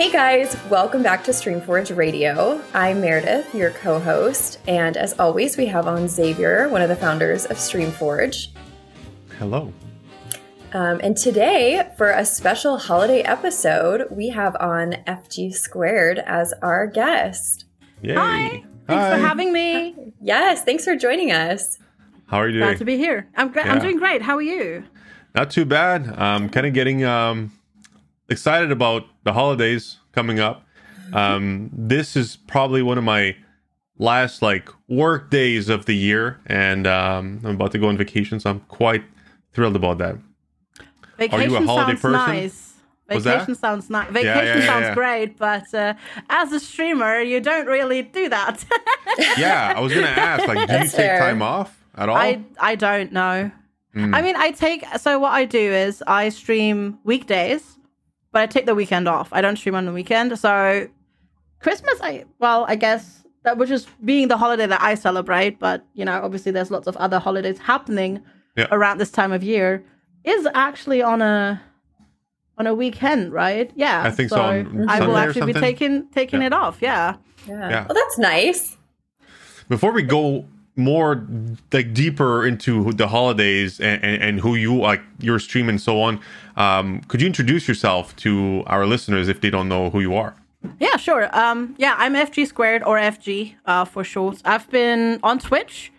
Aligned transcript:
Hey 0.00 0.10
guys, 0.10 0.56
welcome 0.70 1.02
back 1.02 1.24
to 1.24 1.30
Streamforge 1.30 1.94
Radio. 1.94 2.62
I'm 2.72 3.02
Meredith, 3.02 3.54
your 3.54 3.72
co 3.72 3.98
host, 3.98 4.58
and 4.66 4.96
as 4.96 5.12
always, 5.20 5.58
we 5.58 5.66
have 5.66 5.86
on 5.86 6.08
Xavier, 6.08 6.70
one 6.70 6.80
of 6.80 6.88
the 6.88 6.96
founders 6.96 7.44
of 7.44 7.58
Streamforge. 7.58 8.46
Hello. 9.38 9.74
Um, 10.72 11.02
and 11.02 11.18
today, 11.18 11.92
for 11.98 12.12
a 12.12 12.24
special 12.24 12.78
holiday 12.78 13.20
episode, 13.20 14.06
we 14.10 14.30
have 14.30 14.56
on 14.58 14.92
FG 15.06 15.52
Squared 15.52 16.20
as 16.20 16.54
our 16.62 16.86
guest. 16.86 17.66
Yay. 18.00 18.14
Hi. 18.14 18.48
Thanks 18.86 19.04
Hi. 19.04 19.10
for 19.10 19.22
having 19.22 19.52
me. 19.52 20.14
Yes, 20.22 20.64
thanks 20.64 20.82
for 20.82 20.96
joining 20.96 21.30
us. 21.30 21.78
How 22.24 22.38
are 22.38 22.46
you 22.46 22.54
doing? 22.54 22.68
Glad 22.68 22.78
to 22.78 22.86
be 22.86 22.96
here. 22.96 23.28
I'm 23.36 23.52
great. 23.52 23.66
Yeah. 23.66 23.74
I'm 23.74 23.80
doing 23.82 23.98
great. 23.98 24.22
How 24.22 24.36
are 24.36 24.40
you? 24.40 24.82
Not 25.34 25.50
too 25.50 25.66
bad. 25.66 26.08
I'm 26.18 26.48
kind 26.48 26.66
of 26.66 26.72
getting 26.72 27.04
um, 27.04 27.52
excited 28.30 28.70
about 28.72 29.04
the 29.24 29.32
holidays 29.32 29.98
coming 30.12 30.40
up. 30.40 30.64
Um, 31.12 31.70
this 31.72 32.16
is 32.16 32.36
probably 32.36 32.82
one 32.82 32.96
of 32.96 33.04
my 33.04 33.36
last 33.98 34.42
like 34.42 34.68
work 34.88 35.30
days 35.30 35.68
of 35.68 35.86
the 35.86 35.94
year, 35.96 36.40
and 36.46 36.86
um, 36.86 37.40
I'm 37.44 37.56
about 37.56 37.72
to 37.72 37.78
go 37.78 37.88
on 37.88 37.96
vacation, 37.96 38.40
so 38.40 38.50
I'm 38.50 38.60
quite 38.60 39.04
thrilled 39.52 39.76
about 39.76 39.98
that. 39.98 40.16
Vacation 41.18 41.66
holiday 41.66 41.92
sounds 41.92 42.00
person? 42.00 42.12
nice. 42.12 42.66
Vacation 43.08 43.54
sounds 43.56 43.90
nice. 43.90 44.06
yeah, 44.06 44.34
Vacation 44.34 44.60
yeah, 44.60 44.66
sounds 44.66 44.84
yeah. 44.84 44.94
great, 44.94 45.36
but 45.36 45.74
uh, 45.74 45.94
as 46.28 46.52
a 46.52 46.60
streamer, 46.60 47.20
you 47.20 47.40
don't 47.40 47.66
really 47.66 48.02
do 48.02 48.28
that. 48.28 48.64
Yeah, 49.36 49.74
I 49.76 49.80
was 49.80 49.92
gonna 49.92 50.06
ask, 50.06 50.46
like, 50.46 50.56
do 50.56 50.60
you 50.60 50.66
That's 50.66 50.92
take 50.92 51.00
fair. 51.00 51.18
time 51.18 51.42
off 51.42 51.84
at 51.96 52.08
all? 52.08 52.16
I 52.16 52.40
I 52.58 52.74
don't 52.76 53.12
know. 53.12 53.50
Mm. 53.94 54.14
I 54.14 54.22
mean, 54.22 54.36
I 54.36 54.52
take 54.52 54.86
so 54.98 55.18
what 55.18 55.32
I 55.32 55.44
do 55.44 55.58
is 55.58 56.02
I 56.06 56.28
stream 56.28 56.98
weekdays, 57.02 57.76
but 58.32 58.42
I 58.42 58.46
take 58.46 58.66
the 58.66 58.74
weekend 58.74 59.08
off. 59.08 59.28
I 59.32 59.40
don't 59.40 59.56
stream 59.56 59.74
on 59.74 59.86
the 59.86 59.92
weekend. 59.92 60.38
So 60.38 60.88
Christmas, 61.60 61.94
I 62.02 62.24
well, 62.38 62.64
I 62.68 62.76
guess 62.76 63.22
that 63.44 63.56
which 63.58 63.70
is 63.70 63.86
being 64.04 64.28
the 64.28 64.36
holiday 64.36 64.66
that 64.66 64.80
I 64.82 64.94
celebrate, 64.94 65.58
but 65.58 65.84
you 65.94 66.04
know, 66.04 66.20
obviously 66.22 66.52
there's 66.52 66.70
lots 66.70 66.86
of 66.86 66.96
other 66.96 67.18
holidays 67.18 67.58
happening 67.58 68.22
Yeah. 68.56 68.66
around 68.70 68.98
this 68.98 69.10
time 69.10 69.32
of 69.32 69.42
year. 69.42 69.84
Is 70.24 70.46
actually 70.54 71.02
on 71.02 71.22
a 71.22 71.60
on 72.58 72.66
a 72.66 72.74
weekend, 72.74 73.32
right? 73.32 73.70
Yeah, 73.74 74.02
I 74.02 74.10
think 74.10 74.28
so, 74.28 74.40
on 74.40 74.88
I 74.88 75.06
will 75.06 75.16
actually 75.16 75.52
be 75.52 75.58
taking 75.60 76.08
taking 76.10 76.40
Yeah. 76.40 76.46
it 76.48 76.52
off. 76.52 76.78
Yeah. 76.82 77.16
Yeah. 77.48 77.68
Yeah. 77.70 77.86
Well, 77.88 77.94
that's 77.94 78.18
nice. 78.18 78.76
Before 79.68 79.92
we 79.92 80.02
go 80.02 80.44
more 80.76 81.26
like 81.72 81.92
deeper 81.92 82.46
into 82.46 82.92
the 82.92 83.08
holidays 83.08 83.80
and, 83.80 84.02
and, 84.02 84.22
and 84.22 84.40
who 84.40 84.54
you 84.54 84.76
like 84.76 85.02
your 85.18 85.38
stream 85.38 85.68
and 85.68 85.80
so 85.80 86.00
on, 86.00 86.20
um, 86.56 87.00
could 87.08 87.20
you 87.20 87.26
introduce 87.26 87.68
yourself 87.68 88.14
to 88.16 88.62
our 88.66 88.86
listeners 88.86 89.28
if 89.28 89.40
they 89.40 89.50
don't 89.50 89.68
know 89.68 89.90
who 89.90 90.00
you 90.00 90.14
are? 90.14 90.34
Yeah, 90.78 90.96
sure. 90.96 91.34
Um, 91.36 91.74
yeah, 91.78 91.94
I'm 91.98 92.14
FG 92.14 92.46
squared 92.46 92.82
or 92.82 92.98
FG 92.98 93.54
uh, 93.64 93.84
for 93.84 94.04
short. 94.04 94.42
I've 94.44 94.68
been 94.70 95.18
on 95.22 95.38
Twitch 95.38 95.92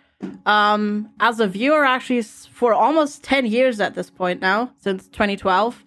um, 0.46 1.10
as 1.20 1.40
a 1.40 1.46
viewer 1.46 1.84
actually 1.84 2.22
for 2.22 2.72
almost 2.72 3.22
10 3.24 3.46
years 3.46 3.80
at 3.80 3.94
this 3.94 4.10
point 4.10 4.40
now, 4.40 4.72
since 4.78 5.08
2012. 5.08 5.84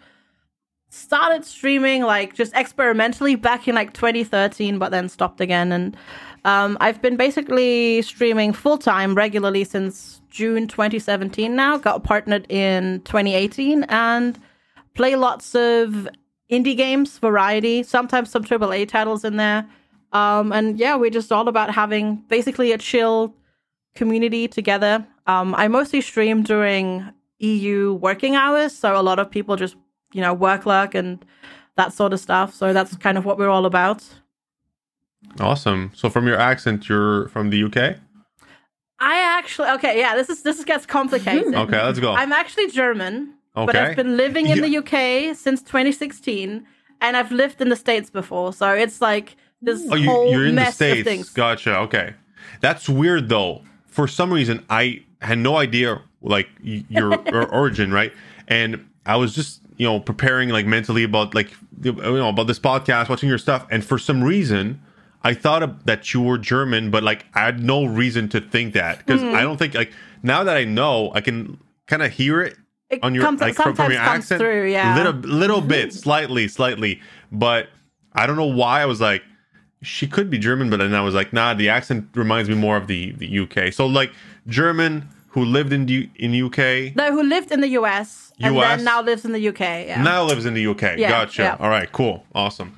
Started 0.90 1.44
streaming 1.44 2.04
like 2.04 2.36
just 2.36 2.54
experimentally 2.54 3.36
back 3.36 3.68
in 3.68 3.76
like 3.76 3.94
2013, 3.94 4.78
but 4.78 4.92
then 4.92 5.10
stopped 5.10 5.42
again. 5.42 5.72
And 5.72 5.98
um, 6.46 6.78
I've 6.80 7.02
been 7.02 7.18
basically 7.18 8.04
streaming 8.04 8.54
full 8.54 8.78
time 8.78 9.16
regularly 9.16 9.64
since 9.64 10.22
June 10.30 10.68
2017 10.68 11.56
now. 11.56 11.78
Got 11.78 12.04
partnered 12.04 12.46
in 12.50 13.02
2018 13.02 13.84
and 13.86 14.40
play 14.94 15.16
lots 15.16 15.56
of 15.56 16.08
indie 16.52 16.78
games, 16.78 17.18
variety, 17.18 17.82
sometimes 17.82 18.30
some 18.30 18.44
AAA 18.44 18.88
titles 18.88 19.26
in 19.26 19.38
there. 19.38 19.68
Um, 20.14 20.52
and 20.52 20.78
yeah, 20.78 20.96
we're 20.96 21.10
just 21.10 21.32
all 21.32 21.48
about 21.48 21.74
having 21.74 22.24
basically 22.30 22.72
a 22.72 22.78
chill 22.78 23.34
community 23.96 24.48
together. 24.48 25.06
Um, 25.26 25.56
I 25.56 25.68
mostly 25.68 26.00
stream 26.00 26.44
during 26.44 27.12
EU 27.40 27.94
working 27.94 28.36
hours, 28.36 28.72
so 28.72 28.96
a 28.96 29.02
lot 29.02 29.18
of 29.18 29.32
people 29.32 29.56
just, 29.56 29.76
you 30.14 30.22
know, 30.22 30.34
work 30.34 30.68
luck 30.68 30.94
and 30.94 31.26
that 31.76 31.92
sort 31.92 32.14
of 32.14 32.20
stuff. 32.20 32.54
So 32.54 32.72
that's 32.72 32.96
kind 32.98 33.18
of 33.18 33.26
what 33.26 33.40
we're 33.40 33.50
all 33.50 33.66
about. 33.66 34.04
Awesome. 35.40 35.92
So 35.94 36.10
from 36.10 36.28
your 36.28 36.38
accent, 36.40 36.88
you're 36.88 37.28
from 37.30 37.50
the 37.50 37.64
UK. 37.64 37.98
I 39.00 39.20
actually 39.38 39.70
okay, 39.72 40.00
yeah, 40.00 40.16
this 40.16 40.30
is 40.30 40.42
this 40.44 40.64
gets 40.64 40.86
complicated. 40.86 41.48
Hmm. 41.54 41.56
Okay, 41.56 41.82
let's 41.84 42.00
go. 42.00 42.14
I'm 42.14 42.32
actually 42.32 42.70
German, 42.70 43.34
but 43.54 43.76
I've 43.76 43.96
been 43.96 44.16
living 44.16 44.48
in 44.48 44.58
You- 44.58 44.62
the 44.62 44.78
UK 44.78 45.36
since 45.36 45.62
2016, 45.62 46.66
and 47.02 47.18
I've 47.18 47.32
lived 47.32 47.62
in 47.62 47.70
the 47.70 47.76
States 47.76 48.10
before. 48.10 48.54
So 48.54 48.72
it's 48.72 49.02
like 49.02 49.36
this 49.62 49.86
Oh, 49.92 49.96
you, 49.96 50.10
whole 50.10 50.32
you're 50.32 50.46
in 50.46 50.56
the 50.56 50.62
mess 50.62 50.80
of 50.80 51.04
things. 51.04 51.30
Gotcha. 51.30 51.78
Okay, 51.80 52.14
that's 52.62 52.88
weird 52.88 53.28
though. 53.28 53.62
For 53.88 54.08
some 54.08 54.32
reason, 54.32 54.66
I 54.70 55.04
had 55.22 55.40
no 55.40 55.58
idea 55.58 56.02
like 56.22 56.48
your, 56.62 57.22
your 57.32 57.48
origin, 57.54 57.92
right? 57.92 58.14
And 58.48 58.86
I 59.06 59.18
was 59.18 59.36
just 59.36 59.62
you 59.76 59.86
know 59.86 60.00
preparing 60.00 60.50
like 60.50 60.66
mentally 60.66 61.04
about 61.04 61.36
like 61.36 61.52
you 61.84 61.92
know 61.92 62.30
about 62.30 62.48
this 62.48 62.60
podcast, 62.60 63.10
watching 63.10 63.28
your 63.28 63.38
stuff, 63.40 63.68
and 63.70 63.84
for 63.84 63.98
some 63.98 64.24
reason. 64.24 64.82
I 65.30 65.34
thought 65.34 65.86
that 65.86 66.14
you 66.14 66.22
were 66.22 66.38
German, 66.38 66.92
but 66.92 67.02
like 67.04 67.26
I 67.34 67.42
had 67.50 67.58
no 67.74 67.78
reason 68.02 68.30
to 68.30 68.40
think 68.54 68.74
that 68.74 68.94
because 69.00 69.22
Hmm. 69.22 69.34
I 69.40 69.42
don't 69.42 69.58
think 69.58 69.74
like 69.74 69.92
now 70.24 70.44
that 70.48 70.56
I 70.56 70.64
know, 70.66 71.12
I 71.18 71.22
can 71.22 71.58
kind 71.88 72.04
of 72.04 72.12
hear 72.12 72.42
it 72.48 72.56
It 72.90 73.00
on 73.04 73.14
your 73.16 73.24
comes- 73.26 73.42
like 73.42 73.56
from, 73.56 73.76
from 73.76 73.92
your 73.92 74.02
accent, 74.02 74.40
through, 74.42 74.68
yeah. 74.72 74.96
little 74.98 75.14
little 75.44 75.62
bit, 75.76 75.94
slightly, 75.94 76.48
slightly, 76.48 77.02
but 77.32 77.64
I 78.14 78.28
don't 78.28 78.38
know 78.38 78.54
why 78.62 78.82
I 78.82 78.86
was 78.94 79.02
like, 79.02 79.24
she 79.82 80.06
could 80.08 80.30
be 80.30 80.38
German, 80.38 80.70
but 80.70 80.78
then 80.78 80.94
I 80.96 81.02
was 81.02 81.14
like, 81.20 81.34
nah, 81.34 81.54
the 81.54 81.70
accent 81.70 82.08
reminds 82.16 82.48
me 82.50 82.56
more 82.56 82.78
of 82.78 82.86
the 82.88 83.02
the 83.24 83.30
UK. 83.44 83.74
So 83.74 83.84
like 83.88 84.12
German 84.48 85.10
who 85.34 85.44
lived 85.58 85.74
in 85.74 85.86
the 85.88 86.10
in 86.24 86.30
UK 86.48 86.96
No, 86.96 87.12
who 87.16 87.24
lived 87.36 87.52
in 87.52 87.60
the 87.66 87.72
US 87.80 88.32
and 88.40 88.56
US? 88.56 88.78
then 88.78 88.86
now 88.86 89.02
lives 89.02 89.26
in 89.26 89.32
the 89.38 89.44
UK. 89.52 89.60
Yeah. 89.90 90.02
now 90.04 90.24
lives 90.24 90.46
in 90.46 90.54
the 90.54 90.66
UK. 90.72 90.84
Yeah, 90.98 91.10
gotcha. 91.10 91.42
yeah. 91.42 91.58
All 91.60 91.70
right, 91.78 91.92
cool, 91.92 92.16
awesome, 92.34 92.70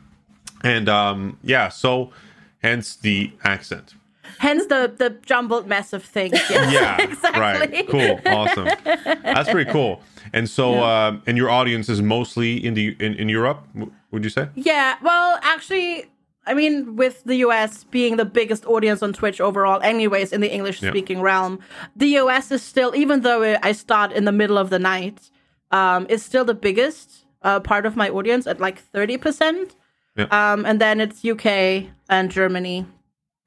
and 0.64 0.88
um 0.90 1.38
yeah, 1.44 1.68
so 1.70 2.10
hence 2.68 2.96
the 2.96 3.32
accent. 3.44 3.88
Hence 4.40 4.64
the 4.68 4.82
the 5.02 5.10
jumbled 5.26 5.66
mess 5.68 5.94
of 5.94 6.04
things. 6.04 6.34
Yes, 6.50 6.74
Yeah, 6.74 7.02
exactly. 7.10 7.42
right. 7.42 7.88
Cool, 7.90 8.20
awesome. 8.40 8.68
That's 9.34 9.50
pretty 9.50 9.72
cool. 9.72 9.94
And 10.34 10.46
so, 10.50 10.84
um, 10.84 11.22
and 11.28 11.38
your 11.38 11.50
audience 11.50 11.88
is 11.90 12.02
mostly 12.02 12.52
in 12.68 12.74
the 12.74 12.86
in, 13.06 13.14
in 13.22 13.30
Europe. 13.30 13.60
Would 14.12 14.24
you 14.24 14.30
say? 14.30 14.46
Yeah, 14.56 14.96
well, 15.02 15.40
actually, 15.42 16.06
I 16.46 16.54
mean, 16.54 16.96
with 16.96 17.24
the 17.26 17.36
US 17.48 17.84
being 17.98 18.18
the 18.18 18.26
biggest 18.40 18.66
audience 18.66 19.02
on 19.06 19.12
Twitch 19.14 19.40
overall, 19.42 19.80
anyways, 19.82 20.32
in 20.36 20.42
the 20.42 20.52
English 20.58 20.80
speaking 20.82 21.20
realm, 21.22 21.60
the 21.96 22.10
US 22.22 22.52
is 22.52 22.62
still, 22.62 22.92
even 22.96 23.22
though 23.22 23.42
I 23.70 23.72
start 23.74 24.12
in 24.12 24.24
the 24.26 24.32
middle 24.42 24.58
of 24.58 24.70
the 24.70 24.80
night, 24.80 25.18
um, 25.72 26.06
is 26.10 26.22
still 26.24 26.46
the 26.46 26.60
biggest 26.68 27.26
uh, 27.42 27.60
part 27.60 27.86
of 27.86 27.96
my 27.96 28.10
audience 28.10 28.48
at 28.48 28.60
like 28.60 28.78
30%. 28.94 29.76
Yeah. 30.18 30.26
Um, 30.32 30.66
and 30.66 30.82
then 30.82 31.00
it's 31.00 31.24
UK 31.24 31.86
and 32.10 32.32
Germany, 32.32 32.86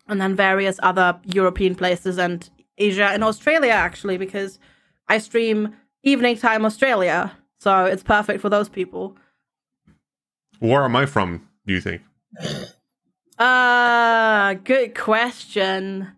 and 0.08 0.20
then 0.20 0.36
various 0.36 0.78
other 0.82 1.18
European 1.24 1.74
places 1.74 2.18
and 2.18 2.48
Asia 2.78 3.06
and 3.06 3.24
Australia, 3.24 3.72
actually, 3.72 4.16
because 4.16 4.58
I 5.08 5.18
stream 5.18 5.74
evening 6.02 6.36
time 6.36 6.64
Australia. 6.64 7.32
So 7.58 7.84
it's 7.84 8.02
perfect 8.02 8.40
for 8.40 8.48
those 8.48 8.68
people. 8.68 9.16
Where 10.60 10.84
am 10.84 10.96
I 10.96 11.06
from? 11.06 11.48
Do 11.66 11.74
you 11.74 11.80
think? 11.80 12.02
Uh, 13.38 14.54
good 14.54 14.94
question. 14.94 16.08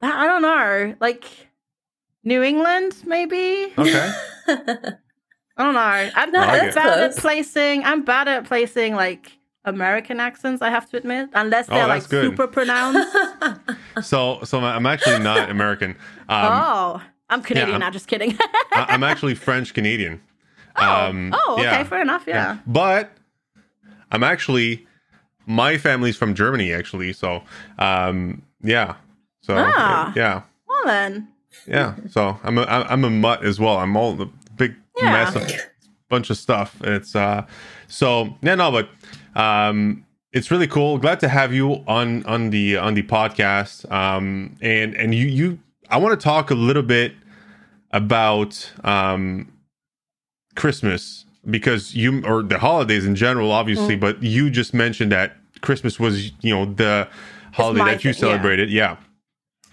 I 0.00 0.24
I 0.24 0.26
don't 0.26 0.42
know. 0.42 0.94
Like 1.00 1.24
New 2.24 2.42
England, 2.42 2.94
maybe. 3.06 3.72
Okay. 3.76 4.12
I 4.48 5.64
don't 5.64 5.74
know. 5.74 6.10
I'm 6.14 6.30
not 6.30 6.52
that's 6.52 6.74
bad 6.74 7.10
at 7.10 7.16
placing. 7.16 7.84
I'm 7.84 8.04
bad 8.04 8.28
at 8.28 8.44
placing 8.44 8.94
like 8.94 9.37
American 9.68 10.18
accents. 10.20 10.62
I 10.62 10.70
have 10.70 10.88
to 10.90 10.96
admit, 10.96 11.30
unless 11.34 11.68
Oh, 11.68 11.74
they're 11.74 11.86
that's 11.86 12.04
like 12.04 12.10
good. 12.10 12.24
super 12.30 12.46
pronounced. 12.46 13.16
so, 14.02 14.40
so 14.44 14.60
I'm 14.60 14.86
actually 14.86 15.18
not 15.20 15.50
American. 15.50 15.90
Um, 16.28 16.46
oh, 16.52 17.02
I'm 17.30 17.42
Canadian. 17.42 17.70
I'm- 17.74 17.80
now, 17.80 17.90
just 17.90 18.08
kidding. 18.08 18.36
I, 18.72 18.86
I'm 18.88 19.02
actually 19.04 19.34
French 19.34 19.74
Canadian. 19.74 20.20
Um, 20.76 21.34
oh, 21.34 21.54
okay, 21.54 21.62
yeah. 21.64 21.84
fair 21.84 22.00
enough. 22.02 22.24
Yeah. 22.26 22.58
But 22.66 23.10
I'm 24.12 24.22
actually 24.22 24.86
my 25.46 25.76
family's 25.78 26.16
from 26.16 26.34
Germany, 26.34 26.72
actually. 26.72 27.12
So, 27.12 27.42
um, 27.78 28.42
yeah. 28.62 28.94
So 29.40 29.54
Ah. 29.56 30.12
yeah, 30.14 30.42
Well 30.68 30.82
then, 30.84 31.28
yeah. 31.66 31.94
So 32.10 32.38
I'm 32.44 32.58
a 32.58 32.62
I'm 32.64 33.02
a 33.04 33.10
mutt 33.10 33.44
as 33.44 33.58
well. 33.58 33.78
I'm 33.78 33.96
all 33.96 34.12
the 34.14 34.26
big 34.56 34.74
Yeah. 35.00 35.12
mess 35.12 35.34
of 35.36 35.48
bunch 36.08 36.30
of 36.30 36.36
stuff. 36.36 36.76
It's 36.82 37.14
uh, 37.14 37.46
so 37.86 38.36
yeah, 38.42 38.54
no, 38.54 38.70
but 38.70 38.88
um, 39.40 40.04
it's 40.32 40.50
really 40.50 40.66
cool. 40.66 40.98
Glad 40.98 41.20
to 41.20 41.28
have 41.28 41.52
you 41.52 41.84
on 41.86 42.24
on 42.26 42.50
the 42.50 42.76
on 42.76 42.94
the 42.94 43.02
podcast. 43.02 43.90
Um, 43.90 44.56
and 44.60 44.94
and 44.94 45.14
you 45.14 45.26
you 45.26 45.58
I 45.90 45.98
want 45.98 46.18
to 46.18 46.22
talk 46.22 46.50
a 46.50 46.54
little 46.54 46.82
bit 46.82 47.12
about 47.92 48.70
um 48.84 49.50
Christmas 50.56 51.24
because 51.48 51.94
you 51.94 52.22
or 52.24 52.42
the 52.42 52.58
holidays 52.58 53.06
in 53.06 53.14
general, 53.14 53.52
obviously, 53.52 53.96
Mm. 53.96 54.00
but 54.00 54.22
you 54.22 54.50
just 54.50 54.74
mentioned 54.74 55.12
that 55.12 55.36
Christmas 55.60 55.98
was 55.98 56.30
you 56.42 56.54
know 56.54 56.66
the 56.66 57.08
holiday 57.52 57.84
that 57.84 58.04
you 58.04 58.12
thing, 58.12 58.22
yeah. 58.22 58.30
celebrated, 58.32 58.70
yeah. 58.70 58.96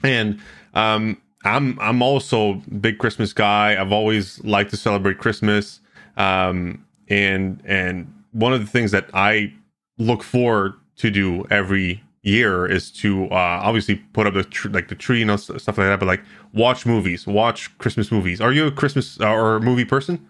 And 0.04 0.40
um, 0.74 1.18
I'm 1.44 1.78
I'm 1.80 2.02
also 2.02 2.54
a 2.54 2.56
big 2.80 2.98
Christmas 2.98 3.34
guy. 3.34 3.80
I've 3.80 3.92
always 3.92 4.44
liked 4.44 4.72
to 4.72 4.78
celebrate 4.78 5.18
Christmas, 5.18 5.80
um, 6.18 6.86
and 7.10 7.62
and 7.66 8.12
one 8.32 8.54
of 8.54 8.60
the 8.60 8.68
things 8.68 8.92
that 8.92 9.10
I 9.14 9.54
look 9.98 10.24
forward 10.24 10.74
to 10.98 11.10
do 11.12 11.46
every 11.50 12.04
year 12.24 12.66
is 12.66 12.92
to 12.92 13.26
uh, 13.26 13.36
obviously 13.64 13.96
put 14.14 14.26
up 14.28 14.34
the 14.34 14.44
tr- 14.44 14.70
like 14.70 14.88
the 14.88 14.96
tree 14.96 15.22
and 15.22 15.30
all 15.30 15.36
s- 15.36 15.46
stuff 15.58 15.78
like 15.78 15.88
that, 15.88 16.00
but 16.00 16.08
like 16.08 16.24
watch 16.54 16.86
movies, 16.86 17.28
watch 17.28 17.76
Christmas 17.78 18.12
movies. 18.12 18.42
Are 18.42 18.52
you 18.52 18.66
a 18.68 18.72
Christmas 18.72 19.20
uh, 19.22 19.30
or 19.30 19.60
movie 19.60 19.86
person? 19.86 20.28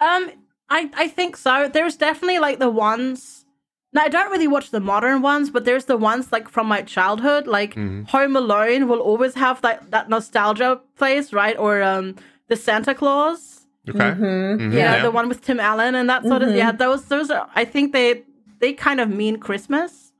Um, 0.00 0.30
I 0.68 0.90
I 0.94 1.08
think 1.08 1.36
so. 1.36 1.68
There's 1.68 1.96
definitely 1.96 2.38
like 2.38 2.58
the 2.58 2.70
ones. 2.70 3.44
Now 3.92 4.02
I 4.02 4.08
don't 4.08 4.30
really 4.30 4.46
watch 4.48 4.70
the 4.70 4.80
modern 4.80 5.22
ones, 5.22 5.50
but 5.50 5.64
there's 5.64 5.86
the 5.86 5.96
ones 5.96 6.30
like 6.30 6.48
from 6.48 6.68
my 6.68 6.82
childhood, 6.82 7.46
like 7.46 7.74
Mm-hmm. 7.74 8.04
Home 8.04 8.36
Alone 8.36 8.86
will 8.86 9.00
always 9.00 9.34
have 9.34 9.60
that 9.62 9.90
that 9.90 10.08
nostalgia 10.08 10.80
place, 10.96 11.32
right? 11.32 11.58
Or 11.58 11.82
um, 11.82 12.14
the 12.48 12.56
Santa 12.56 12.94
Claus, 12.94 13.57
Okay, 13.90 13.98
Mm-hmm. 14.10 14.60
Mhm, 14.70 14.72
yeah, 14.72 15.02
the 15.02 15.10
one 15.10 15.28
with 15.28 15.40
Tim 15.42 15.60
Allen 15.60 15.94
and 15.94 16.08
that 16.08 16.22
sort 16.24 16.42
of 16.42 16.54
yeah. 16.54 16.72
Those 16.72 17.04
those 17.06 17.30
are 17.30 17.48
I 17.54 17.64
think 17.64 17.92
they 17.92 18.22
they 18.60 18.72
kind 18.72 19.00
of 19.00 19.08
mean 19.08 19.38
Christmas 19.38 20.12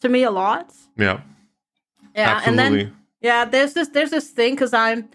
to 0.00 0.08
me 0.08 0.22
a 0.22 0.30
lot. 0.30 0.72
yeah, 0.96 1.20
Yeah, 2.14 2.36
absolutely. 2.36 2.48
and 2.48 2.58
then 2.58 2.92
yeah, 3.20 3.44
there's 3.44 3.72
this 3.74 3.88
there's 3.88 4.10
this 4.10 4.28
thing 4.30 4.54
because 4.54 4.72
I'm 4.74 5.08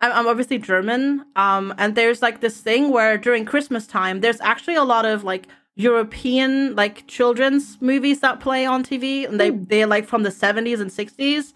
I'm 0.00 0.12
I'm 0.12 0.26
obviously 0.28 0.58
German, 0.58 1.24
um, 1.36 1.74
and 1.78 1.94
there's 1.94 2.22
like 2.22 2.40
this 2.40 2.60
thing 2.60 2.90
where 2.90 3.18
during 3.18 3.44
Christmas 3.44 3.86
time, 3.86 4.20
there's 4.20 4.40
actually 4.40 4.76
a 4.76 4.84
lot 4.84 5.04
of 5.04 5.24
like 5.24 5.46
European 5.76 6.74
like 6.76 7.06
children's 7.06 7.78
movies 7.80 8.20
that 8.20 8.40
play 8.40 8.64
on 8.66 8.82
TV, 8.82 9.26
and 9.28 9.38
they 9.40 9.50
they're 9.50 9.86
like 9.86 10.06
from 10.06 10.22
the 10.22 10.30
70s 10.30 10.80
and 10.80 10.90
60s, 10.90 11.52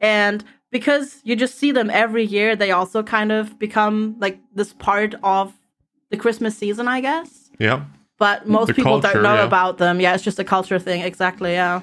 and 0.00 0.44
because 0.70 1.20
you 1.24 1.36
just 1.36 1.56
see 1.56 1.72
them 1.72 1.90
every 1.90 2.24
year, 2.24 2.54
they 2.56 2.70
also 2.70 3.02
kind 3.02 3.32
of 3.32 3.58
become 3.58 4.16
like 4.18 4.38
this 4.54 4.72
part 4.74 5.14
of 5.22 5.52
the 6.10 6.16
Christmas 6.16 6.56
season, 6.56 6.88
I 6.88 7.00
guess. 7.00 7.50
yeah, 7.58 7.84
But 8.18 8.46
most 8.48 8.68
The 8.68 8.74
people 8.74 9.00
culture, 9.00 9.14
don't 9.14 9.22
know 9.22 9.34
yeah. 9.36 9.44
about 9.46 9.78
them. 9.78 10.00
Yeah, 10.00 10.14
it's 10.14 10.24
just 10.24 10.38
a 10.38 10.44
culture 10.44 10.78
thing. 10.78 11.02
Exactly. 11.02 11.52
Yeah. 11.52 11.82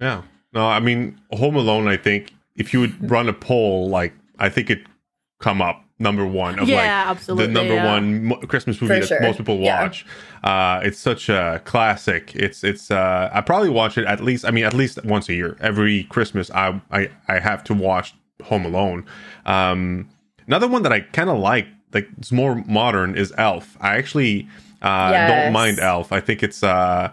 yeah. 0.00 0.22
No, 0.52 0.66
I 0.66 0.80
mean 0.80 1.20
Home 1.32 1.56
Alone. 1.56 1.88
I 1.88 1.96
think 1.96 2.32
if 2.56 2.72
you 2.72 2.80
would 2.80 3.10
run 3.10 3.28
a 3.28 3.32
poll, 3.32 3.88
like 3.88 4.12
I 4.38 4.48
think 4.48 4.70
it'd 4.70 4.86
come 5.40 5.60
up 5.60 5.83
number 5.98 6.26
one 6.26 6.58
of 6.58 6.68
Yeah, 6.68 6.76
like 6.78 6.86
absolutely, 7.08 7.46
the 7.46 7.52
number 7.52 7.74
yeah. 7.74 7.92
one 7.94 8.24
mo- 8.24 8.36
Christmas 8.48 8.80
movie 8.80 8.94
For 8.94 9.00
that 9.00 9.06
sure, 9.06 9.20
most 9.22 9.38
people 9.38 9.58
yeah. 9.58 9.82
watch. 9.82 10.04
Uh, 10.42 10.80
it's 10.82 10.98
such 10.98 11.28
a 11.28 11.60
classic. 11.64 12.34
It's 12.34 12.64
it's. 12.64 12.90
Uh, 12.90 13.30
I 13.32 13.40
probably 13.40 13.70
watch 13.70 13.96
it 13.98 14.04
at 14.06 14.20
least. 14.22 14.44
I 14.44 14.50
mean, 14.50 14.64
at 14.64 14.74
least 14.74 15.02
once 15.04 15.28
a 15.28 15.34
year. 15.34 15.56
Every 15.60 16.04
Christmas, 16.04 16.50
I 16.50 16.80
I, 16.90 17.10
I 17.28 17.38
have 17.38 17.62
to 17.64 17.74
watch 17.74 18.14
Home 18.44 18.64
Alone. 18.66 19.06
Um, 19.46 20.08
another 20.46 20.68
one 20.68 20.82
that 20.82 20.92
I 20.92 21.00
kind 21.00 21.30
of 21.30 21.38
like, 21.38 21.66
like 21.92 22.08
it's 22.18 22.32
more 22.32 22.56
modern, 22.66 23.16
is 23.16 23.32
Elf. 23.38 23.76
I 23.80 23.96
actually 23.96 24.48
uh, 24.82 25.12
don't 25.28 25.52
mind 25.52 25.78
Elf. 25.78 26.12
I 26.12 26.20
think 26.20 26.42
it's 26.42 26.62
uh, 26.62 27.12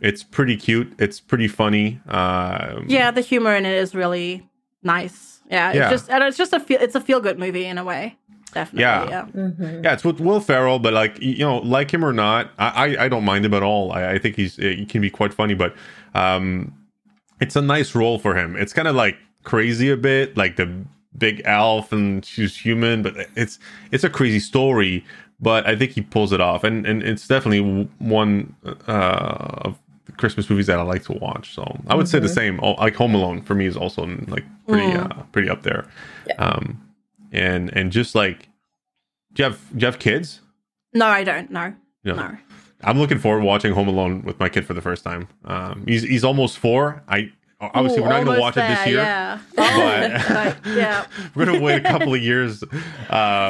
it's 0.00 0.22
pretty 0.24 0.56
cute. 0.56 0.92
It's 0.98 1.20
pretty 1.20 1.46
funny. 1.48 2.00
Uh, 2.08 2.80
Yeah, 2.86 3.10
the 3.10 3.20
humor 3.20 3.54
in 3.54 3.64
it 3.66 3.74
is 3.74 3.94
really 3.94 4.48
nice. 4.82 5.33
Yeah, 5.50 5.72
it's 5.72 5.90
just 5.90 6.10
and 6.10 6.24
it's 6.24 6.36
just 6.36 6.52
a 6.52 6.60
feel 6.60 6.80
it's 6.80 6.94
a 6.94 7.00
feel 7.00 7.20
good 7.20 7.38
movie 7.38 7.66
in 7.66 7.78
a 7.78 7.84
way. 7.84 8.16
Definitely. 8.52 8.82
Yeah. 8.82 9.08
Yeah. 9.08 9.26
Mm-hmm. 9.34 9.84
Yeah, 9.84 9.92
it's 9.92 10.04
with 10.04 10.20
Will 10.20 10.40
Ferrell, 10.40 10.78
but 10.78 10.92
like 10.92 11.20
you 11.20 11.38
know, 11.38 11.58
like 11.58 11.92
him 11.92 12.04
or 12.04 12.12
not, 12.12 12.50
I 12.58 12.94
I, 12.96 13.04
I 13.04 13.08
don't 13.08 13.24
mind 13.24 13.44
him 13.44 13.54
at 13.54 13.62
all. 13.62 13.92
I, 13.92 14.12
I 14.12 14.18
think 14.18 14.36
he's 14.36 14.56
he 14.56 14.86
can 14.86 15.00
be 15.00 15.10
quite 15.10 15.34
funny, 15.34 15.54
but 15.54 15.74
um, 16.14 16.72
it's 17.40 17.56
a 17.56 17.62
nice 17.62 17.94
role 17.94 18.18
for 18.18 18.36
him. 18.36 18.56
It's 18.56 18.72
kind 18.72 18.88
of 18.88 18.94
like 18.94 19.16
crazy 19.42 19.90
a 19.90 19.96
bit, 19.96 20.36
like 20.36 20.56
the 20.56 20.72
big 21.16 21.42
elf 21.44 21.92
and 21.92 22.24
she's 22.24 22.56
human, 22.56 23.02
but 23.02 23.14
it's 23.36 23.58
it's 23.90 24.04
a 24.04 24.10
crazy 24.10 24.40
story. 24.40 25.04
But 25.40 25.66
I 25.66 25.76
think 25.76 25.92
he 25.92 26.00
pulls 26.00 26.32
it 26.32 26.40
off, 26.40 26.64
and 26.64 26.86
and 26.86 27.02
it's 27.02 27.26
definitely 27.26 27.88
one 27.98 28.54
uh, 28.64 29.58
of 29.62 29.76
the 29.76 29.83
Christmas 30.16 30.48
movies 30.48 30.66
that 30.66 30.78
I 30.78 30.82
like 30.82 31.04
to 31.04 31.12
watch. 31.12 31.54
So 31.54 31.64
I 31.88 31.94
would 31.94 32.08
say 32.08 32.18
the 32.18 32.28
same. 32.28 32.60
Oh, 32.62 32.72
Like 32.72 32.94
Home 32.96 33.14
Alone 33.14 33.42
for 33.42 33.54
me 33.54 33.66
is 33.66 33.76
also 33.76 34.06
like 34.28 34.44
pretty 34.66 34.92
uh, 34.96 35.08
pretty 35.32 35.48
up 35.48 35.62
there. 35.62 35.86
Yeah. 36.26 36.34
Um, 36.36 36.80
and 37.32 37.74
and 37.76 37.90
just 37.92 38.14
like 38.14 38.48
do 39.34 39.42
you 39.42 39.50
have 39.50 39.60
do 39.72 39.78
you 39.80 39.86
have 39.86 39.98
kids? 39.98 40.40
No, 40.92 41.06
I 41.06 41.24
don't. 41.24 41.50
No. 41.50 41.74
No. 42.04 42.14
No. 42.14 42.36
I'm 42.82 42.98
looking 42.98 43.18
forward 43.18 43.40
to 43.40 43.46
watching 43.46 43.72
Home 43.72 43.88
Alone 43.88 44.22
with 44.22 44.38
my 44.38 44.48
kid 44.48 44.66
for 44.66 44.74
the 44.74 44.82
first 44.82 45.04
time. 45.04 45.28
Um, 45.44 45.84
he's 45.86 46.02
he's 46.02 46.22
almost 46.24 46.58
four. 46.58 47.02
I 47.08 47.32
obviously 47.60 48.00
Ooh, 48.00 48.02
we're 48.04 48.08
not 48.10 48.24
going 48.24 48.36
to 48.36 48.40
watch 48.40 48.56
it 48.56 48.68
this 48.68 48.86
year. 48.86 48.96
Yeah. 48.98 49.38
But- 49.54 49.64
right, 50.30 50.56
yeah. 50.76 51.06
We're 51.34 51.44
going 51.46 51.58
to 51.58 51.64
wait 51.64 51.84
a 51.84 51.88
couple 51.88 52.14
of 52.14 52.20
years. 52.22 52.62
Uh, 52.62 52.66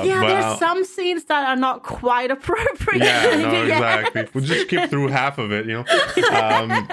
Yeah, 0.06 0.20
but 0.20 0.26
there's 0.28 0.44
I'll- 0.44 0.58
some 0.58 0.84
scenes 0.84 1.24
that 1.24 1.48
are 1.48 1.56
not 1.56 1.82
quite 1.82 2.30
appropriate. 2.30 3.04
Yeah, 3.04 3.36
no, 3.42 3.62
exactly. 3.62 4.28
We'll 4.34 4.44
just 4.44 4.66
skip 4.66 4.90
through 4.90 5.08
half 5.08 5.38
of 5.38 5.52
it, 5.52 5.66
you 5.66 5.72
know. 5.74 5.84
Um, 6.34 6.88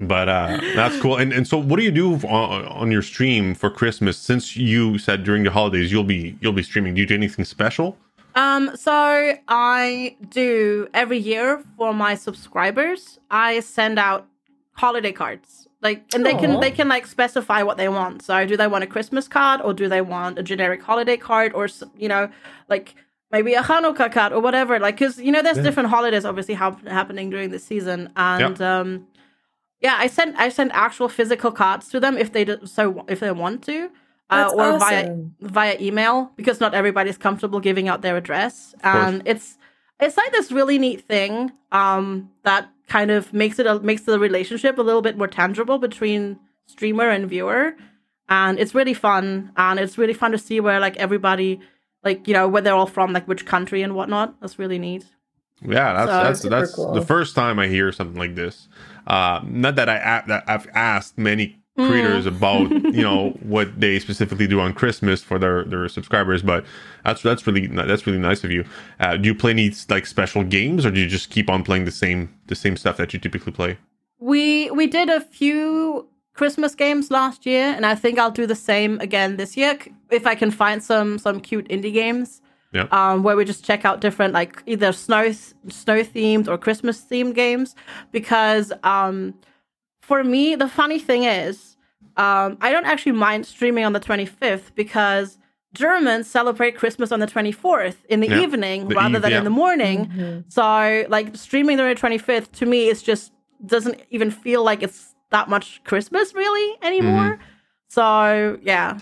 but 0.00 0.28
uh, 0.28 0.60
that's 0.74 1.00
cool. 1.00 1.16
And 1.16 1.32
and 1.32 1.46
so, 1.48 1.56
what 1.58 1.78
do 1.78 1.82
you 1.82 1.90
do 1.90 2.14
on, 2.26 2.64
on 2.66 2.90
your 2.90 3.00
stream 3.02 3.54
for 3.54 3.70
Christmas? 3.70 4.18
Since 4.18 4.54
you 4.56 4.98
said 4.98 5.24
during 5.24 5.42
the 5.42 5.50
holidays 5.50 5.90
you'll 5.90 6.04
be 6.04 6.36
you'll 6.40 6.52
be 6.52 6.62
streaming, 6.62 6.94
do 6.94 7.00
you 7.00 7.06
do 7.06 7.14
anything 7.14 7.44
special? 7.46 7.96
Um, 8.34 8.76
so 8.76 8.92
I 9.48 10.16
do 10.28 10.88
every 10.92 11.16
year 11.18 11.64
for 11.78 11.94
my 11.94 12.14
subscribers, 12.14 13.18
I 13.30 13.60
send 13.60 13.98
out 13.98 14.26
holiday 14.72 15.12
cards. 15.12 15.65
Like 15.82 16.04
and 16.14 16.24
they 16.24 16.34
can 16.34 16.60
they 16.60 16.70
can 16.70 16.88
like 16.88 17.06
specify 17.06 17.62
what 17.62 17.76
they 17.76 17.88
want. 17.88 18.22
So 18.22 18.46
do 18.46 18.56
they 18.56 18.66
want 18.66 18.84
a 18.84 18.86
Christmas 18.86 19.28
card 19.28 19.60
or 19.60 19.74
do 19.74 19.88
they 19.88 20.00
want 20.00 20.38
a 20.38 20.42
generic 20.42 20.82
holiday 20.82 21.16
card 21.16 21.52
or 21.54 21.68
you 21.96 22.08
know, 22.08 22.30
like 22.68 22.94
maybe 23.30 23.54
a 23.54 23.62
Hanukkah 23.62 24.10
card 24.10 24.32
or 24.32 24.40
whatever. 24.40 24.78
Like 24.78 24.96
cuz 24.96 25.18
you 25.20 25.30
know 25.30 25.42
there's 25.42 25.58
different 25.64 25.90
holidays 25.90 26.24
obviously 26.24 26.54
hap- 26.54 26.86
happening 26.88 27.28
during 27.30 27.50
the 27.50 27.58
season 27.58 28.10
and 28.16 28.60
um 28.62 29.06
yeah, 29.80 29.96
I 29.98 30.06
sent 30.06 30.36
I 30.38 30.48
sent 30.48 30.72
actual 30.72 31.08
physical 31.08 31.52
cards 31.52 31.88
to 31.90 32.00
them 32.00 32.16
if 32.16 32.32
they 32.32 32.44
do, 32.44 32.58
so 32.64 33.04
if 33.08 33.20
they 33.20 33.30
want 33.30 33.62
to. 33.64 33.90
Uh, 34.28 34.50
or 34.54 34.78
via 34.78 35.04
via 35.40 35.76
email 35.80 36.32
because 36.34 36.58
not 36.58 36.74
everybody's 36.74 37.16
comfortable 37.16 37.60
giving 37.60 37.86
out 37.86 38.02
their 38.02 38.16
address 38.16 38.74
and 38.82 39.22
it's 39.24 39.56
it's 40.00 40.16
like 40.16 40.32
this 40.32 40.50
really 40.50 40.78
neat 40.80 41.06
thing 41.06 41.52
um 41.70 42.28
that 42.42 42.68
kind 42.88 43.10
of 43.10 43.32
makes 43.32 43.58
it 43.58 43.66
a, 43.66 43.78
makes 43.80 44.02
the 44.02 44.18
relationship 44.18 44.78
a 44.78 44.82
little 44.82 45.02
bit 45.02 45.16
more 45.18 45.28
tangible 45.28 45.78
between 45.78 46.38
streamer 46.66 47.08
and 47.10 47.28
viewer 47.28 47.74
and 48.28 48.58
it's 48.58 48.74
really 48.74 48.94
fun 48.94 49.52
and 49.56 49.78
it's 49.78 49.96
really 49.98 50.12
fun 50.14 50.32
to 50.32 50.38
see 50.38 50.58
where 50.60 50.80
like 50.80 50.96
everybody 50.96 51.60
like 52.04 52.26
you 52.28 52.34
know 52.34 52.46
where 52.48 52.62
they're 52.62 52.74
all 52.74 52.86
from 52.86 53.12
like 53.12 53.26
which 53.28 53.44
country 53.46 53.82
and 53.82 53.94
whatnot 53.94 54.34
that's 54.40 54.58
really 54.58 54.78
neat 54.78 55.04
Yeah, 55.62 55.92
that's 55.94 56.10
So- 56.10 56.22
that's 56.24 56.42
that's 56.42 56.74
cool. 56.74 56.92
the 56.92 57.02
first 57.06 57.34
time 57.34 57.58
I 57.58 57.66
hear 57.68 57.90
something 57.92 58.18
like 58.18 58.34
this. 58.34 58.68
Uh, 59.06 59.40
not 59.44 59.76
that 59.76 59.88
I 59.88 59.96
a- 59.96 60.26
that 60.28 60.44
I've 60.46 60.66
asked 60.74 61.16
many 61.16 61.56
Mm. 61.78 61.88
creators 61.88 62.24
about 62.24 62.70
you 62.70 63.02
know 63.02 63.30
what 63.42 63.78
they 63.78 63.98
specifically 63.98 64.46
do 64.46 64.60
on 64.60 64.72
Christmas 64.72 65.22
for 65.22 65.38
their 65.38 65.64
their 65.64 65.86
subscribers, 65.88 66.40
but 66.40 66.64
that's 67.04 67.20
that's 67.20 67.46
really 67.46 67.66
that's 67.66 68.06
really 68.06 68.18
nice 68.18 68.44
of 68.44 68.50
you. 68.50 68.64
Uh, 68.98 69.18
do 69.18 69.28
you 69.28 69.34
play 69.34 69.50
any 69.50 69.70
like 69.90 70.06
special 70.06 70.42
games, 70.42 70.86
or 70.86 70.90
do 70.90 71.00
you 71.00 71.06
just 71.06 71.28
keep 71.28 71.50
on 71.50 71.62
playing 71.62 71.84
the 71.84 71.90
same 71.90 72.34
the 72.46 72.54
same 72.54 72.78
stuff 72.78 72.96
that 72.96 73.12
you 73.12 73.18
typically 73.18 73.52
play? 73.52 73.76
We 74.18 74.70
we 74.70 74.86
did 74.86 75.10
a 75.10 75.20
few 75.20 76.08
Christmas 76.32 76.74
games 76.74 77.10
last 77.10 77.44
year, 77.44 77.74
and 77.76 77.84
I 77.84 77.94
think 77.94 78.18
I'll 78.18 78.30
do 78.30 78.46
the 78.46 78.54
same 78.54 78.98
again 79.00 79.36
this 79.36 79.54
year 79.54 79.78
if 80.10 80.26
I 80.26 80.34
can 80.34 80.50
find 80.50 80.82
some 80.82 81.18
some 81.18 81.40
cute 81.40 81.68
indie 81.68 81.92
games. 81.92 82.40
Yeah. 82.72 82.88
Um, 82.90 83.22
where 83.22 83.36
we 83.36 83.44
just 83.44 83.64
check 83.64 83.84
out 83.84 84.00
different 84.00 84.32
like 84.32 84.62
either 84.66 84.92
snow 84.92 85.30
snow 85.32 86.02
themed 86.02 86.48
or 86.48 86.56
Christmas 86.56 87.02
themed 87.02 87.34
games, 87.34 87.74
because 88.12 88.72
um, 88.82 89.34
for 90.06 90.22
me 90.24 90.54
the 90.56 90.68
funny 90.68 90.98
thing 91.08 91.22
is 91.24 91.76
um, 92.16 92.56
I 92.60 92.68
don't 92.72 92.86
actually 92.86 93.12
mind 93.28 93.44
streaming 93.46 93.84
on 93.84 93.92
the 93.92 94.00
twenty 94.08 94.26
fifth 94.26 94.74
because 94.74 95.38
Germans 95.74 96.26
celebrate 96.38 96.72
Christmas 96.80 97.12
on 97.12 97.20
the 97.20 97.26
twenty 97.26 97.52
fourth 97.52 97.98
in 98.08 98.20
the 98.20 98.28
Yeah. 98.28 98.40
evening 98.44 98.88
The 98.88 98.94
rather 98.94 99.16
eve, 99.16 99.22
than 99.22 99.30
yeah. 99.32 99.38
in 99.38 99.44
the 99.44 99.56
morning. 99.64 100.44
So 100.48 101.04
like 101.16 101.36
streaming 101.36 101.76
during 101.76 101.94
the 101.94 102.00
twenty 102.00 102.18
fifth 102.18 102.52
to 102.60 102.66
me 102.66 102.88
is 102.92 103.02
just 103.02 103.32
doesn't 103.74 104.00
even 104.10 104.30
feel 104.30 104.62
like 104.70 104.82
it's 104.82 105.14
that 105.30 105.48
much 105.48 105.82
Christmas 105.84 106.34
really 106.34 106.66
anymore. 106.82 107.38
So 107.88 108.58
yeah. 108.62 108.98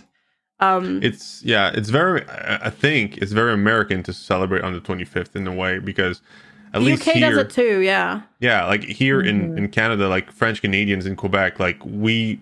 Um 0.61 1.03
It's 1.03 1.43
yeah, 1.45 1.71
it's 1.75 1.91
very. 1.91 2.21
I 2.29 2.67
I 2.69 2.71
think 2.71 3.19
it's 3.19 3.33
very 3.33 3.53
American 3.53 4.03
to 4.05 4.13
celebrate 4.13 4.63
on 4.63 4.73
the 4.73 4.81
25th 4.81 5.35
in 5.37 5.47
a 5.47 5.53
way 5.63 5.79
because 5.91 6.23
at 6.75 6.81
the 6.81 6.85
least 6.85 7.07
UK 7.09 7.15
here, 7.15 7.31
does 7.31 7.39
it 7.39 7.51
too, 7.51 7.81
yeah. 7.81 8.23
Yeah, 8.41 8.67
like 8.67 8.85
here 8.85 9.21
in 9.21 9.57
in 9.57 9.69
Canada, 9.69 10.09
like 10.09 10.31
French 10.33 10.61
Canadians 10.61 11.07
in 11.07 11.17
Quebec, 11.17 11.59
like 11.59 11.79
we 11.85 12.41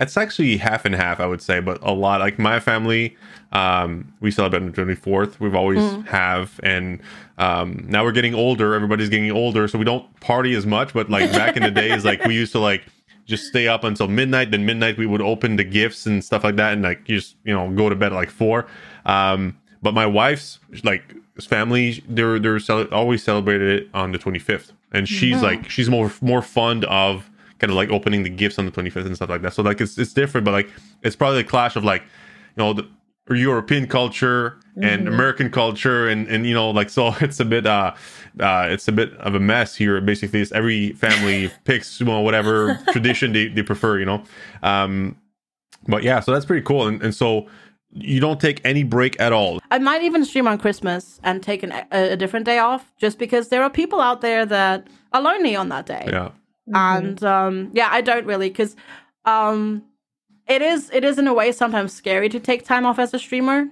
It's 0.00 0.16
actually 0.16 0.56
half 0.56 0.84
and 0.84 0.94
half, 0.94 1.20
I 1.20 1.26
would 1.26 1.40
say, 1.42 1.60
but 1.60 1.78
a 1.82 1.92
lot. 1.92 2.20
Like 2.20 2.38
my 2.38 2.58
family, 2.60 3.16
um, 3.52 4.12
we 4.20 4.30
celebrate 4.30 4.60
on 4.60 4.66
the 4.66 4.72
twenty 4.72 4.94
fourth. 4.94 5.40
We've 5.40 5.54
always 5.54 5.78
Mm. 5.78 6.06
have, 6.08 6.58
and 6.62 7.00
um, 7.38 7.84
now 7.88 8.04
we're 8.04 8.12
getting 8.12 8.34
older. 8.34 8.74
Everybody's 8.74 9.08
getting 9.08 9.30
older, 9.30 9.68
so 9.68 9.78
we 9.78 9.84
don't 9.84 10.04
party 10.20 10.54
as 10.54 10.66
much. 10.66 10.92
But 10.92 11.08
like 11.10 11.30
back 11.32 11.56
in 11.56 11.62
the 11.62 11.70
days, 11.70 12.04
like 12.04 12.24
we 12.24 12.34
used 12.34 12.52
to 12.52 12.58
like 12.60 12.82
just 13.26 13.44
stay 13.46 13.68
up 13.68 13.84
until 13.84 14.08
midnight. 14.08 14.50
Then 14.50 14.64
midnight 14.66 14.96
we 14.98 15.06
would 15.06 15.22
open 15.22 15.56
the 15.56 15.64
gifts 15.64 16.06
and 16.06 16.24
stuff 16.24 16.42
like 16.44 16.56
that, 16.56 16.72
and 16.72 16.82
like 16.82 17.08
you 17.08 17.16
just 17.16 17.36
you 17.44 17.52
know 17.54 17.70
go 17.70 17.88
to 17.88 17.94
bed 17.94 18.12
at 18.12 18.16
like 18.16 18.30
four. 18.30 18.66
Um, 19.06 19.56
but 19.82 19.94
my 19.94 20.06
wife's 20.06 20.58
like 20.82 21.14
family, 21.46 22.02
they're 22.08 22.38
they're 22.38 22.60
cel- 22.60 22.92
always 22.92 23.22
celebrated 23.22 23.82
it 23.82 23.88
on 23.94 24.12
the 24.12 24.18
twenty 24.18 24.38
fifth, 24.38 24.72
and 24.92 25.08
she's 25.08 25.42
like 25.42 25.68
she's 25.68 25.88
more 25.88 26.12
more 26.20 26.42
fond 26.42 26.84
of 26.86 27.30
kind 27.60 27.70
of 27.70 27.76
like 27.76 27.90
opening 27.90 28.22
the 28.22 28.30
gifts 28.30 28.58
on 28.58 28.64
the 28.64 28.72
25th 28.72 29.04
and 29.04 29.14
stuff 29.14 29.28
like 29.28 29.42
that. 29.42 29.52
So 29.52 29.62
like 29.62 29.80
it's 29.80 29.98
it's 29.98 30.12
different, 30.12 30.44
but 30.44 30.52
like 30.52 30.70
it's 31.02 31.14
probably 31.14 31.40
a 31.40 31.44
clash 31.44 31.76
of 31.76 31.84
like 31.84 32.02
you 32.02 32.64
know 32.64 32.72
the 32.72 32.88
European 33.34 33.86
culture 33.86 34.58
and 34.82 35.06
American 35.06 35.50
culture 35.50 36.08
and 36.08 36.26
and 36.28 36.46
you 36.46 36.54
know 36.54 36.70
like 36.70 36.88
so 36.98 37.14
it's 37.20 37.38
a 37.38 37.44
bit 37.44 37.66
uh 37.66 37.92
uh 38.40 38.66
it's 38.70 38.88
a 38.88 38.92
bit 38.92 39.12
of 39.18 39.34
a 39.34 39.40
mess 39.40 39.76
here. 39.76 40.00
Basically, 40.00 40.40
it's 40.40 40.52
every 40.52 40.92
family 40.92 41.50
picks 41.64 42.00
you 42.00 42.06
know 42.06 42.20
whatever 42.20 42.78
tradition 42.92 43.32
they, 43.32 43.48
they 43.48 43.62
prefer, 43.62 43.98
you 43.98 44.06
know. 44.06 44.24
Um 44.62 45.16
but 45.86 46.02
yeah, 46.02 46.20
so 46.20 46.32
that's 46.32 46.46
pretty 46.46 46.64
cool. 46.64 46.86
And 46.86 47.02
and 47.02 47.14
so 47.14 47.46
you 47.92 48.20
don't 48.20 48.40
take 48.40 48.60
any 48.64 48.84
break 48.84 49.20
at 49.20 49.32
all. 49.32 49.60
I 49.70 49.78
might 49.78 50.02
even 50.02 50.24
stream 50.24 50.46
on 50.46 50.58
Christmas 50.58 51.20
and 51.24 51.42
take 51.42 51.62
an, 51.62 51.72
a, 51.72 52.12
a 52.12 52.16
different 52.16 52.46
day 52.46 52.58
off, 52.58 52.92
just 52.98 53.18
because 53.18 53.48
there 53.48 53.62
are 53.62 53.70
people 53.70 54.00
out 54.00 54.20
there 54.20 54.46
that 54.46 54.86
are 55.12 55.20
lonely 55.22 55.56
on 55.56 55.68
that 55.70 55.86
day. 55.86 56.06
Yeah. 56.06 56.30
and 56.72 57.24
um 57.24 57.70
yeah 57.72 57.88
i 57.90 58.00
don't 58.00 58.26
really 58.26 58.48
because 58.48 58.76
um 59.24 59.82
it 60.46 60.62
is 60.62 60.88
it 60.92 61.02
is 61.04 61.18
in 61.18 61.26
a 61.26 61.34
way 61.34 61.50
sometimes 61.50 61.92
scary 61.92 62.28
to 62.28 62.38
take 62.38 62.64
time 62.64 62.86
off 62.86 62.98
as 63.00 63.12
a 63.12 63.18
streamer 63.18 63.66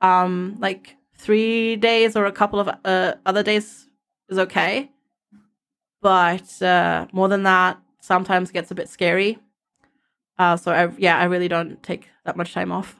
um 0.00 0.56
like 0.58 0.96
three 1.14 1.76
days 1.76 2.16
or 2.16 2.24
a 2.24 2.32
couple 2.32 2.58
of 2.58 2.68
uh, 2.86 3.12
other 3.26 3.42
days 3.42 3.86
is 4.30 4.38
okay 4.38 4.90
but 6.00 6.62
uh 6.62 7.06
more 7.12 7.28
than 7.28 7.42
that 7.42 7.76
sometimes 8.00 8.50
gets 8.50 8.70
a 8.70 8.74
bit 8.74 8.88
scary 8.88 9.38
uh 10.38 10.56
so 10.56 10.72
I, 10.72 10.90
yeah 10.96 11.18
i 11.18 11.24
really 11.24 11.48
don't 11.48 11.82
take 11.82 12.08
that 12.24 12.36
much 12.36 12.54
time 12.54 12.72
off 12.72 12.97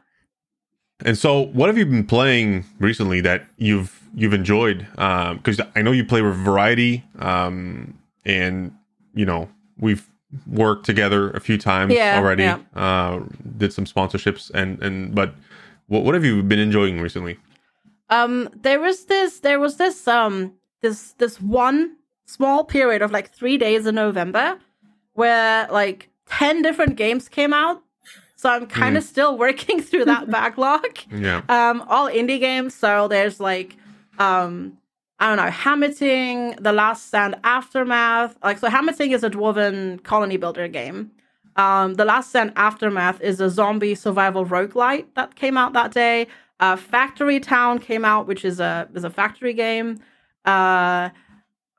And 1.04 1.16
so, 1.16 1.42
what 1.46 1.68
have 1.68 1.78
you 1.78 1.86
been 1.86 2.06
playing 2.06 2.64
recently 2.78 3.20
that 3.20 3.46
you've 3.56 4.00
you've 4.14 4.34
enjoyed? 4.34 4.86
Because 4.92 5.60
I 5.76 5.82
know 5.82 5.92
you 5.92 6.04
play 6.04 6.22
with 6.22 6.34
Variety, 6.36 7.04
um, 7.18 7.98
and 8.24 8.72
you 9.14 9.24
know 9.24 9.48
we've 9.78 10.08
worked 10.46 10.84
together 10.84 11.30
a 11.30 11.40
few 11.40 11.56
times 11.56 11.94
Yeah, 11.94 12.18
already. 12.18 12.42
yeah. 12.42 12.58
Uh, 12.74 13.20
did 13.56 13.72
some 13.72 13.84
sponsorships, 13.84 14.50
and 14.52 14.82
and 14.82 15.14
but 15.14 15.34
what 15.86 16.02
what 16.04 16.14
have 16.14 16.24
you 16.24 16.42
been 16.42 16.58
enjoying 16.58 17.00
recently? 17.00 17.38
Um, 18.10 18.48
there 18.62 18.80
was 18.80 19.04
this, 19.04 19.40
there 19.40 19.60
was 19.60 19.76
this, 19.76 20.08
um, 20.08 20.54
this, 20.80 21.12
this 21.18 21.40
one 21.42 21.96
small 22.24 22.64
period 22.64 23.02
of 23.02 23.10
like 23.10 23.30
three 23.30 23.58
days 23.58 23.86
in 23.86 23.96
November 23.96 24.58
where 25.12 25.68
like 25.70 26.08
10 26.26 26.62
different 26.62 26.96
games 26.96 27.28
came 27.28 27.52
out. 27.52 27.82
So 28.38 28.48
I'm 28.48 28.66
kind 28.68 28.96
of 28.96 29.02
still 29.02 29.36
working 29.36 29.82
through 29.88 30.04
that 30.04 30.30
backlog. 30.36 30.86
Yeah, 31.10 31.42
Um, 31.48 31.82
all 31.88 32.08
indie 32.08 32.38
games. 32.38 32.72
So 32.72 33.08
there's 33.08 33.40
like, 33.40 33.76
um, 34.18 34.78
I 35.18 35.26
don't 35.26 35.38
know, 35.44 35.50
Hammerting, 35.50 36.54
The 36.60 36.70
Last 36.72 37.08
Stand 37.08 37.34
Aftermath. 37.42 38.36
Like, 38.42 38.58
so 38.58 38.68
Hammerting 38.68 39.10
is 39.10 39.24
a 39.24 39.30
dwarven 39.30 40.00
colony 40.04 40.36
builder 40.36 40.68
game. 40.68 41.10
Um, 41.56 41.94
The 41.94 42.04
Last 42.04 42.30
Stand 42.30 42.52
Aftermath 42.54 43.20
is 43.20 43.40
a 43.40 43.50
zombie 43.50 43.96
survival 43.96 44.46
roguelite 44.46 45.06
that 45.16 45.34
came 45.34 45.56
out 45.58 45.72
that 45.72 45.90
day. 45.92 46.28
Uh, 46.60 46.76
Factory 46.76 47.40
Town 47.40 47.80
came 47.80 48.04
out, 48.04 48.28
which 48.28 48.44
is 48.44 48.60
a 48.60 48.88
is 48.94 49.02
a 49.02 49.10
factory 49.10 49.54
game. 49.54 49.98
Uh, 50.44 51.10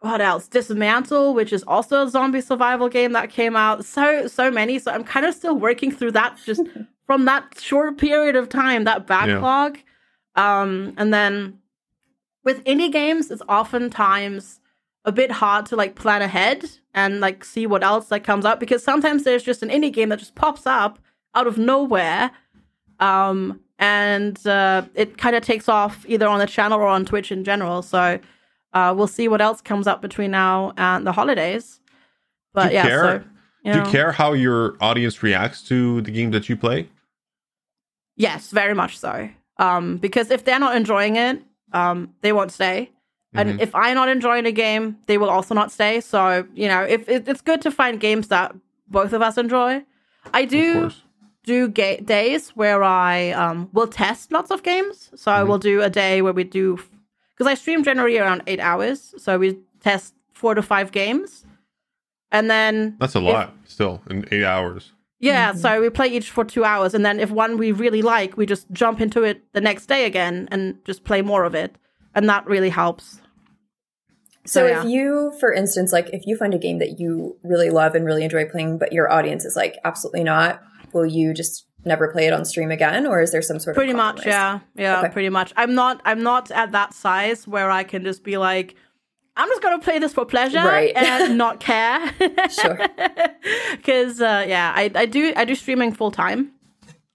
what 0.01 0.21
else? 0.21 0.47
DYSMANTLE, 0.47 1.33
which 1.33 1.51
is 1.51 1.63
also 1.63 2.05
a 2.05 2.09
zombie 2.09 2.41
survival 2.41 2.87
game 2.87 3.11
that 3.11 3.29
came 3.29 3.55
out. 3.55 3.83
So 3.83 4.27
so 4.27 4.49
many. 4.49 4.79
So 4.79 4.91
I'm 4.91 5.03
kind 5.03 5.25
of 5.25 5.33
still 5.33 5.55
working 5.55 5.91
through 5.91 6.11
that 6.11 6.37
just 6.45 6.61
from 7.05 7.25
that 7.25 7.59
short 7.59 7.97
period 7.97 8.35
of 8.35 8.47
time, 8.49 8.85
that 8.85 9.07
backlog. 9.07 9.79
Um, 10.35 10.93
and 10.97 11.13
then 11.13 11.59
with 12.43 12.63
indie 12.63 12.91
games, 12.91 13.29
it's 13.29 13.41
oftentimes 13.49 14.61
a 15.05 15.11
bit 15.11 15.31
hard 15.31 15.65
to 15.65 15.75
like 15.75 15.95
plan 15.95 16.21
ahead 16.21 16.69
and 16.93 17.19
like 17.19 17.43
see 17.43 17.65
what 17.65 17.83
else 17.83 18.07
that 18.07 18.23
comes 18.23 18.45
up 18.45 18.59
because 18.59 18.83
sometimes 18.83 19.23
there's 19.23 19.43
just 19.43 19.63
an 19.63 19.69
indie 19.69 19.91
game 19.91 20.09
that 20.09 20.19
just 20.19 20.35
pops 20.35 20.65
up 20.65 20.99
out 21.35 21.47
of 21.47 21.57
nowhere. 21.57 22.31
Um, 22.99 23.61
and 23.79 24.45
uh, 24.45 24.83
it 24.93 25.17
kind 25.17 25.35
of 25.35 25.43
takes 25.43 25.67
off 25.69 26.05
either 26.07 26.27
on 26.27 26.39
the 26.39 26.45
channel 26.45 26.79
or 26.79 26.87
on 26.87 27.05
Twitch 27.05 27.31
in 27.31 27.43
general. 27.43 27.81
So 27.81 28.19
uh, 28.73 28.93
we'll 28.95 29.07
see 29.07 29.27
what 29.27 29.41
else 29.41 29.61
comes 29.61 29.87
up 29.87 30.01
between 30.01 30.31
now 30.31 30.73
and 30.77 31.05
the 31.05 31.11
holidays. 31.11 31.79
But 32.53 32.73
yeah, 32.73 32.87
care? 32.87 33.01
so 33.03 33.13
you 33.63 33.73
Do 33.73 33.79
know. 33.79 33.85
you 33.85 33.91
care 33.91 34.11
how 34.11 34.33
your 34.33 34.75
audience 34.81 35.21
reacts 35.23 35.61
to 35.63 36.01
the 36.01 36.11
game 36.11 36.31
that 36.31 36.49
you 36.49 36.55
play? 36.57 36.89
Yes, 38.15 38.51
very 38.51 38.73
much 38.73 38.97
so. 38.97 39.29
Um, 39.57 39.97
because 39.97 40.31
if 40.31 40.45
they're 40.45 40.59
not 40.59 40.75
enjoying 40.75 41.15
it, 41.15 41.41
um, 41.73 42.13
they 42.21 42.33
won't 42.33 42.51
stay. 42.51 42.91
And 43.35 43.61
if 43.61 43.75
I'm 43.75 43.93
not 43.93 44.09
enjoying 44.09 44.47
a 44.47 44.51
game, 44.51 44.97
they 45.05 45.19
will 45.19 45.29
also 45.29 45.53
not 45.53 45.71
stay. 45.71 46.01
So 46.01 46.47
you 46.55 46.67
know, 46.67 46.81
if 46.81 47.07
it, 47.07 47.27
it's 47.27 47.41
good 47.41 47.61
to 47.61 47.69
find 47.71 47.99
games 47.99 48.29
that 48.29 48.55
both 48.87 49.13
of 49.13 49.21
us 49.21 49.37
enjoy. 49.37 49.83
I 50.33 50.45
do 50.45 50.91
do 51.43 51.67
ga- 51.67 52.01
days 52.01 52.49
where 52.55 52.83
I 52.83 53.29
um, 53.31 53.69
will 53.71 53.87
test 53.87 54.31
lots 54.31 54.49
of 54.49 54.63
games. 54.63 55.11
So 55.15 55.31
I 55.31 55.43
will 55.43 55.59
do 55.59 55.81
a 55.81 55.89
day 55.89 56.21
where 56.23 56.33
we 56.33 56.43
do 56.43 56.79
because 57.39 57.49
I 57.49 57.55
stream 57.55 57.83
generally 57.83 58.17
around 58.17 58.43
eight 58.47 58.59
hours. 58.59 59.15
So 59.17 59.39
we 59.39 59.59
test 59.79 60.13
four 60.33 60.55
to 60.55 60.61
five 60.61 60.91
games, 60.91 61.45
and 62.31 62.51
then 62.51 62.97
That's 62.99 63.15
a 63.15 63.21
lot 63.21 63.53
still 63.65 64.01
in 64.09 64.25
eight 64.31 64.43
hours. 64.43 64.91
yeah, 65.19 65.51
mm-hmm. 65.51 65.59
so 65.59 65.81
we 65.81 65.89
play 65.89 66.07
each 66.07 66.29
for 66.29 66.43
two 66.43 66.65
hours, 66.65 66.93
and 66.93 67.05
then 67.05 67.19
if 67.19 67.31
one 67.31 67.57
we 67.57 67.71
really 67.71 68.01
like, 68.01 68.35
we 68.35 68.45
just 68.45 68.69
jump 68.71 68.99
into 68.99 69.23
it 69.23 69.41
the 69.53 69.61
next 69.61 69.85
day 69.85 70.05
again 70.05 70.49
and 70.51 70.83
just 70.85 71.05
play 71.05 71.21
more 71.21 71.45
of 71.45 71.55
it, 71.55 71.77
and 72.13 72.27
that 72.29 72.45
really 72.45 72.69
helps. 72.69 73.21
So, 74.45 74.67
So, 74.67 74.79
if 74.79 74.85
you, 74.85 75.31
for 75.39 75.53
instance, 75.53 75.93
like 75.93 76.09
if 76.11 76.25
you 76.25 76.35
find 76.35 76.53
a 76.53 76.57
game 76.57 76.79
that 76.79 76.99
you 76.99 77.37
really 77.43 77.69
love 77.69 77.95
and 77.95 78.05
really 78.05 78.23
enjoy 78.23 78.45
playing, 78.45 78.79
but 78.79 78.91
your 78.91 79.11
audience 79.11 79.45
is 79.45 79.55
like 79.55 79.77
absolutely 79.85 80.23
not, 80.23 80.61
will 80.91 81.05
you 81.05 81.33
just 81.33 81.65
never 81.85 82.09
play 82.09 82.27
it 82.27 82.33
on 82.33 82.45
stream 82.45 82.71
again, 82.71 83.07
or 83.07 83.21
is 83.21 83.31
there 83.31 83.41
some 83.41 83.59
sort 83.59 83.75
Pretty 83.75 83.91
of 83.91 83.97
pretty 83.97 84.15
much, 84.17 84.25
yeah, 84.25 84.59
yeah, 84.75 84.99
Okay. 84.99 85.09
pretty 85.13 85.29
much. 85.29 85.53
I'm 85.55 85.73
not, 85.75 86.01
I'm 86.05 86.21
not 86.23 86.51
at 86.51 86.71
that 86.73 86.93
size 86.93 87.47
where 87.47 87.71
I 87.71 87.83
can 87.83 88.03
just 88.03 88.23
be 88.23 88.37
like, 88.37 88.75
I'm 89.37 89.47
just 89.47 89.61
gonna 89.61 89.79
play 89.79 89.99
this 89.99 90.13
for 90.13 90.25
pleasure 90.25 90.57
Right. 90.57 90.91
and 90.95 91.37
not 91.43 91.59
care. 91.61 92.11
Sure. 92.49 92.77
because 93.77 94.19
uh, 94.21 94.43
yeah, 94.47 94.73
I, 94.75 94.91
I 94.95 95.05
do 95.05 95.33
I 95.35 95.45
do 95.45 95.55
streaming 95.55 95.93
full 95.93 96.11
time 96.11 96.51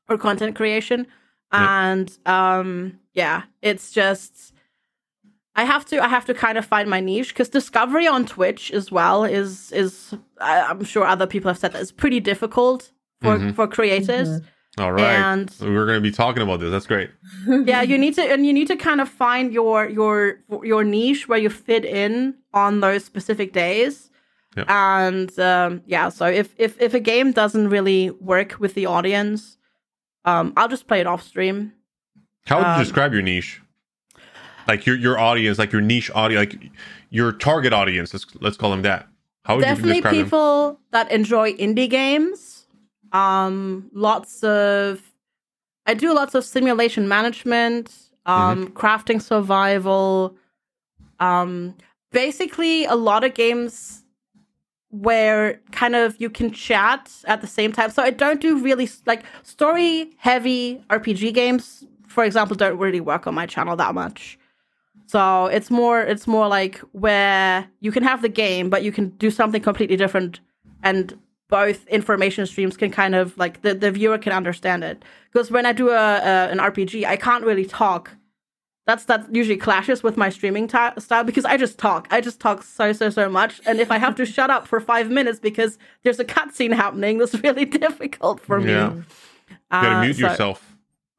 or 0.09 0.17
content 0.17 0.57
creation, 0.57 1.07
and 1.53 2.17
um 2.27 2.99
yeah, 3.13 3.43
it's 3.61 3.93
just 3.93 4.53
I 5.55 5.65
have 5.65 5.85
to 5.87 6.03
I 6.03 6.09
have 6.09 6.25
to 6.27 6.35
kind 6.35 6.57
of 6.57 6.65
find 6.65 6.89
my 6.89 7.01
niche 7.01 7.29
because 7.29 7.51
discovery 7.51 8.07
on 8.07 8.25
Twitch 8.25 8.71
as 8.73 8.91
well 8.91 9.25
is 9.25 9.71
is 9.73 10.15
I, 10.41 10.63
I'm 10.63 10.83
sure 10.85 11.05
other 11.05 11.27
people 11.27 11.49
have 11.51 11.59
said 11.59 11.73
that 11.73 11.83
it's 11.83 11.93
pretty 11.93 12.21
difficult 12.21 12.91
for 13.21 13.53
for 13.53 13.67
creators. 13.69 14.41
All 14.77 14.93
right, 14.93 15.13
And- 15.15 15.55
we're 15.61 15.87
going 15.87 15.99
to 15.99 16.01
be 16.03 16.11
talking 16.11 16.43
about 16.43 16.59
this. 16.61 16.71
That's 16.71 16.87
great. 16.87 17.11
yeah 17.47 17.83
you 17.83 17.97
need 17.97 18.15
to 18.17 18.23
and 18.23 18.45
you 18.45 18.53
need 18.53 18.67
to 18.69 18.77
kind 18.77 19.01
of 19.01 19.09
find 19.09 19.53
your 19.53 19.89
your 19.89 20.41
your 20.63 20.83
niche 20.85 21.29
where 21.29 21.39
you 21.39 21.49
fit 21.51 21.85
in 21.85 22.35
on 22.53 22.81
those 22.81 23.05
specific 23.05 23.53
days 23.53 24.11
Yeah. 24.57 24.65
and 24.69 25.31
um 25.39 25.83
yeah 25.87 26.09
so 26.11 26.27
if 26.27 26.55
if 26.59 26.81
if 26.81 26.93
a 26.95 27.01
game 27.01 27.33
doesn't 27.33 27.69
really 27.71 28.11
work 28.11 28.57
with 28.59 28.75
the 28.75 28.87
audience 28.87 29.59
um 30.25 30.53
i'll 30.57 30.69
just 30.69 30.87
play 30.89 31.01
it 31.01 31.07
off 31.07 31.23
stream 31.23 31.73
How 32.47 32.57
would 32.59 32.67
you 32.67 32.73
Um, 32.73 32.85
describe 32.85 33.13
your 33.13 33.23
niche? 33.23 33.61
Like 34.69 34.87
your 34.87 34.97
your 34.97 35.19
audience, 35.19 35.59
like 35.59 35.73
your 35.73 35.83
niche 35.83 36.11
audience, 36.15 36.39
like 36.55 36.71
your 37.11 37.33
target 37.33 37.73
audience. 37.73 38.15
Let's 38.15 38.27
let's 38.41 38.57
call 38.57 38.71
them 38.71 38.83
that. 38.83 39.07
How 39.45 39.57
would 39.57 39.65
you 39.65 39.71
definitely 39.75 40.01
them? 40.01 40.13
people 40.25 40.81
that 40.91 41.11
enjoy 41.13 41.53
indie 41.55 41.89
games 41.91 42.54
um 43.15 43.89
lots 43.95 44.43
of 44.45 45.01
i 45.87 45.95
do 45.95 46.13
lots 46.15 46.35
of 46.35 46.45
simulation 46.45 47.09
management 47.09 47.87
um 48.27 48.67
Mm-hmm. 48.67 48.73
crafting 48.77 49.23
survival. 49.23 50.35
Um 51.21 51.75
basically 52.13 52.85
a 52.85 52.95
lot 52.95 53.25
of 53.25 53.35
games 53.35 54.03
where 54.91 55.61
kind 55.73 55.95
of 55.97 56.21
you 56.21 56.31
can 56.31 56.53
chat 56.53 57.11
at 57.27 57.41
the 57.41 57.47
same 57.47 57.73
time. 57.73 57.91
So 57.91 58.03
i 58.03 58.11
don't 58.11 58.41
do 58.41 58.59
really 58.59 58.89
like 59.07 59.23
story 59.43 60.11
heavy 60.19 60.83
rpg 60.91 61.33
games 61.35 61.85
for 62.07 62.23
example 62.25 62.55
don't 62.57 62.79
really 62.79 63.01
work 63.01 63.27
on 63.27 63.35
my 63.35 63.47
channel 63.47 63.75
that 63.77 63.95
much. 63.95 64.39
So 65.07 65.47
it's 65.47 65.71
more 65.71 66.01
it's 66.01 66.27
more 66.27 66.49
like 66.49 66.79
where 66.93 67.67
you 67.81 67.93
can 67.93 68.03
have 68.05 68.23
the 68.23 68.29
game, 68.29 68.71
but 68.71 68.83
you 68.83 68.93
can 68.93 69.11
do 69.19 69.31
something 69.31 69.61
completely 69.63 69.97
different 69.97 70.41
and 70.83 71.19
both 71.55 71.87
information 71.87 72.45
streams 72.47 72.77
can 72.77 72.91
kind 72.91 73.15
of 73.15 73.27
like 73.39 73.63
the, 73.63 73.73
the 73.75 73.91
viewer 73.93 74.19
can 74.19 74.33
understand 74.33 74.83
it. 74.83 75.05
Because 75.31 75.53
when 75.53 75.65
I 75.71 75.73
do 75.73 75.87
a, 75.91 76.05
a 76.31 76.35
an 76.53 76.59
RPG, 76.59 77.05
I 77.15 77.17
can't 77.27 77.45
really 77.45 77.65
talk. 77.83 78.11
That's 78.89 79.05
that 79.05 79.21
usually 79.41 79.57
clashes 79.67 80.03
with 80.03 80.17
my 80.17 80.31
streaming 80.31 80.67
t- 80.67 80.97
style 81.07 81.23
because 81.31 81.45
I 81.45 81.57
just 81.57 81.79
talk. 81.79 82.09
I 82.11 82.21
just 82.21 82.39
talk 82.41 82.59
so 82.79 82.93
so 83.01 83.07
so 83.19 83.25
much, 83.41 83.53
and 83.67 83.79
if 83.85 83.91
I 83.97 83.99
have 84.05 84.15
to 84.21 84.25
shut 84.27 84.51
up 84.51 84.67
for 84.71 84.81
five 84.81 85.07
minutes 85.19 85.39
because 85.49 85.79
there's 86.03 86.19
a 86.19 86.25
cutscene 86.35 86.75
happening, 86.85 87.19
that's 87.19 87.35
really 87.47 87.67
difficult 87.83 88.41
for 88.41 88.57
me. 88.61 88.73
Yeah. 88.73 88.93
You 88.95 89.05
gotta 89.71 89.97
Uh, 89.97 90.01
mute 90.05 90.17
so- 90.17 90.27
yourself 90.27 90.59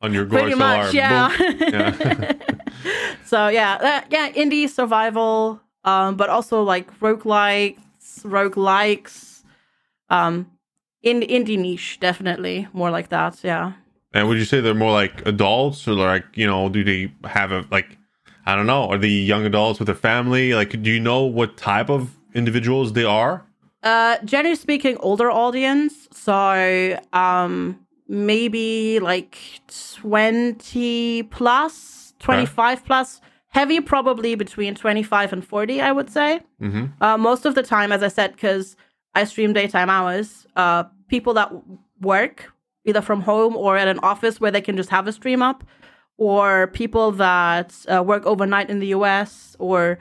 on 0.02 0.14
your 0.14 0.26
Pretty 0.26 0.56
much, 0.56 0.94
yeah. 0.94 1.32
Yeah. 1.76 2.34
So 3.32 3.40
yeah, 3.60 3.72
uh, 3.90 4.02
yeah, 4.16 4.26
indie 4.42 4.68
survival, 4.80 5.60
um, 5.92 6.10
but 6.22 6.28
also 6.30 6.62
like 6.74 6.88
roguelikes, 7.00 7.80
roguelikes, 8.36 9.25
um, 10.10 10.50
in 11.02 11.22
indie 11.22 11.58
niche 11.58 12.00
definitely 12.00 12.68
more 12.74 12.92
like 12.92 13.10
that. 13.10 13.40
Yeah. 13.44 13.74
and 14.14 14.28
would 14.28 14.38
you 14.38 14.46
say 14.46 14.62
they're 14.62 14.74
more 14.74 14.92
like 14.92 15.26
adults 15.26 15.88
or 15.88 15.94
like, 15.94 16.26
you 16.36 16.48
know, 16.48 16.70
do 16.70 16.84
they 16.84 17.12
have 17.26 17.52
a 17.52 17.66
like 17.72 17.98
I 18.46 18.56
don't 18.56 18.68
know, 18.68 18.90
are 18.90 18.98
they 18.98 19.08
young 19.08 19.46
adults 19.46 19.80
with 19.80 19.90
a 19.90 19.96
family? 19.96 20.54
Like 20.54 20.82
do 20.82 20.90
you 20.90 21.00
know 21.00 21.24
what 21.24 21.58
type 21.58 21.90
of 21.90 22.16
individuals 22.34 22.94
they 22.94 23.04
are? 23.06 23.46
Uh, 23.84 24.18
generally 24.26 24.56
speaking, 24.56 24.98
older 24.98 25.30
audience. 25.30 26.08
So 26.12 27.00
um, 27.14 27.80
maybe 28.08 29.00
like 29.00 29.38
twenty 29.68 31.24
plus, 31.24 32.14
twenty 32.20 32.46
five 32.46 32.84
plus. 32.86 33.22
Heavy, 33.50 33.80
probably 33.80 34.36
between 34.36 34.76
twenty 34.76 35.04
five 35.04 35.32
and 35.32 35.46
forty. 35.46 35.82
I 35.82 35.92
would 35.92 36.10
say. 36.10 36.42
Mm-hmm. 36.62 36.86
Uh, 37.02 37.18
most 37.18 37.46
of 37.46 37.56
the 37.56 37.64
time, 37.64 37.92
as 37.92 38.04
I 38.04 38.10
said, 38.10 38.32
because 38.34 38.76
I 39.16 39.24
stream 39.24 39.54
daytime 39.54 39.90
hours, 39.90 40.46
uh, 40.56 40.84
people 41.08 41.34
that 41.36 41.52
work 42.02 42.52
either 42.86 43.02
from 43.02 43.22
home 43.22 43.56
or 43.56 43.78
at 43.78 43.88
an 43.88 44.00
office 44.00 44.40
where 44.40 44.52
they 44.52 44.62
can 44.62 44.78
just 44.78 44.90
have 44.90 45.08
a 45.08 45.12
stream 45.12 45.42
up, 45.42 45.64
or 46.18 46.68
people 46.68 47.12
that 47.14 47.74
uh, 47.92 48.04
work 48.04 48.26
overnight 48.26 48.70
in 48.70 48.80
the 48.80 48.88
US, 48.88 49.56
or 49.60 49.98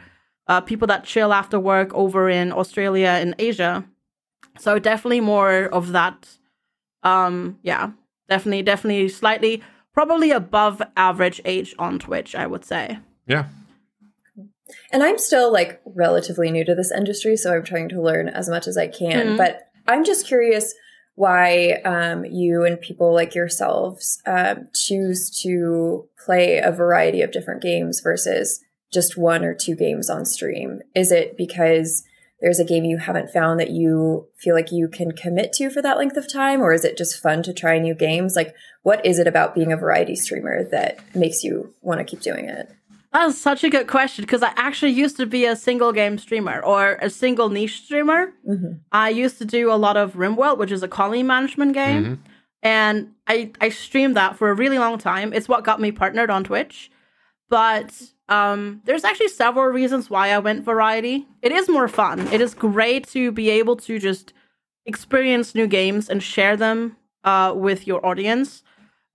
uh, 0.46 0.60
people 0.60 0.86
that 0.88 1.04
chill 1.04 1.32
after 1.32 1.58
work 1.58 1.92
over 1.94 2.28
in 2.28 2.52
Australia 2.52 3.08
and 3.08 3.34
Asia. 3.38 3.84
So 4.58 4.78
definitely 4.78 5.20
more 5.20 5.64
of 5.64 5.92
that. 5.92 6.28
Um, 7.02 7.58
yeah, 7.62 7.90
definitely, 8.28 8.62
definitely 8.62 9.08
slightly, 9.08 9.62
probably 9.92 10.30
above 10.30 10.82
average 10.96 11.40
age 11.44 11.74
on 11.78 11.98
Twitch, 11.98 12.34
I 12.34 12.46
would 12.46 12.64
say. 12.64 12.98
Yeah. 13.26 13.46
And 14.90 15.02
I'm 15.02 15.18
still 15.18 15.52
like 15.52 15.80
relatively 15.84 16.50
new 16.50 16.64
to 16.64 16.74
this 16.74 16.90
industry, 16.90 17.36
so 17.36 17.54
I'm 17.54 17.64
trying 17.64 17.88
to 17.90 18.02
learn 18.02 18.28
as 18.28 18.48
much 18.48 18.66
as 18.66 18.76
I 18.76 18.88
can. 18.88 19.28
Mhm. 19.28 19.36
But 19.36 19.68
I'm 19.86 20.04
just 20.04 20.26
curious 20.26 20.74
why 21.16 21.80
um, 21.84 22.24
you 22.24 22.64
and 22.64 22.80
people 22.80 23.12
like 23.12 23.34
yourselves 23.34 24.20
um, 24.26 24.68
choose 24.74 25.30
to 25.42 26.08
play 26.24 26.58
a 26.58 26.72
variety 26.72 27.22
of 27.22 27.30
different 27.30 27.62
games 27.62 28.00
versus 28.00 28.60
just 28.92 29.16
one 29.16 29.44
or 29.44 29.54
two 29.54 29.74
games 29.76 30.08
on 30.08 30.24
stream. 30.24 30.80
Is 30.94 31.12
it 31.12 31.36
because 31.36 32.04
there's 32.40 32.58
a 32.58 32.64
game 32.64 32.84
you 32.84 32.98
haven't 32.98 33.30
found 33.30 33.60
that 33.60 33.70
you 33.70 34.26
feel 34.36 34.54
like 34.54 34.72
you 34.72 34.88
can 34.88 35.12
commit 35.12 35.52
to 35.54 35.70
for 35.70 35.80
that 35.82 35.98
length 35.98 36.16
of 36.16 36.30
time, 36.30 36.60
or 36.60 36.72
is 36.72 36.84
it 36.84 36.96
just 36.96 37.20
fun 37.20 37.42
to 37.44 37.52
try 37.52 37.78
new 37.78 37.94
games? 37.94 38.36
Like, 38.36 38.54
what 38.82 39.04
is 39.06 39.18
it 39.18 39.26
about 39.26 39.54
being 39.54 39.72
a 39.72 39.76
variety 39.76 40.16
streamer 40.16 40.64
that 40.64 40.98
makes 41.14 41.42
you 41.42 41.74
want 41.80 42.00
to 42.00 42.04
keep 42.04 42.20
doing 42.20 42.46
it? 42.48 42.70
That's 43.14 43.38
such 43.38 43.62
a 43.62 43.70
good 43.70 43.86
question 43.86 44.22
because 44.24 44.42
I 44.42 44.52
actually 44.56 44.90
used 44.90 45.16
to 45.18 45.24
be 45.26 45.46
a 45.46 45.54
single 45.54 45.92
game 45.92 46.18
streamer 46.18 46.60
or 46.64 46.98
a 47.00 47.08
single 47.08 47.48
niche 47.48 47.82
streamer. 47.84 48.32
Mhm. 48.46 48.80
I 48.90 49.08
used 49.10 49.38
to 49.38 49.44
do 49.44 49.70
a 49.70 49.78
lot 49.86 49.96
of 49.96 50.14
RimWorld, 50.14 50.58
which 50.58 50.72
is 50.72 50.82
a 50.82 50.88
colony 50.88 51.22
management 51.22 51.74
game, 51.74 52.04
Mhm. 52.04 52.18
and 52.64 53.12
I 53.28 53.52
I 53.60 53.68
streamed 53.68 54.16
that 54.16 54.36
for 54.36 54.50
a 54.50 54.54
really 54.54 54.78
long 54.78 54.98
time. 54.98 55.32
It's 55.32 55.48
what 55.48 55.62
got 55.64 55.80
me 55.80 55.92
partnered 55.92 56.28
on 56.28 56.42
Twitch. 56.44 56.90
But 57.48 57.90
um, 58.28 58.80
there's 58.84 59.04
actually 59.04 59.28
several 59.28 59.66
reasons 59.66 60.10
why 60.10 60.30
I 60.32 60.38
went 60.38 60.64
variety. 60.64 61.28
It 61.42 61.52
is 61.52 61.68
more 61.68 61.88
fun. 61.88 62.26
It 62.32 62.40
is 62.40 62.52
great 62.54 63.06
to 63.08 63.30
be 63.30 63.48
able 63.50 63.76
to 63.76 63.98
just 63.98 64.32
experience 64.86 65.54
new 65.54 65.66
games 65.66 66.08
and 66.08 66.20
share 66.22 66.56
them 66.56 66.96
uh, 67.22 67.52
with 67.54 67.86
your 67.86 68.04
audience 68.04 68.62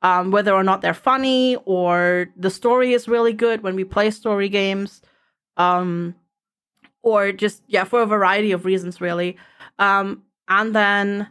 um, 0.02 0.32
whether 0.32 0.54
or 0.54 0.64
not 0.64 0.82
they're 0.82 0.94
funny 0.94 1.58
or 1.66 2.28
the 2.38 2.50
story 2.50 2.94
is 2.94 3.08
really 3.08 3.34
good 3.34 3.62
when 3.64 3.76
we 3.76 3.84
play 3.84 4.12
story 4.12 4.50
games, 4.50 5.02
um, 5.58 6.16
or 7.04 7.32
just 7.32 7.64
yeah, 7.68 7.84
for 7.84 8.02
a 8.02 8.06
variety 8.06 8.52
of 8.52 8.66
reasons, 8.66 9.02
really. 9.02 9.38
Um, 9.78 10.24
and 10.48 10.74
then, 10.76 11.28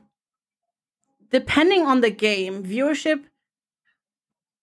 depending 1.31 1.83
on 1.87 2.01
the 2.01 2.11
game, 2.11 2.63
viewership 2.65 3.25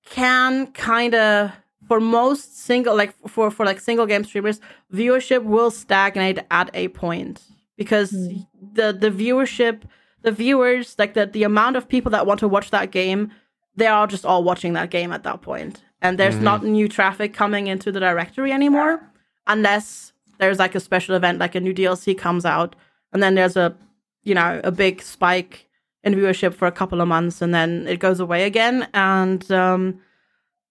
can 0.06 0.68
kind 0.68 1.16
of 1.16 1.52
for 1.88 2.00
most 2.00 2.58
single 2.60 2.96
like 2.96 3.14
for 3.28 3.52
for 3.52 3.66
like 3.66 3.80
single 3.80 4.06
game 4.06 4.24
streamers, 4.24 4.60
viewership 4.94 5.44
will 5.44 5.72
stagnate 5.72 6.40
at 6.52 6.70
a 6.74 6.88
point 6.90 7.42
because 7.78 8.12
Mm. 8.12 8.48
the 8.74 8.94
the 8.94 9.10
viewership, 9.10 9.82
the 10.22 10.32
viewers, 10.32 10.96
like 10.98 11.14
the 11.14 11.26
the 11.26 11.44
amount 11.44 11.76
of 11.76 11.88
people 11.88 12.12
that 12.12 12.26
want 12.26 12.40
to 12.40 12.48
watch 12.48 12.72
that 12.72 12.92
game 12.92 13.32
they 13.76 13.88
are 13.88 14.08
just 14.08 14.26
all 14.26 14.44
watching 14.44 14.74
that 14.74 14.90
game 14.90 15.12
at 15.12 15.24
that 15.24 15.42
point 15.42 15.82
and 16.02 16.18
there's 16.18 16.36
Mhm. 16.38 16.42
not 16.42 16.64
new 16.64 16.88
traffic 16.88 17.34
coming 17.34 17.68
into 17.68 17.92
the 17.92 18.00
directory 18.00 18.52
anymore 18.52 19.02
unless 19.48 20.14
there's 20.40 20.60
like 20.60 20.76
a 20.76 20.80
special 20.80 21.16
event 21.16 21.40
like 21.40 21.56
a 21.56 21.60
new 21.60 21.74
dlc 21.74 22.18
comes 22.18 22.46
out 22.46 22.76
and 23.14 23.22
then 23.24 23.36
there's 23.36 23.56
a 23.58 23.76
you 24.24 24.34
know 24.36 24.60
a 24.64 24.72
big 24.72 25.02
spike 25.02 25.68
in 26.04 26.14
viewership 26.16 26.54
for 26.54 26.68
a 26.68 26.72
couple 26.72 27.02
of 27.02 27.08
months 27.08 27.42
and 27.42 27.54
then 27.54 27.88
it 27.88 28.00
goes 28.00 28.20
away 28.20 28.44
again 28.46 28.88
and 28.94 29.52
um 29.52 30.00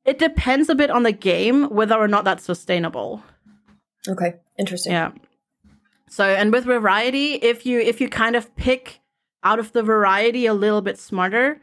it 0.05 0.19
depends 0.19 0.69
a 0.69 0.75
bit 0.75 0.91
on 0.91 1.03
the 1.03 1.13
game 1.13 1.65
whether 1.71 1.95
or 1.97 2.09
not 2.09 2.25
that's 2.25 2.45
sustainable 2.45 3.23
Okay, 4.07 4.35
interesting. 4.59 4.93
yeah. 4.93 5.13
So 6.11 6.25
and 6.25 6.53
with 6.53 6.65
variety, 6.65 7.35
if 7.37 7.65
you 7.65 7.81
if 7.81 8.01
you 8.03 8.09
kind 8.11 8.37
of 8.37 8.55
pick 8.55 9.01
out 9.43 9.59
of 9.59 9.73
the 9.73 9.83
variety 9.83 10.45
a 10.47 10.53
little 10.55 10.83
bit 10.83 10.99
smarter, 10.99 11.59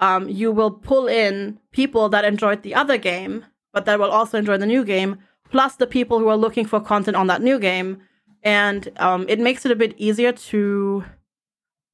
um, 0.00 0.28
you 0.28 0.52
will 0.52 0.70
pull 0.70 1.06
in 1.06 1.58
people 1.72 2.08
that 2.10 2.24
enjoyed 2.24 2.62
the 2.62 2.74
other 2.74 2.98
game, 2.98 3.44
but 3.72 3.84
that 3.86 3.98
will 3.98 4.10
also 4.10 4.38
enjoy 4.38 4.56
the 4.56 4.66
new 4.66 4.84
game, 4.84 5.18
plus 5.50 5.76
the 5.76 5.86
people 5.86 6.18
who 6.18 6.28
are 6.28 6.36
looking 6.36 6.66
for 6.66 6.80
content 6.80 7.16
on 7.16 7.26
that 7.28 7.42
new 7.42 7.58
game, 7.58 8.02
and 8.42 8.90
um, 8.98 9.26
it 9.28 9.38
makes 9.38 9.64
it 9.64 9.72
a 9.72 9.76
bit 9.76 9.94
easier 9.96 10.32
to 10.32 11.04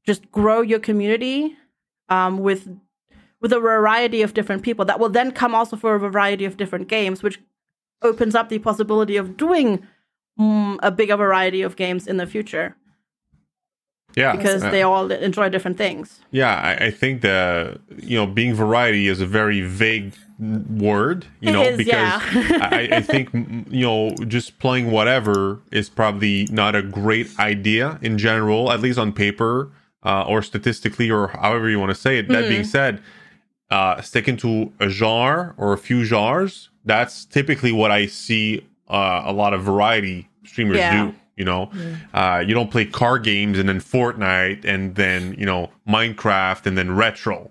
just 0.05 0.31
grow 0.33 0.61
your 0.61 0.81
community 0.81 1.57
um, 2.09 2.38
with 2.38 2.69
with 3.41 3.53
a 3.53 3.59
variety 3.59 4.23
of 4.23 4.35
different 4.35 4.62
people 4.62 4.85
that 4.85 5.01
will 5.01 5.09
then 5.09 5.33
come 5.33 5.53
also 5.53 5.77
for 5.77 5.97
a 5.97 5.99
variety 5.99 6.45
of 6.45 6.57
different 6.57 6.87
games, 6.87 7.25
which 7.25 7.41
opens 8.01 8.37
up 8.37 8.49
the 8.49 8.59
possibility 8.61 9.17
of 9.17 9.37
doing 9.37 9.85
mm, 10.38 10.79
a 10.81 10.91
bigger 10.93 11.17
variety 11.17 11.62
of 11.62 11.75
games 11.75 12.07
in 12.07 12.19
the 12.19 12.27
future 12.27 12.77
Yeah. 14.16 14.37
because 14.37 14.62
Uh, 14.62 14.70
they 14.70 14.83
all 14.83 15.11
enjoy 15.11 15.48
different 15.48 15.79
things. 15.79 16.20
Yeah, 16.31 16.55
I, 16.55 16.87
I 16.87 16.90
think 16.90 17.22
the 17.22 17.79
you 17.98 18.16
know 18.18 18.27
being 18.27 18.55
variety 18.55 19.09
is 19.09 19.20
a 19.20 19.27
very 19.27 19.61
vague 19.62 20.12
word, 20.70 21.27
you 21.40 21.51
It 21.51 21.53
know, 21.53 21.62
is, 21.62 21.77
because 21.77 21.92
yeah. 21.94 22.20
I, 22.72 22.88
I 22.92 23.01
think 23.01 23.31
you 23.70 23.87
know 23.87 24.14
just 24.27 24.59
playing 24.59 24.90
whatever 24.90 25.61
is 25.70 25.88
probably 25.88 26.46
not 26.51 26.75
a 26.75 26.83
great 26.83 27.29
idea 27.38 27.98
in 28.03 28.18
general, 28.18 28.70
at 28.72 28.81
least 28.81 28.98
on 28.98 29.12
paper 29.12 29.70
uh, 30.05 30.25
or 30.27 30.42
statistically 30.42 31.11
or 31.11 31.29
however 31.29 31.68
you 31.70 31.79
want 31.79 31.90
to 31.90 31.94
say 31.94 32.18
it. 32.18 32.29
That 32.29 32.44
Hmm. 32.44 32.48
being 32.51 32.64
said, 32.64 33.01
uh, 33.70 34.01
sticking 34.03 34.37
to 34.38 34.72
a 34.81 34.88
genre 34.88 35.55
or 35.57 35.72
a 35.72 35.79
few 35.79 36.05
genres, 36.05 36.68
that's 36.85 37.25
typically 37.25 37.72
what 37.72 37.90
I 37.90 38.07
see 38.07 38.66
uh, 38.88 39.22
a 39.25 39.33
lot 39.33 39.55
of 39.55 39.62
variety 39.62 40.29
streamers 40.44 40.77
Yeah. 40.79 41.07
do. 41.07 41.14
You 41.37 41.45
know, 41.47 41.71
uh, 42.12 42.45
you 42.47 42.55
don't 42.55 42.71
play 42.71 42.85
car 42.85 43.18
games 43.18 43.59
and 43.59 43.68
then 43.68 43.81
Fortnite 43.81 44.64
and 44.64 44.95
then 44.95 45.35
you 45.38 45.47
know 45.47 45.71
Minecraft 45.88 46.66
and 46.66 46.77
then 46.77 46.95
retro. 46.95 47.51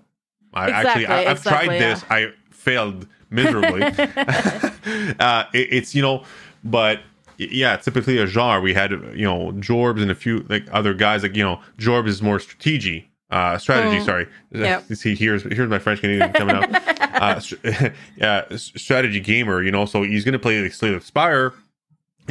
I 0.54 0.70
actually, 0.70 1.06
I, 1.06 1.20
Exactly, 1.22 1.26
I've 1.26 1.42
tried 1.42 1.74
exactly, 1.74 1.78
this. 1.78 2.04
I 2.10 2.32
failed 2.54 3.06
miserably. 3.30 3.82
uh, 5.18 5.44
it, 5.52 5.68
it's 5.72 5.94
you 5.94 6.02
know, 6.02 6.24
but 6.64 7.00
yeah, 7.38 7.76
typically 7.76 8.18
a 8.18 8.26
genre. 8.26 8.60
We 8.60 8.74
had 8.74 8.90
you 8.92 9.24
know 9.24 9.52
Jorbs 9.56 10.00
and 10.02 10.10
a 10.10 10.14
few 10.14 10.44
like 10.48 10.64
other 10.72 10.94
guys. 10.94 11.22
Like 11.22 11.34
you 11.36 11.42
know, 11.42 11.60
Jorbs 11.78 12.08
is 12.08 12.22
more 12.22 12.38
strategy. 12.38 13.08
Uh, 13.30 13.56
strategy, 13.56 13.96
Mm. 13.96 14.04
sorry. 14.04 14.26
Yep. 14.50 14.84
See, 14.94 15.14
here's 15.14 15.42
here's 15.42 15.70
my 15.70 15.78
French 15.78 16.00
Canadian 16.00 16.32
coming 16.34 16.54
out. 16.54 16.74
uh, 17.22 17.40
str- 17.40 17.56
yeah, 18.16 18.44
strategy 18.56 19.20
gamer. 19.20 19.62
You 19.62 19.70
know, 19.70 19.86
so 19.86 20.02
he's 20.02 20.24
gonna 20.24 20.38
play 20.38 20.60
like 20.62 20.72
Slay 20.74 20.92
the 20.92 21.00
Spire. 21.00 21.54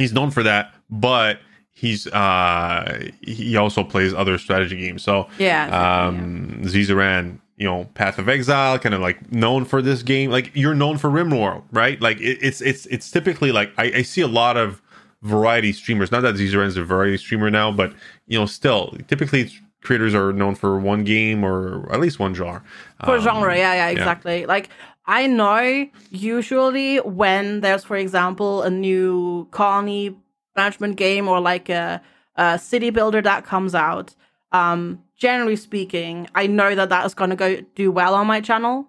He's 0.02 0.12
known 0.12 0.30
for 0.30 0.42
that, 0.42 0.74
but 0.90 1.38
he's 1.70 2.06
uh 2.08 3.08
he 3.22 3.56
also 3.56 3.82
plays 3.82 4.12
other 4.12 4.36
strategy 4.38 4.76
games. 4.78 5.02
So 5.02 5.28
Yeah, 5.38 6.06
um 6.06 6.62
Zizaran, 6.64 7.38
you 7.56 7.66
know, 7.66 7.84
Path 7.94 8.18
of 8.18 8.28
Exile, 8.28 8.78
kind 8.78 8.94
of 8.94 9.00
like 9.00 9.32
known 9.32 9.64
for 9.64 9.80
this 9.80 10.02
game. 10.02 10.30
Like 10.30 10.50
you're 10.54 10.74
known 10.74 10.98
for 10.98 11.08
RimWorld, 11.10 11.62
right? 11.72 12.00
Like 12.00 12.20
it, 12.20 12.38
it's 12.42 12.60
it's 12.60 12.86
it's 12.86 13.10
typically 13.10 13.52
like 13.52 13.72
I, 13.78 13.84
I 13.84 14.02
see 14.02 14.20
a 14.20 14.28
lot 14.28 14.56
of 14.56 14.82
variety 15.22 15.72
streamers. 15.72 16.10
Not 16.10 16.22
that 16.22 16.34
Zizaran 16.34 16.66
is 16.66 16.76
a 16.76 16.84
variety 16.84 17.16
streamer 17.16 17.50
now, 17.50 17.70
but 17.70 17.92
you 18.26 18.38
know, 18.38 18.46
still 18.46 18.96
typically 19.08 19.42
it's 19.42 19.58
creators 19.82 20.14
are 20.14 20.32
known 20.32 20.54
for 20.54 20.78
one 20.78 21.02
game 21.04 21.42
or 21.44 21.92
at 21.92 22.00
least 22.00 22.18
one 22.20 22.34
genre. 22.34 22.62
for 23.04 23.16
Um, 23.16 23.20
genre 23.22 23.56
yeah 23.56 23.74
yeah 23.74 23.88
exactly 23.88 24.46
like 24.46 24.68
i 25.06 25.26
know 25.26 25.86
usually 26.10 26.98
when 26.98 27.60
there's 27.60 27.84
for 27.84 27.96
example 27.96 28.62
a 28.62 28.70
new 28.70 29.46
colony 29.50 30.16
management 30.56 30.96
game 30.96 31.28
or 31.28 31.40
like 31.40 31.68
a, 31.68 32.00
a 32.36 32.58
city 32.58 32.90
builder 32.90 33.22
that 33.22 33.44
comes 33.44 33.74
out 33.74 34.14
um 34.52 35.02
generally 35.16 35.56
speaking 35.56 36.28
i 36.34 36.46
know 36.46 36.74
that 36.74 36.88
that 36.88 37.04
is 37.06 37.14
going 37.14 37.30
to 37.30 37.36
go 37.36 37.60
do 37.74 37.90
well 37.90 38.14
on 38.14 38.26
my 38.26 38.40
channel 38.40 38.86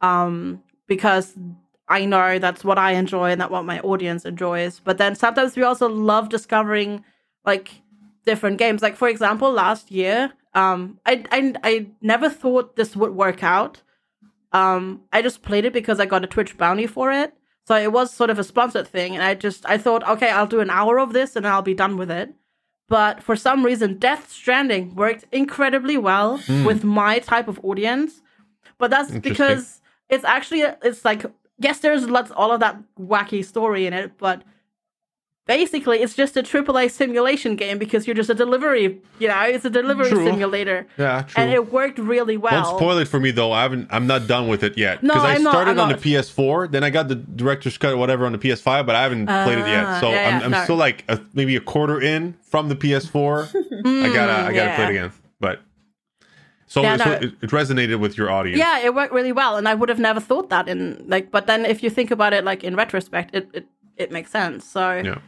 um 0.00 0.62
because 0.86 1.34
i 1.88 2.04
know 2.04 2.38
that's 2.38 2.64
what 2.64 2.78
i 2.78 2.92
enjoy 2.92 3.30
and 3.30 3.40
that 3.40 3.50
what 3.50 3.64
my 3.64 3.80
audience 3.80 4.24
enjoys. 4.24 4.80
But 4.80 4.98
then 4.98 5.14
sometimes 5.14 5.56
we 5.56 5.62
also 5.62 5.88
love 5.88 6.28
discovering 6.28 7.04
like 7.44 7.82
different 8.24 8.58
games. 8.58 8.82
Like 8.82 8.96
for 8.96 9.08
example 9.08 9.50
last 9.52 9.90
year 9.90 10.32
um 10.54 10.98
i 11.06 11.24
i, 11.30 11.54
I 11.62 11.86
never 12.00 12.28
thought 12.28 12.76
this 12.76 12.96
would 12.96 13.14
work 13.14 13.42
out 13.44 13.82
um 14.56 14.82
i 15.16 15.18
just 15.28 15.38
played 15.48 15.64
it 15.68 15.72
because 15.80 15.98
i 16.00 16.06
got 16.06 16.24
a 16.28 16.32
twitch 16.34 16.52
bounty 16.62 16.86
for 16.96 17.08
it. 17.22 17.30
So 17.68 17.74
it 17.86 17.92
was 17.98 18.06
sort 18.20 18.30
of 18.30 18.38
a 18.38 18.44
sponsored 18.52 18.88
thing 18.96 19.10
and 19.16 19.22
i 19.28 19.32
just 19.46 19.60
i 19.74 19.76
thought 19.84 20.02
okay 20.14 20.30
i'll 20.36 20.52
do 20.56 20.60
an 20.66 20.70
hour 20.78 20.94
of 21.04 21.12
this 21.18 21.30
and 21.36 21.44
i'll 21.46 21.68
be 21.72 21.78
done 21.84 21.94
with 22.00 22.10
it. 22.20 22.28
But 22.96 23.14
for 23.26 23.34
some 23.46 23.60
reason 23.68 23.98
death 24.08 24.22
stranding 24.38 24.84
worked 25.02 25.24
incredibly 25.42 25.96
well 26.08 26.30
with 26.68 26.80
my 26.84 27.14
type 27.32 27.48
of 27.52 27.58
audience. 27.70 28.12
But 28.78 28.88
that's 28.94 29.10
because 29.28 29.64
it's 30.12 30.24
actually 30.36 30.62
it's 30.88 31.02
like 31.10 31.22
yes 31.66 31.76
there's 31.80 32.04
lots 32.16 32.30
all 32.40 32.52
of 32.52 32.60
that 32.60 32.76
wacky 33.12 33.42
story 33.52 33.82
in 33.88 33.92
it 34.02 34.08
but 34.18 34.38
basically 35.46 36.02
it's 36.02 36.14
just 36.14 36.36
a 36.36 36.42
AAA 36.42 36.90
simulation 36.90 37.54
game 37.56 37.78
because 37.78 38.06
you're 38.06 38.14
just 38.16 38.28
a 38.28 38.34
delivery 38.34 39.00
you 39.20 39.28
know 39.28 39.42
it's 39.42 39.64
a 39.64 39.70
delivery 39.70 40.08
True. 40.10 40.24
simulator 40.24 40.86
Yeah, 40.98 41.22
true. 41.22 41.42
and 41.42 41.52
it 41.52 41.70
worked 41.72 41.98
really 41.98 42.36
well 42.36 42.62
Don't 42.64 42.78
spoil 42.78 42.98
it 42.98 43.06
for 43.08 43.20
me 43.20 43.30
though. 43.30 43.52
I 43.52 43.62
haven't. 43.62 43.86
I'm 43.90 44.06
not 44.06 44.26
done 44.26 44.48
with 44.48 44.62
it 44.64 44.76
yet 44.76 45.02
No, 45.02 45.14
because 45.14 45.24
I 45.30 45.34
I'm 45.36 45.42
not- 45.44 45.52
started 45.52 45.70
I'm 45.72 45.80
on 45.80 45.88
not. 45.90 46.00
the 46.00 46.12
PS4. 46.14 46.70
Then 46.72 46.82
I 46.84 46.90
got 46.90 47.06
the 47.08 47.14
director's 47.14 47.78
cut 47.78 47.92
or 47.92 47.96
whatever 47.96 48.26
on 48.26 48.32
the 48.32 48.38
PS5, 48.38 48.84
but 48.86 48.94
I 48.96 49.02
haven't 49.02 49.26
played 49.26 49.58
it 49.58 49.66
yet. 49.68 49.84
Ah, 49.86 50.00
So 50.00 50.10
yeah, 50.10 50.16
I'm, 50.28 50.38
yeah, 50.40 50.44
I'm 50.46 50.50
no. 50.50 50.64
still 50.64 50.76
like 50.76 51.04
a, 51.08 51.20
maybe 51.32 51.54
a 51.56 51.60
quarter 51.60 52.00
in 52.00 52.34
from 52.42 52.68
the 52.68 52.76
PS4. 52.76 53.48
I 53.54 54.12
gotta 54.14 54.32
I 54.32 54.52
gotta 54.52 54.54
yeah. 54.54 54.76
play 54.76 54.84
it 54.86 54.90
again. 54.90 55.12
But 55.38 55.60
so, 56.66 56.82
Yeah, 56.82 56.96
so 56.96 57.10
it, 57.12 57.24
it 57.40 57.50
resonated 57.50 58.00
with 58.00 58.18
your 58.18 58.28
audience. 58.30 58.58
yeah 58.58 58.80
it 58.80 58.92
worked 58.94 59.12
really 59.12 59.30
well 59.30 59.56
and 59.56 59.68
i 59.68 59.74
would 59.74 59.88
have 59.88 60.00
never 60.00 60.18
thought 60.18 60.48
that 60.50 60.68
in 60.68 61.04
like 61.06 61.30
but 61.30 61.46
then 61.46 61.64
if 61.64 61.80
you 61.84 61.88
think 61.90 62.10
about 62.10 62.32
it 62.32 62.42
like 62.44 62.64
in 62.64 62.74
retrospect 62.74 63.28
it 63.36 63.48
it, 63.54 63.66
it 63.96 64.10
makes 64.10 64.30
sense 64.32 64.64
so 64.64 65.00
Yeah. 65.10 65.18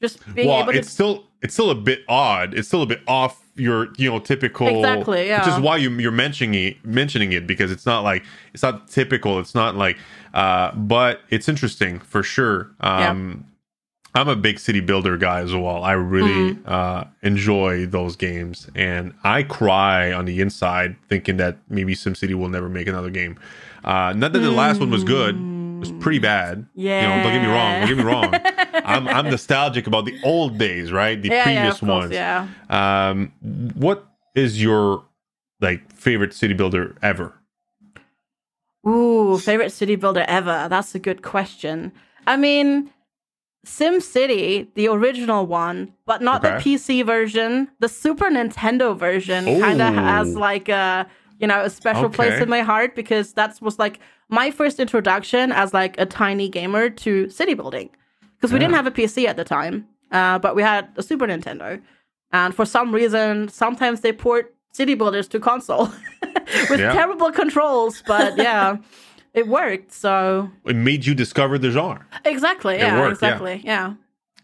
Just 0.00 0.34
being 0.34 0.48
well, 0.48 0.62
able 0.62 0.72
to 0.72 0.78
it's 0.78 0.90
still 0.90 1.24
it's 1.42 1.54
still 1.54 1.70
a 1.70 1.74
bit 1.74 2.00
odd. 2.08 2.54
It's 2.54 2.68
still 2.68 2.82
a 2.82 2.86
bit 2.86 3.00
off 3.06 3.42
your 3.54 3.88
you 3.96 4.10
know 4.10 4.18
typical 4.18 4.68
Exactly, 4.68 5.26
yeah 5.28 5.38
Which 5.46 5.54
is 5.54 5.60
why 5.60 5.78
you 5.78 5.90
you're 5.92 6.12
mentioning 6.12 6.54
it 6.54 6.84
mentioning 6.84 7.32
it 7.32 7.46
because 7.46 7.70
it's 7.70 7.86
not 7.86 8.00
like 8.00 8.24
it's 8.52 8.62
not 8.62 8.88
typical. 8.88 9.38
It's 9.38 9.54
not 9.54 9.74
like 9.76 9.96
uh 10.34 10.72
but 10.74 11.20
it's 11.30 11.48
interesting 11.48 11.98
for 12.00 12.22
sure. 12.22 12.70
Um 12.80 13.46
I'm 14.14 14.28
a 14.28 14.36
big 14.36 14.58
city 14.58 14.80
builder 14.80 15.16
guy 15.18 15.40
as 15.40 15.52
well. 15.54 15.84
I 15.84 15.92
really 15.92 16.54
Mm-hmm. 16.54 16.68
uh 16.70 17.04
enjoy 17.22 17.86
those 17.86 18.16
games 18.16 18.68
and 18.74 19.14
I 19.24 19.42
cry 19.42 20.12
on 20.12 20.24
the 20.26 20.40
inside 20.40 20.96
thinking 21.08 21.38
that 21.38 21.56
maybe 21.70 21.94
SimCity 21.94 22.34
will 22.34 22.48
never 22.50 22.68
make 22.68 22.88
another 22.88 23.10
game. 23.10 23.38
Uh 23.84 24.12
not 24.14 24.32
that 24.34 24.40
the 24.40 24.50
last 24.50 24.80
one 24.80 24.90
was 24.90 25.04
good. 25.04 25.36
Was 25.80 25.92
pretty 25.92 26.18
bad. 26.18 26.66
You 26.74 26.88
know, 26.90 27.22
don't 27.22 27.32
get 27.32 27.42
me 27.42 27.48
wrong. 27.48 27.80
Don't 27.80 27.88
get 27.88 27.98
me 27.98 28.04
wrong. 28.04 28.34
I'm 28.84 29.08
I'm 29.08 29.30
nostalgic 29.30 29.86
about 29.86 30.04
the 30.04 30.18
old 30.22 30.58
days, 30.58 30.92
right? 30.92 31.20
The 31.20 31.28
yeah, 31.28 31.36
yeah, 31.36 31.44
previous 31.44 31.80
course, 31.80 31.88
ones. 31.88 32.12
yeah 32.12 32.48
Um, 32.70 33.32
what 33.74 34.06
is 34.34 34.62
your 34.62 35.04
like 35.60 35.90
favorite 35.92 36.32
city 36.34 36.54
builder 36.54 36.96
ever? 37.02 37.34
Ooh, 38.86 39.38
favorite 39.38 39.72
city 39.72 39.96
builder 39.96 40.24
ever? 40.28 40.66
That's 40.70 40.94
a 40.94 40.98
good 40.98 41.22
question. 41.22 41.92
I 42.26 42.36
mean, 42.36 42.90
SimCity, 43.66 44.68
the 44.74 44.86
original 44.88 45.46
one, 45.46 45.92
but 46.06 46.22
not 46.22 46.42
the 46.42 46.50
PC 46.50 47.04
version. 47.04 47.68
The 47.80 47.88
Super 47.88 48.30
Nintendo 48.30 48.96
version 48.96 49.44
kind 49.60 49.82
of 49.82 49.92
has 49.94 50.36
like 50.36 50.68
a 50.68 51.08
you 51.40 51.46
know 51.46 51.60
a 51.62 51.70
special 51.70 52.08
place 52.08 52.40
in 52.40 52.48
my 52.48 52.60
heart 52.62 52.94
because 52.94 53.32
that 53.34 53.60
was 53.60 53.78
like 53.78 53.98
my 54.28 54.50
first 54.50 54.80
introduction 54.80 55.52
as 55.52 55.72
like 55.74 55.98
a 56.00 56.06
tiny 56.06 56.48
gamer 56.48 56.90
to 56.90 57.28
city 57.30 57.54
building 57.54 57.90
because 58.36 58.52
we 58.52 58.58
didn't 58.58 58.74
have 58.74 58.86
a 58.86 58.90
PC 58.90 59.26
at 59.26 59.36
the 59.36 59.44
time, 59.44 59.86
uh, 60.12 60.38
but 60.38 60.54
we 60.56 60.62
had 60.62 60.88
a 60.96 61.02
Super 61.02 61.26
Nintendo, 61.26 61.80
and 62.32 62.54
for 62.54 62.64
some 62.66 62.94
reason, 62.94 63.48
sometimes 63.48 64.00
they 64.00 64.12
port 64.12 64.54
city 64.72 64.94
builders 64.94 65.26
to 65.28 65.40
console 65.40 65.86
with 66.70 66.80
Yeah. 66.80 66.92
terrible 66.92 67.32
controls, 67.32 68.02
but 68.06 68.36
yeah, 68.48 68.76
it 69.32 69.48
worked. 69.48 69.92
So 69.92 70.50
It 70.64 70.76
made 70.76 71.06
you 71.06 71.14
discover 71.14 71.58
the 71.58 71.70
genre. 71.70 72.04
exactly, 72.24 72.76
yeah, 72.76 72.98
worked, 73.00 73.12
exactly, 73.12 73.60
yeah. 73.64 73.94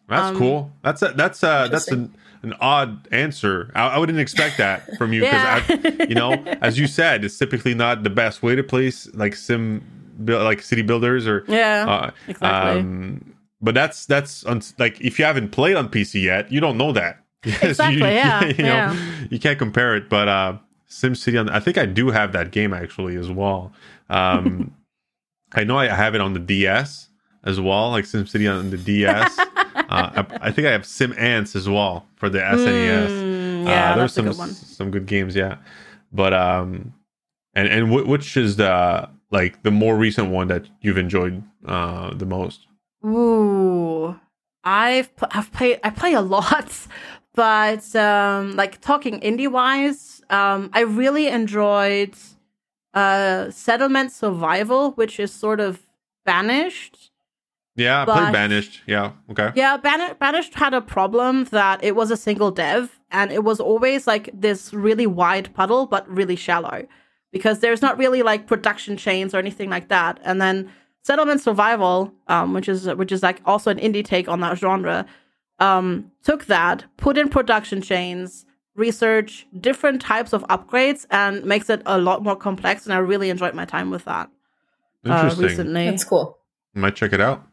That's 0.09 0.29
Um, 0.29 0.37
cool. 0.37 0.71
That's 0.83 1.03
a, 1.03 1.09
that's 1.17 1.43
uh 1.45 1.69
that's 1.69 1.89
Interesting. 1.89 2.15
An, 2.43 2.53
odd 2.61 3.09
answer. 3.13 3.71
I, 3.75 3.89
I 3.89 3.99
wouldn't 3.99 4.19
expect 4.19 4.59
that 4.59 4.97
from 4.99 5.13
you 5.13 5.21
because 5.23 5.69
Yeah. 5.69 6.07
you 6.09 6.15
know, 6.15 6.33
as 6.61 6.79
you 6.79 6.87
said, 6.87 7.25
it's 7.25 7.39
typically 7.39 7.75
not 7.75 8.03
the 8.03 8.11
best 8.11 8.43
way 8.43 8.55
to 8.57 8.63
place 8.63 9.09
like 9.15 9.35
sim 9.37 9.83
like 10.27 10.63
city 10.63 10.83
builders 10.83 11.27
or 11.27 11.45
Yeah, 11.49 11.87
uh, 11.89 12.11
exactly. 12.29 12.81
Um, 12.81 13.35
but 13.61 13.75
that's 13.75 14.07
that's 14.07 14.45
un- 14.47 14.63
like 14.79 15.01
if 15.01 15.19
you 15.19 15.25
haven't 15.25 15.51
played 15.51 15.77
on 15.77 15.89
PC 15.89 16.23
yet, 16.23 16.51
you 16.53 16.61
don't 16.61 16.77
know 16.77 16.93
that. 16.93 17.19
Exactly, 17.63 17.97
you, 17.99 18.05
yeah, 18.07 18.45
you 18.47 18.55
know, 18.63 18.65
yeah. 18.65 18.97
you 19.31 19.39
can't 19.41 19.59
compare 19.59 19.97
it. 19.97 20.09
But 20.09 20.29
uh, 20.29 20.59
SimCity 20.91 21.41
on, 21.41 21.49
I 21.49 21.59
think 21.61 21.77
I 21.79 21.87
do 21.87 22.11
have 22.11 22.33
that 22.33 22.51
game 22.53 22.73
actually 22.75 23.17
as 23.17 23.31
well. 23.31 23.73
Um, 24.11 24.75
I 25.55 25.65
know 25.65 25.77
I 25.79 25.89
have 25.89 26.15
it 26.15 26.21
on 26.21 26.33
the 26.35 26.39
DS 26.41 27.09
as 27.45 27.61
well, 27.61 27.91
like 27.91 28.05
SimCity 28.05 28.49
on 28.53 28.71
the 28.71 28.77
DS. 28.79 29.39
Uh, 29.93 30.25
I, 30.41 30.49
I 30.49 30.51
think 30.53 30.67
I 30.67 30.73
have 30.73 30.87
Sim 30.87 31.15
Ants 31.19 31.55
as 31.57 31.69
well 31.69 32.07
for 32.17 32.29
the 32.29 32.39
SNES. 32.39 33.25
Mm, 33.25 33.67
Uh, 33.67 33.71
yeah, 33.71 33.95
there's 33.97 33.97
that's 33.97 34.13
a 34.13 34.17
some 34.17 34.25
good 34.27 34.39
one. 34.39 34.49
some 34.55 34.91
good 34.91 35.07
games, 35.07 35.37
yeah. 35.37 35.57
But 36.13 36.33
um, 36.33 36.95
and 37.55 37.69
and 37.69 37.89
wh- 37.93 38.09
which 38.09 38.37
is 38.37 38.57
the 38.57 39.09
like 39.31 39.63
the 39.63 39.71
more 39.71 39.97
recent 39.97 40.31
one 40.31 40.49
that 40.49 40.67
you've 40.81 40.99
enjoyed 40.99 41.43
uh 41.67 42.13
the 42.15 42.27
most? 42.27 42.67
Ooh, 43.05 44.19
I've 44.65 45.15
pl- 45.17 45.29
I've 45.33 45.53
played 45.53 45.81
I 45.85 45.91
play 45.91 46.15
a 46.15 46.21
lot, 46.21 46.73
but 47.35 47.95
um, 47.97 48.57
like 48.57 48.81
talking 48.81 49.21
indie 49.21 49.51
wise, 49.51 50.23
um, 50.31 50.71
I 50.73 50.81
really 50.81 51.29
enjoyed 51.29 52.15
uh 52.95 53.51
Settlement 53.51 54.13
Survival, 54.13 54.93
which 54.93 55.21
is 55.21 55.33
sort 55.33 55.61
of 55.61 55.87
Banished. 56.25 57.12
Yeah, 57.75 58.03
I 58.03 58.05
played 58.05 58.33
Banished. 58.33 58.83
Yeah, 58.87 59.13
okay. 59.31 59.51
Yeah, 59.55 59.77
Ban- 59.79 60.17
Banished 60.21 60.55
had 60.55 60.75
a 60.75 60.81
problem 60.81 61.45
that 61.45 61.83
it 61.83 61.97
was 61.97 62.11
a 62.11 62.17
single 62.17 62.51
dev, 62.51 63.01
and 63.11 63.33
it 63.33 63.45
was 63.45 63.61
always 63.61 64.07
like 64.07 64.29
this 64.35 64.75
really 64.75 65.07
wide 65.07 65.53
puddle, 65.55 65.87
but 65.87 66.09
really 66.09 66.37
shallow, 66.37 66.87
because 67.33 67.61
there's 67.61 67.81
not 67.81 67.97
really 67.97 68.23
like 68.23 68.47
production 68.47 68.97
chains 68.97 69.35
or 69.35 69.39
anything 69.39 69.71
like 69.71 69.89
that. 69.89 70.21
And 70.23 70.41
then 70.41 70.71
Settlement 71.03 71.41
Survival, 71.41 72.13
um, 72.29 72.53
which 72.53 72.69
is 72.69 72.87
which 72.87 73.11
is 73.11 73.23
like 73.23 73.41
also 73.47 73.71
an 73.71 73.79
indie 73.79 74.05
take 74.05 74.29
on 74.29 74.41
that 74.41 74.59
genre, 74.59 75.07
um, 75.59 76.11
took 76.23 76.45
that, 76.47 76.85
put 76.99 77.17
in 77.17 77.31
production 77.31 77.81
chains, 77.81 78.45
research 78.77 79.47
different 79.59 80.03
types 80.03 80.35
of 80.35 80.43
upgrades, 80.45 81.07
and 81.11 81.43
makes 81.45 81.71
it 81.71 81.81
a 81.87 81.99
lot 81.99 82.23
more 82.23 82.37
complex. 82.37 82.85
And 82.85 82.93
I 82.93 82.99
really 82.99 83.31
enjoyed 83.31 83.55
my 83.55 83.65
time 83.65 83.91
with 83.91 84.05
that 84.05 84.29
uh, 85.07 85.11
Interesting. 85.15 85.47
recently. 85.47 85.87
That's 85.87 86.05
cool. 86.05 86.39
Might 86.75 86.97
check 86.97 87.15
it 87.15 87.21
out. 87.21 87.47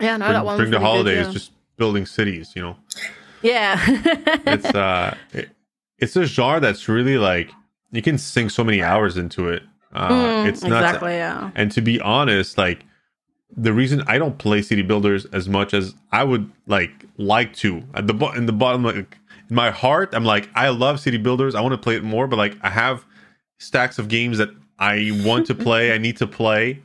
Yeah, 0.00 0.16
no, 0.16 0.26
Bring, 0.26 0.32
that 0.34 0.44
one. 0.44 0.56
bring 0.56 0.70
the 0.70 0.78
really 0.78 0.84
good, 0.84 0.86
holidays, 0.86 1.26
yeah. 1.26 1.32
just 1.32 1.52
building 1.76 2.06
cities. 2.06 2.52
You 2.56 2.62
know, 2.62 2.76
yeah. 3.42 3.78
it's 4.46 4.66
uh, 4.66 5.16
it, 5.32 5.50
it's 5.98 6.16
a 6.16 6.24
genre 6.24 6.60
that's 6.60 6.88
really 6.88 7.18
like 7.18 7.50
you 7.92 8.02
can 8.02 8.18
sink 8.18 8.50
so 8.50 8.64
many 8.64 8.82
hours 8.82 9.16
into 9.16 9.48
it. 9.48 9.62
Uh, 9.92 10.08
Mm, 10.08 10.46
it's 10.48 10.62
not 10.62 10.84
exactly, 10.84 11.12
yeah. 11.14 11.50
And 11.54 11.70
to 11.72 11.80
be 11.80 12.00
honest, 12.00 12.56
like 12.56 12.84
the 13.56 13.72
reason 13.72 14.02
I 14.06 14.18
don't 14.18 14.38
play 14.38 14.62
city 14.62 14.82
builders 14.82 15.24
as 15.26 15.48
much 15.48 15.74
as 15.74 15.94
I 16.12 16.22
would 16.24 16.50
like 16.66 16.92
like 17.18 17.54
to 17.56 17.82
at 17.94 18.06
the 18.06 18.14
bo- 18.14 18.32
in 18.32 18.46
the 18.46 18.52
bottom 18.52 18.84
like 18.84 18.96
in 18.96 19.56
my 19.56 19.70
heart, 19.70 20.10
I'm 20.14 20.24
like 20.24 20.48
I 20.54 20.68
love 20.68 21.00
city 21.00 21.16
builders. 21.18 21.54
I 21.54 21.60
want 21.60 21.72
to 21.72 21.78
play 21.78 21.96
it 21.96 22.04
more, 22.04 22.26
but 22.28 22.36
like 22.36 22.56
I 22.62 22.70
have 22.70 23.04
stacks 23.58 23.98
of 23.98 24.06
games 24.08 24.38
that 24.38 24.50
I 24.78 25.10
want 25.24 25.46
to 25.48 25.54
play. 25.54 25.92
I 25.92 25.98
need 25.98 26.16
to 26.18 26.26
play. 26.26 26.80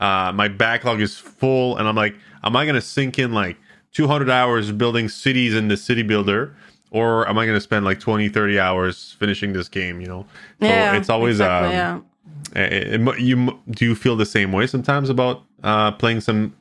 Uh, 0.00 0.32
my 0.34 0.48
backlog 0.48 1.00
is 1.00 1.16
full, 1.16 1.76
and 1.76 1.86
I'm 1.86 1.94
like, 1.94 2.16
am 2.42 2.56
I 2.56 2.66
gonna 2.66 2.80
sink 2.80 3.18
in 3.18 3.32
like 3.32 3.56
200 3.92 4.30
hours 4.30 4.72
building 4.72 5.08
cities 5.08 5.54
in 5.54 5.68
the 5.68 5.76
city 5.76 6.02
builder? 6.02 6.56
Or 6.90 7.28
am 7.28 7.38
I 7.38 7.46
going 7.46 7.56
to 7.56 7.60
spend 7.60 7.84
like 7.84 8.00
20, 8.00 8.28
30 8.28 8.58
hours 8.58 9.14
finishing 9.20 9.52
this 9.52 9.68
game? 9.68 10.00
You 10.00 10.08
know, 10.08 10.26
so 10.60 10.66
yeah, 10.66 10.96
it's 10.96 11.08
always 11.08 11.36
exactly, 11.38 11.68
um, 11.68 11.72
yeah. 11.72 12.60
uh, 12.60 12.68
it 12.68 13.00
mu- 13.00 13.14
you 13.14 13.60
do 13.70 13.84
you 13.84 13.94
feel 13.94 14.16
the 14.16 14.26
same 14.26 14.50
way 14.50 14.66
sometimes 14.66 15.08
about 15.08 15.44
uh, 15.62 15.92
playing 15.92 16.20
some 16.20 16.56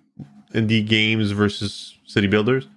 indie 0.53 0.85
games 0.85 1.31
versus 1.31 1.97
city 2.05 2.27
builders? 2.27 2.67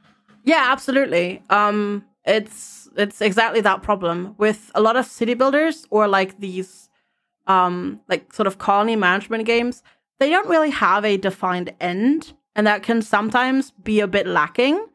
Yeah, 0.44 0.68
absolutely. 0.70 1.42
Um, 1.50 2.06
it's 2.24 2.88
it's 2.96 3.20
exactly 3.20 3.60
that 3.60 3.82
problem 3.82 4.34
with 4.38 4.70
a 4.74 4.80
lot 4.80 4.96
of 4.96 5.04
city 5.06 5.34
builders 5.34 5.86
or 5.90 6.08
like 6.08 6.40
these 6.40 6.88
um 7.46 8.00
like 8.08 8.32
sort 8.32 8.46
of 8.46 8.56
colony 8.58 8.96
management 8.96 9.44
games. 9.44 9.82
They 10.22 10.30
don't 10.30 10.48
really 10.48 10.70
have 10.70 11.04
a 11.04 11.16
defined 11.16 11.74
end, 11.80 12.32
and 12.54 12.64
that 12.68 12.84
can 12.84 13.02
sometimes 13.02 13.72
be 13.82 13.98
a 13.98 14.06
bit 14.06 14.24
lacking. 14.26 14.86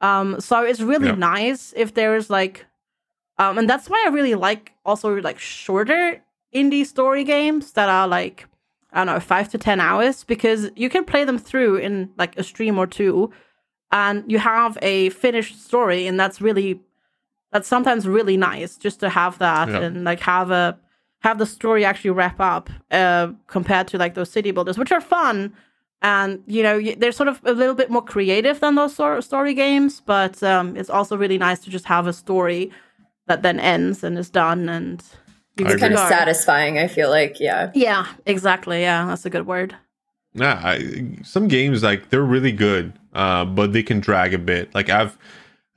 Um, 0.00 0.40
so 0.40 0.64
it's 0.64 0.80
really 0.80 1.06
Yeah. 1.08 1.14
nice 1.36 1.72
if 1.76 1.94
there 1.94 2.16
is 2.16 2.30
like, 2.30 2.66
um, 3.38 3.58
and 3.58 3.70
that's 3.70 3.88
why 3.88 4.02
I 4.04 4.08
really 4.10 4.34
like 4.34 4.72
also 4.84 5.20
like 5.20 5.38
shorter 5.38 6.20
indie 6.52 6.84
story 6.84 7.22
games 7.22 7.72
that 7.74 7.88
are 7.88 8.08
like 8.08 8.46
I 8.92 9.04
don't 9.04 9.14
know 9.14 9.20
five 9.20 9.48
to 9.50 9.58
ten 9.58 9.78
hours 9.80 10.24
because 10.24 10.68
you 10.74 10.88
can 10.90 11.04
play 11.04 11.22
them 11.24 11.38
through 11.38 11.76
in 11.76 12.10
like 12.18 12.36
a 12.36 12.42
stream 12.42 12.76
or 12.76 12.88
two, 12.88 13.30
and 13.92 14.24
you 14.32 14.40
have 14.40 14.76
a 14.82 15.10
finished 15.10 15.62
story, 15.64 16.08
and 16.08 16.18
that's 16.18 16.40
really 16.40 16.80
that's 17.52 17.68
sometimes 17.68 18.08
really 18.08 18.36
nice 18.36 18.76
just 18.76 18.98
to 19.00 19.08
have 19.10 19.38
that 19.38 19.68
Yeah. 19.68 19.80
and 19.82 20.02
like 20.04 20.20
have 20.20 20.50
a 20.50 20.76
have 21.20 21.38
the 21.38 21.46
story 21.46 21.84
actually 21.84 22.10
wrap 22.10 22.40
up 22.40 22.70
uh, 22.90 23.28
compared 23.46 23.88
to 23.88 23.98
like 23.98 24.14
those 24.14 24.30
city 24.30 24.50
builders, 24.50 24.78
which 24.78 24.92
are 24.92 25.00
fun. 25.00 25.54
And 26.02 26.42
you 26.46 26.62
know 26.62 26.80
they're 26.96 27.12
sort 27.12 27.28
of 27.28 27.40
a 27.44 27.52
little 27.52 27.74
bit 27.74 27.90
more 27.90 28.02
creative 28.02 28.60
than 28.60 28.74
those 28.74 28.94
sort 28.94 29.18
of 29.18 29.24
story 29.24 29.52
games, 29.52 30.00
but 30.00 30.42
um, 30.42 30.74
it's 30.76 30.88
also 30.88 31.14
really 31.16 31.36
nice 31.36 31.58
to 31.60 31.70
just 31.70 31.84
have 31.84 32.06
a 32.06 32.14
story 32.14 32.70
that 33.26 33.42
then 33.42 33.60
ends 33.60 34.02
and 34.02 34.18
is 34.18 34.30
done, 34.30 34.70
and 34.70 35.04
you 35.56 35.66
I 35.66 35.76
kind 35.76 35.92
of 35.92 36.00
satisfying. 36.00 36.78
I 36.78 36.88
feel 36.88 37.10
like, 37.10 37.38
yeah. 37.38 37.70
Yeah, 37.74 38.06
exactly. 38.26 38.80
Yeah, 38.80 39.06
that's 39.06 39.26
a 39.26 39.30
good 39.30 39.46
word. 39.46 39.76
Yeah, 40.32 40.60
I, 40.62 41.16
some 41.22 41.48
games 41.48 41.82
like 41.82 42.10
they're 42.10 42.22
really 42.22 42.52
good, 42.52 42.92
uh, 43.12 43.44
but 43.44 43.72
they 43.72 43.82
can 43.82 44.00
drag 44.00 44.32
a 44.32 44.38
bit. 44.38 44.74
Like 44.74 44.88
I've, 44.88 45.18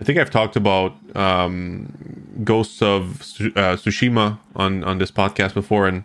I 0.03 0.05
think 0.05 0.19
I've 0.19 0.29
talked 0.31 0.57
about 0.57 0.97
um, 1.15 1.87
Ghosts 2.43 2.81
of 2.81 3.21
uh, 3.55 3.77
Tsushima 3.77 4.37
on 4.53 4.83
on 4.83 4.97
this 4.97 5.11
podcast 5.11 5.53
before, 5.53 5.87
and 5.87 6.03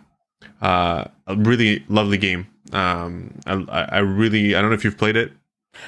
uh, 0.61 1.03
a 1.27 1.35
really 1.35 1.83
lovely 1.89 2.17
game. 2.17 2.47
Um, 2.71 3.37
I, 3.45 3.55
I 3.97 3.99
really 3.99 4.55
I 4.55 4.61
don't 4.61 4.69
know 4.69 4.75
if 4.75 4.85
you've 4.85 4.97
played 4.97 5.17
it. 5.17 5.33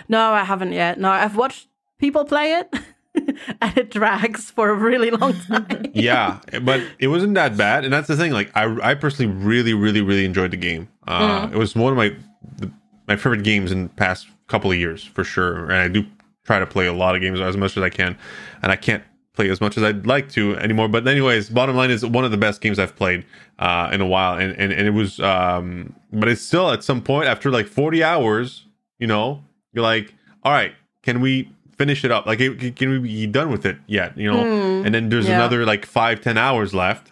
No, 0.10 0.34
I 0.34 0.44
haven't 0.44 0.74
yet. 0.74 1.00
No, 1.00 1.10
I've 1.10 1.38
watched 1.38 1.70
people 2.00 2.26
play 2.26 2.52
it, 2.60 2.68
and 3.62 3.78
it 3.78 3.92
drags 3.92 4.52
for 4.52 4.72
a 4.72 4.76
really 4.76 5.10
long 5.10 5.34
time. 5.48 5.86
yeah, 5.94 6.40
but 6.64 6.82
it 7.00 7.08
wasn't 7.08 7.36
that 7.36 7.56
bad, 7.56 7.86
and 7.86 7.94
that's 7.94 8.10
the 8.10 8.18
thing. 8.18 8.34
Like 8.34 8.52
I, 8.58 8.92
I 8.92 8.94
personally 8.96 9.32
really, 9.32 9.74
really, 9.74 10.02
really 10.02 10.26
enjoyed 10.26 10.52
the 10.52 10.58
game. 10.58 10.90
Uh, 11.08 11.48
It 11.54 11.58
was 11.58 11.78
one 11.78 11.94
of 11.94 11.98
my 11.98 12.14
the, 12.58 12.70
my 13.08 13.16
favorite 13.16 13.44
games 13.44 13.72
in 13.72 13.84
the 13.84 13.90
past 13.96 14.28
couple 14.48 14.70
of 14.70 14.78
years 14.78 15.02
for 15.02 15.24
sure. 15.24 15.72
And 15.72 15.80
I 15.80 15.88
do 15.88 16.06
try 16.44 16.60
to 16.60 16.66
play 16.66 16.88
a 16.88 16.94
lot 16.94 17.16
of 17.16 17.22
games 17.22 17.40
as 17.40 17.56
much 17.58 17.78
as 17.78 17.84
I 17.84 17.90
can, 17.90 18.18
and 18.62 18.72
I 18.72 18.76
can't 18.76 19.04
play 19.34 19.50
as 19.50 19.62
much 19.62 19.78
as 19.78 19.84
I'd 19.84 20.06
like 20.06 20.30
to 20.32 20.58
anymore. 20.58 20.88
But 20.90 21.08
anyways, 21.08 21.50
bottom 21.50 21.76
line 21.76 21.90
is 21.92 22.06
one 22.06 22.26
of 22.26 22.32
the 22.32 22.38
best 22.38 22.62
games 22.62 22.80
I've 22.80 22.96
played 22.96 23.26
uh, 23.60 23.90
in 23.94 24.02
a 24.02 24.06
while, 24.08 24.38
and, 24.38 24.52
and 24.58 24.72
and 24.72 24.88
it 24.88 24.92
was. 24.92 25.20
Um, 25.20 25.96
but 26.12 26.28
it's 26.30 26.42
still 26.42 26.72
at 26.72 26.84
some 26.84 27.02
point 27.02 27.28
after 27.28 27.50
like 27.52 27.68
forty 27.68 28.04
hours, 28.04 28.66
you 29.00 29.08
know, 29.08 29.44
you're 29.74 29.84
like, 29.84 30.14
all 30.44 30.52
right, 30.52 30.74
can 31.04 31.22
we 31.22 31.50
finish 31.78 32.04
it 32.04 32.12
up? 32.12 32.26
Like, 32.26 32.40
can 32.40 32.90
we 32.90 33.00
be 33.00 33.26
done 33.28 33.50
with 33.50 33.66
it 33.66 33.78
yet? 33.88 34.18
You 34.18 34.32
know, 34.32 34.44
Hmm, 34.44 34.86
and 34.86 34.94
then 34.94 35.10
there's 35.10 35.28
yeah. 35.28 35.36
another 35.36 35.66
like 35.66 35.86
five 35.86 36.22
ten 36.22 36.38
hours 36.38 36.74
left 36.74 37.10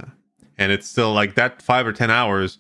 and 0.58 0.72
it's 0.74 0.88
still 0.90 1.14
like 1.14 1.36
that 1.36 1.62
five 1.62 1.88
or 1.88 1.94
ten 1.94 2.12
hours 2.12 2.58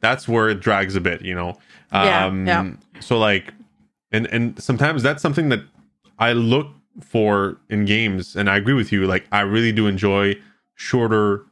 that's 0.00 0.28
where 0.28 0.50
it 0.50 0.60
drags 0.60 0.94
a 0.96 1.00
bit 1.00 1.22
you 1.22 1.34
know 1.34 1.56
Yeah, 1.90 2.26
um 2.26 2.46
yeah. 2.46 2.70
so 3.00 3.18
like 3.18 3.54
and 4.12 4.26
and 4.26 4.62
sometimes 4.62 5.02
that's 5.02 5.22
something 5.22 5.48
that 5.48 5.60
i 6.18 6.32
look 6.32 6.68
for 7.00 7.58
in 7.68 7.84
games 7.84 8.36
and 8.36 8.48
i 8.48 8.56
agree 8.56 8.74
with 8.74 8.90
you 8.90 9.06
like 9.06 9.26
i 9.32 9.40
really 9.40 9.72
do 9.72 9.86
enjoy 9.86 10.34
shorter 10.74 11.44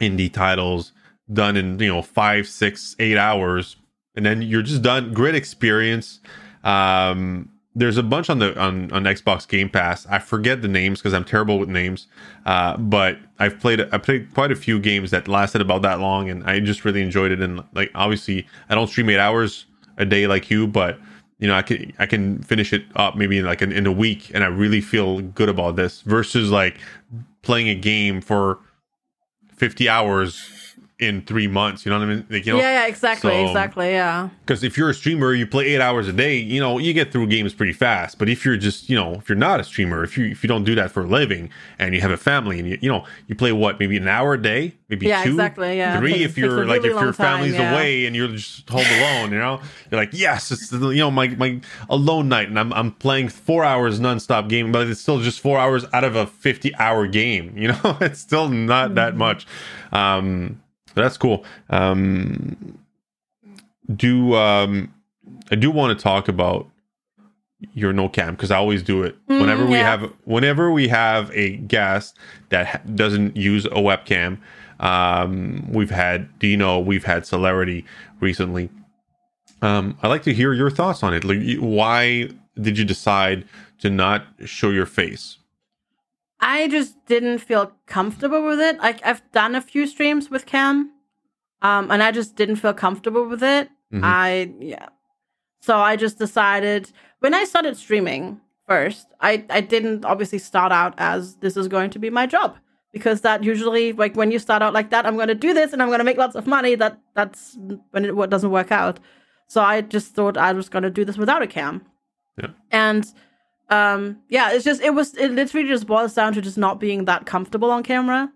indie 0.00 0.32
titles 0.32 0.92
done 1.32 1.56
in 1.56 1.78
you 1.78 1.88
know 1.88 2.02
five 2.02 2.46
six 2.46 2.96
eight 2.98 3.16
hours 3.16 3.76
and 4.14 4.26
then 4.26 4.42
you're 4.42 4.62
just 4.62 4.82
done. 4.82 5.12
Great 5.12 5.34
experience. 5.34 6.20
Um 6.64 7.48
there's 7.74 7.96
a 7.96 8.02
bunch 8.02 8.28
on 8.28 8.38
the 8.38 8.58
on, 8.60 8.92
on 8.92 9.04
xbox 9.04 9.48
game 9.48 9.70
pass. 9.70 10.06
I 10.06 10.18
forget 10.18 10.60
the 10.60 10.68
names 10.68 10.98
because 10.98 11.14
i'm 11.14 11.24
terrible 11.24 11.58
with 11.58 11.70
names 11.70 12.06
uh 12.44 12.76
but 12.76 13.18
i've 13.38 13.58
played 13.60 13.80
i 13.92 13.96
played 13.96 14.32
quite 14.34 14.52
a 14.52 14.56
few 14.56 14.78
games 14.78 15.10
that 15.10 15.26
lasted 15.26 15.62
about 15.62 15.80
that 15.80 15.98
long 15.98 16.28
and 16.28 16.44
i 16.44 16.60
just 16.60 16.84
really 16.84 17.00
enjoyed 17.00 17.32
it. 17.32 17.40
And 17.40 17.64
like 17.72 17.90
obviously 17.94 18.46
i 18.68 18.74
don't 18.74 18.88
stream 18.88 19.08
eight 19.08 19.18
hours 19.18 19.64
a 19.96 20.04
day 20.04 20.26
like 20.26 20.50
you 20.50 20.66
but 20.66 20.98
you 21.42 21.48
know 21.48 21.56
i 21.56 21.60
can 21.60 21.92
i 21.98 22.06
can 22.06 22.40
finish 22.44 22.72
it 22.72 22.84
up 22.94 23.16
maybe 23.16 23.36
in 23.36 23.44
like 23.44 23.60
in, 23.60 23.72
in 23.72 23.84
a 23.84 23.92
week 23.92 24.30
and 24.32 24.44
i 24.44 24.46
really 24.46 24.80
feel 24.80 25.20
good 25.20 25.48
about 25.48 25.74
this 25.74 26.02
versus 26.02 26.50
like 26.50 26.78
playing 27.42 27.68
a 27.68 27.74
game 27.74 28.20
for 28.20 28.60
50 29.56 29.88
hours 29.88 30.48
in 31.02 31.20
three 31.22 31.48
months 31.48 31.84
you 31.84 31.90
know 31.90 31.98
what 31.98 32.08
i 32.08 32.14
mean 32.14 32.26
like, 32.30 32.46
you 32.46 32.52
know 32.52 32.58
yeah, 32.58 32.82
yeah, 32.82 32.86
exactly, 32.86 33.30
so- 33.32 33.46
exactly. 33.48 33.90
Yeah, 33.90 34.28
because 34.44 34.62
if 34.62 34.76
you're 34.78 34.90
a 34.90 34.94
streamer, 34.94 35.34
you 35.34 35.46
play 35.46 35.64
eight 35.74 35.80
hours 35.80 36.06
a 36.08 36.12
day. 36.12 36.36
You 36.36 36.60
know, 36.60 36.78
you 36.78 36.92
get 36.92 37.10
through 37.12 37.26
games 37.26 37.52
pretty 37.54 37.72
fast. 37.72 38.18
But 38.18 38.28
if 38.28 38.44
you're 38.44 38.56
just, 38.56 38.88
you 38.90 38.96
know, 38.96 39.14
if 39.14 39.28
you're 39.28 39.36
not 39.48 39.60
a 39.60 39.64
streamer, 39.64 40.04
if 40.04 40.16
you 40.18 40.26
if 40.26 40.42
you 40.44 40.48
don't 40.48 40.64
do 40.64 40.74
that 40.76 40.90
for 40.90 41.02
a 41.02 41.06
living, 41.06 41.50
and 41.78 41.94
you 41.94 42.00
have 42.00 42.10
a 42.10 42.16
family, 42.16 42.58
and 42.60 42.68
you 42.68 42.78
you 42.80 42.88
know 42.92 43.04
you 43.28 43.34
play 43.34 43.52
what 43.52 43.78
maybe 43.80 43.96
an 43.96 44.06
hour 44.08 44.34
a 44.34 44.42
day, 44.42 44.74
maybe 44.88 45.06
Yeah, 45.06 45.24
two, 45.24 45.30
exactly, 45.30 45.76
yeah. 45.76 45.98
three. 45.98 46.12
Takes- 46.12 46.24
if 46.30 46.38
you're 46.38 46.62
a 46.62 46.66
like 46.66 46.78
if 46.80 46.84
your 46.86 46.94
long 46.94 47.04
time, 47.06 47.14
family's 47.14 47.54
yeah. 47.54 47.72
away 47.72 48.06
and 48.06 48.14
you're 48.16 48.28
just 48.28 48.68
home 48.68 48.86
alone, 48.98 49.32
you 49.32 49.38
know, 49.38 49.60
you're 49.90 50.00
like 50.00 50.10
yes, 50.12 50.50
it's 50.52 50.70
you 50.72 50.94
know 50.96 51.10
my 51.10 51.28
my 51.28 51.60
alone 51.88 52.28
night, 52.28 52.48
and 52.48 52.58
I'm 52.58 52.72
I'm 52.72 52.92
playing 52.92 53.28
four 53.30 53.64
hours 53.64 53.98
nonstop 54.00 54.48
game, 54.48 54.70
but 54.72 54.86
it's 54.86 55.00
still 55.00 55.20
just 55.20 55.40
four 55.40 55.58
hours 55.58 55.84
out 55.92 56.04
of 56.04 56.14
a 56.16 56.26
50 56.26 56.74
hour 56.76 57.06
game. 57.06 57.54
You 57.62 57.68
know, 57.68 57.96
it's 58.00 58.20
still 58.20 58.48
not 58.48 58.86
Mm-hmm. 58.90 58.94
that 58.94 59.16
much. 59.16 59.46
Um, 59.92 60.60
that's 60.94 61.16
cool. 61.16 61.44
Um, 61.70 62.78
do 63.94 64.34
um 64.34 64.92
I 65.50 65.54
do 65.54 65.70
want 65.70 65.96
to 65.98 66.02
talk 66.02 66.28
about 66.28 66.68
your 67.74 67.92
no 67.92 68.08
cam 68.08 68.34
because 68.34 68.50
I 68.50 68.56
always 68.56 68.82
do 68.82 69.02
it 69.02 69.16
whenever 69.26 69.64
we 69.66 69.76
have 69.84 70.12
whenever 70.24 70.70
we 70.72 70.88
have 70.88 71.30
a 71.32 71.56
guest 71.56 72.18
that 72.48 72.66
ha- 72.66 72.80
doesn't 72.94 73.36
use 73.36 73.66
a 73.66 73.70
webcam. 73.70 74.38
Um, 74.80 75.70
we've 75.70 75.90
had 75.90 76.38
Dino, 76.40 76.50
you 76.50 76.56
know, 76.56 76.80
we've 76.80 77.04
had 77.04 77.24
Celerity 77.24 77.84
recently. 78.20 78.68
Um, 79.60 79.96
I'd 80.02 80.08
like 80.08 80.24
to 80.24 80.34
hear 80.34 80.52
your 80.52 80.70
thoughts 80.70 81.04
on 81.04 81.14
it. 81.14 81.22
Like, 81.22 81.58
why 81.60 82.30
did 82.60 82.76
you 82.76 82.84
decide 82.84 83.44
to 83.78 83.90
not 83.90 84.26
show 84.44 84.70
your 84.70 84.86
face? 84.86 85.38
I 86.42 86.68
just 86.68 87.06
didn't 87.06 87.38
feel 87.38 87.72
comfortable 87.86 88.44
with 88.44 88.60
it. 88.60 88.78
Like 88.78 89.00
I've 89.06 89.22
done 89.32 89.54
a 89.54 89.60
few 89.60 89.86
streams 89.86 90.28
with 90.28 90.44
Cam, 90.44 90.90
um, 91.62 91.90
and 91.90 92.02
I 92.02 92.10
just 92.10 92.36
didn't 92.36 92.56
feel 92.56 92.74
comfortable 92.74 93.26
with 93.26 93.42
it. 93.42 93.70
Mhm. 93.92 94.00
I 94.02 94.52
yeah, 94.60 94.88
so 95.60 95.78
I 95.78 95.96
just 95.96 96.18
decided 96.18 96.90
when 97.20 97.32
I 97.32 97.44
started 97.44 97.76
streaming 97.76 98.40
first, 98.68 99.06
I 99.20 99.44
I 99.48 99.60
didn't 99.60 100.04
obviously 100.04 100.38
start 100.38 100.72
out 100.72 100.94
as 100.98 101.36
this 101.36 101.56
is 101.56 101.68
going 101.68 101.90
to 101.90 101.98
be 101.98 102.10
my 102.10 102.26
job 102.26 102.56
because 102.92 103.20
that 103.20 103.44
usually 103.44 103.92
like 103.92 104.16
when 104.16 104.32
you 104.32 104.38
start 104.40 104.62
out 104.62 104.74
like 104.74 104.90
that, 104.90 105.06
I'm 105.06 105.14
going 105.16 105.28
to 105.28 105.34
do 105.46 105.54
this 105.54 105.72
and 105.72 105.80
I'm 105.80 105.88
going 105.88 106.00
to 106.00 106.04
make 106.04 106.18
lots 106.18 106.34
of 106.34 106.46
money. 106.46 106.74
That 106.74 106.98
that's 107.14 107.56
when 107.92 108.04
it 108.04 108.30
doesn't 108.30 108.50
work 108.50 108.72
out. 108.72 108.98
So 109.46 109.60
I 109.60 109.82
just 109.82 110.14
thought 110.14 110.36
I 110.36 110.52
was 110.52 110.68
going 110.68 110.82
to 110.82 110.90
do 110.90 111.04
this 111.04 111.18
without 111.18 111.42
a 111.42 111.46
cam. 111.46 111.82
Yeah. 112.38 112.48
And 112.70 113.04
um 113.72 114.18
yeah 114.28 114.52
it's 114.52 114.64
just 114.64 114.82
it 114.82 114.94
was 114.94 115.14
it 115.16 115.30
literally 115.30 115.66
just 115.66 115.86
boils 115.86 116.14
down 116.14 116.32
to 116.34 116.42
just 116.42 116.58
not 116.58 116.78
being 116.78 117.06
that 117.06 117.26
comfortable 117.26 117.70
on 117.70 117.82
camera. 117.82 118.30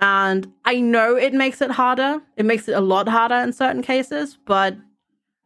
And 0.00 0.52
i 0.64 0.74
know 0.80 1.16
it 1.16 1.32
makes 1.34 1.60
it 1.60 1.70
harder. 1.72 2.20
It 2.36 2.44
makes 2.44 2.68
it 2.68 2.74
a 2.74 2.80
lot 2.80 3.08
harder 3.08 3.36
in 3.46 3.52
certain 3.52 3.82
cases 3.82 4.38
but 4.46 4.76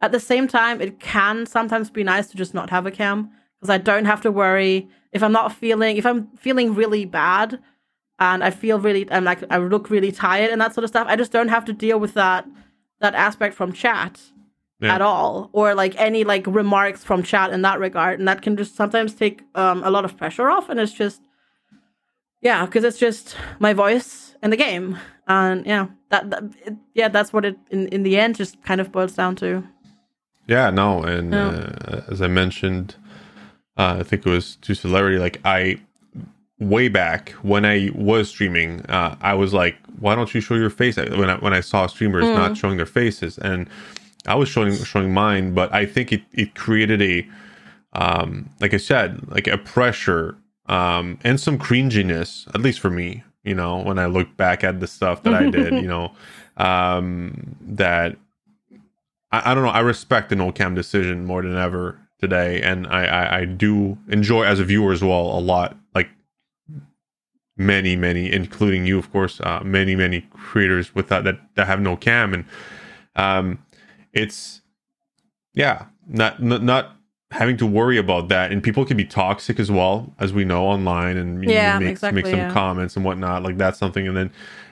at 0.01 0.11
the 0.11 0.19
same 0.19 0.47
time 0.47 0.81
it 0.81 0.99
can 0.99 1.45
sometimes 1.45 1.89
be 1.89 2.03
nice 2.03 2.27
to 2.27 2.37
just 2.37 2.53
not 2.53 2.69
have 2.69 2.85
a 2.85 2.91
cam 2.91 3.31
because 3.55 3.69
i 3.69 3.77
don't 3.77 4.05
have 4.05 4.21
to 4.21 4.31
worry. 4.31 4.89
If 5.13 5.23
i'm 5.23 5.31
not 5.31 5.53
feeling 5.53 5.97
if 5.97 6.05
i'm 6.05 6.27
feeling 6.37 6.75
really 6.75 7.05
bad 7.05 7.59
and 8.19 8.43
i 8.43 8.49
feel 8.51 8.79
really 8.79 9.09
i'm 9.11 9.23
like 9.23 9.39
i 9.49 9.57
look 9.57 9.89
really 9.89 10.11
tired 10.11 10.51
and 10.51 10.59
that 10.61 10.73
sort 10.73 10.83
of 10.83 10.89
stuff 10.89 11.07
i 11.09 11.15
just 11.15 11.31
don't 11.31 11.49
have 11.55 11.65
to 11.65 11.73
deal 11.73 11.99
with 11.99 12.13
that 12.15 12.45
that 12.99 13.15
aspect 13.15 13.55
from 13.55 13.71
chat 13.73 14.19
Yeah. 14.83 14.95
at 14.95 15.01
all 15.01 15.49
or 15.53 15.73
like 15.75 15.95
any 15.99 16.23
like 16.23 16.45
remarks 16.47 17.03
from 17.03 17.23
chat 17.23 17.51
in 17.51 17.61
that 17.61 17.79
regard 17.79 18.19
and 18.19 18.27
that 18.27 18.41
can 18.41 18.57
just 18.57 18.75
sometimes 18.75 19.13
take 19.15 19.41
um, 19.55 19.81
a 19.83 19.89
lot 19.89 20.03
of 20.05 20.17
pressure 20.17 20.49
off 20.49 20.69
and 20.69 20.79
it's 20.79 20.93
just 20.93 21.21
yeah 22.41 22.65
because 22.65 22.83
it's 22.83 22.97
just 22.99 23.35
my 23.59 23.73
voice 23.73 24.35
in 24.43 24.49
the 24.49 24.57
game 24.57 24.97
and 25.27 25.65
yeah 25.65 25.87
that, 26.09 26.29
that 26.29 26.43
it, 26.65 26.75
yeah 26.93 27.07
that's 27.07 27.31
what 27.33 27.45
it 27.45 27.55
in, 27.71 27.87
in 27.89 28.03
the 28.03 28.17
end 28.17 28.35
just 28.35 28.61
kind 28.63 28.81
of 28.81 28.91
boils 28.91 29.13
down 29.15 29.35
to 29.35 29.63
Yeah, 30.47 30.69
no, 30.71 31.01
and 31.03 31.31
Yeah. 31.31 31.49
uh, 31.87 32.01
as 32.11 32.21
I 32.21 32.27
mentioned, 32.27 32.95
uh, 33.77 33.95
I 34.01 34.03
think 34.03 34.25
it 34.27 34.29
was 34.29 34.57
to 34.65 34.73
Celerity 34.75 35.17
Like 35.17 35.39
I, 35.45 35.77
way 36.59 36.89
back 36.89 37.29
when 37.43 37.63
I 37.65 37.89
was 37.95 38.27
streaming, 38.29 38.81
uh, 38.89 39.15
I 39.21 39.33
was 39.35 39.53
like, 39.53 39.75
"Why 40.03 40.15
don't 40.15 40.33
you 40.35 40.41
show 40.41 40.55
your 40.55 40.69
face?" 40.69 40.97
When 40.97 41.29
I 41.29 41.35
when 41.45 41.53
I 41.53 41.61
saw 41.61 41.87
streamers 41.87 42.27
not 42.39 42.57
showing 42.57 42.75
their 42.77 42.91
faces, 43.01 43.37
and 43.37 43.67
I 44.25 44.35
was 44.35 44.49
showing 44.49 44.75
showing 44.83 45.13
mine, 45.13 45.53
but 45.53 45.73
I 45.73 45.85
think 45.85 46.11
it 46.11 46.23
it 46.31 46.55
created 46.55 47.01
a, 47.01 47.27
um, 47.93 48.49
like 48.59 48.73
I 48.73 48.77
said, 48.77 49.27
like 49.29 49.47
a 49.47 49.57
pressure 49.57 50.37
um, 50.67 51.19
and 51.23 51.39
some 51.39 51.57
cringiness, 51.57 52.47
at 52.55 52.61
least 52.61 52.79
for 52.79 52.89
me. 52.89 53.23
You 53.43 53.55
know, 53.55 53.81
when 53.81 53.99
I 53.99 54.05
look 54.05 54.37
back 54.37 54.63
at 54.63 54.79
the 54.79 54.87
stuff 54.87 55.23
that 55.23 55.33
I 55.33 55.49
did, 55.49 55.73
you 55.73 55.87
know, 55.87 56.13
um, 56.55 57.57
that 57.61 58.15
I, 59.31 59.51
I 59.51 59.53
don't 59.53 59.63
know. 59.63 59.69
I 59.69 59.81
respect 59.81 60.29
the 60.29 60.35
no 60.35 60.51
cam 60.51 60.75
decision 60.75 61.25
more 61.25 61.41
than 61.41 61.57
ever 61.57 61.99
today, 62.19 62.61
and 62.61 62.87
I, 62.87 63.05
I 63.05 63.37
I 63.39 63.45
do 63.45 63.97
enjoy 64.07 64.43
as 64.43 64.59
a 64.59 64.63
viewer 64.63 64.93
as 64.93 65.03
well 65.03 65.37
a 65.37 65.41
lot. 65.41 65.77
Like 65.93 66.09
many 67.57 67.95
many 67.95 68.31
including 68.31 68.85
you 68.85 68.97
of 68.97 69.11
course 69.11 69.39
uh, 69.41 69.61
many 69.63 69.95
many 69.95 70.21
creators 70.31 70.95
with 70.95 71.07
that, 71.09 71.23
that 71.23 71.39
that 71.53 71.67
have 71.67 71.79
no 71.79 71.95
cam 71.95 72.33
and 72.33 72.45
um 73.15 73.59
it's 74.13 74.61
yeah 75.53 75.85
not 76.07 76.41
not, 76.41 76.63
not 76.63 76.95
having 77.31 77.57
to 77.57 77.65
worry 77.65 77.97
about 77.97 78.27
that. 78.29 78.51
And 78.51 78.61
people 78.61 78.85
can 78.85 78.95
be 78.95 79.05
toxic 79.05 79.59
as 79.59 79.71
well 79.71 80.13
as 80.19 80.31
we 80.31 80.45
know 80.45 80.65
online 80.65 81.17
and 81.17 81.43
Yeah, 81.43 81.79
make, 81.79 81.89
exactly, 81.89 82.21
make 82.21 82.29
some 82.29 82.39
yeah. 82.39 82.51
comments 82.53 82.95
and 82.95 83.03
whatnot. 83.03 83.41
Like 83.41 83.57
that's 83.57 83.79
something. 83.79 84.07
And 84.07 84.15
then 84.15 84.31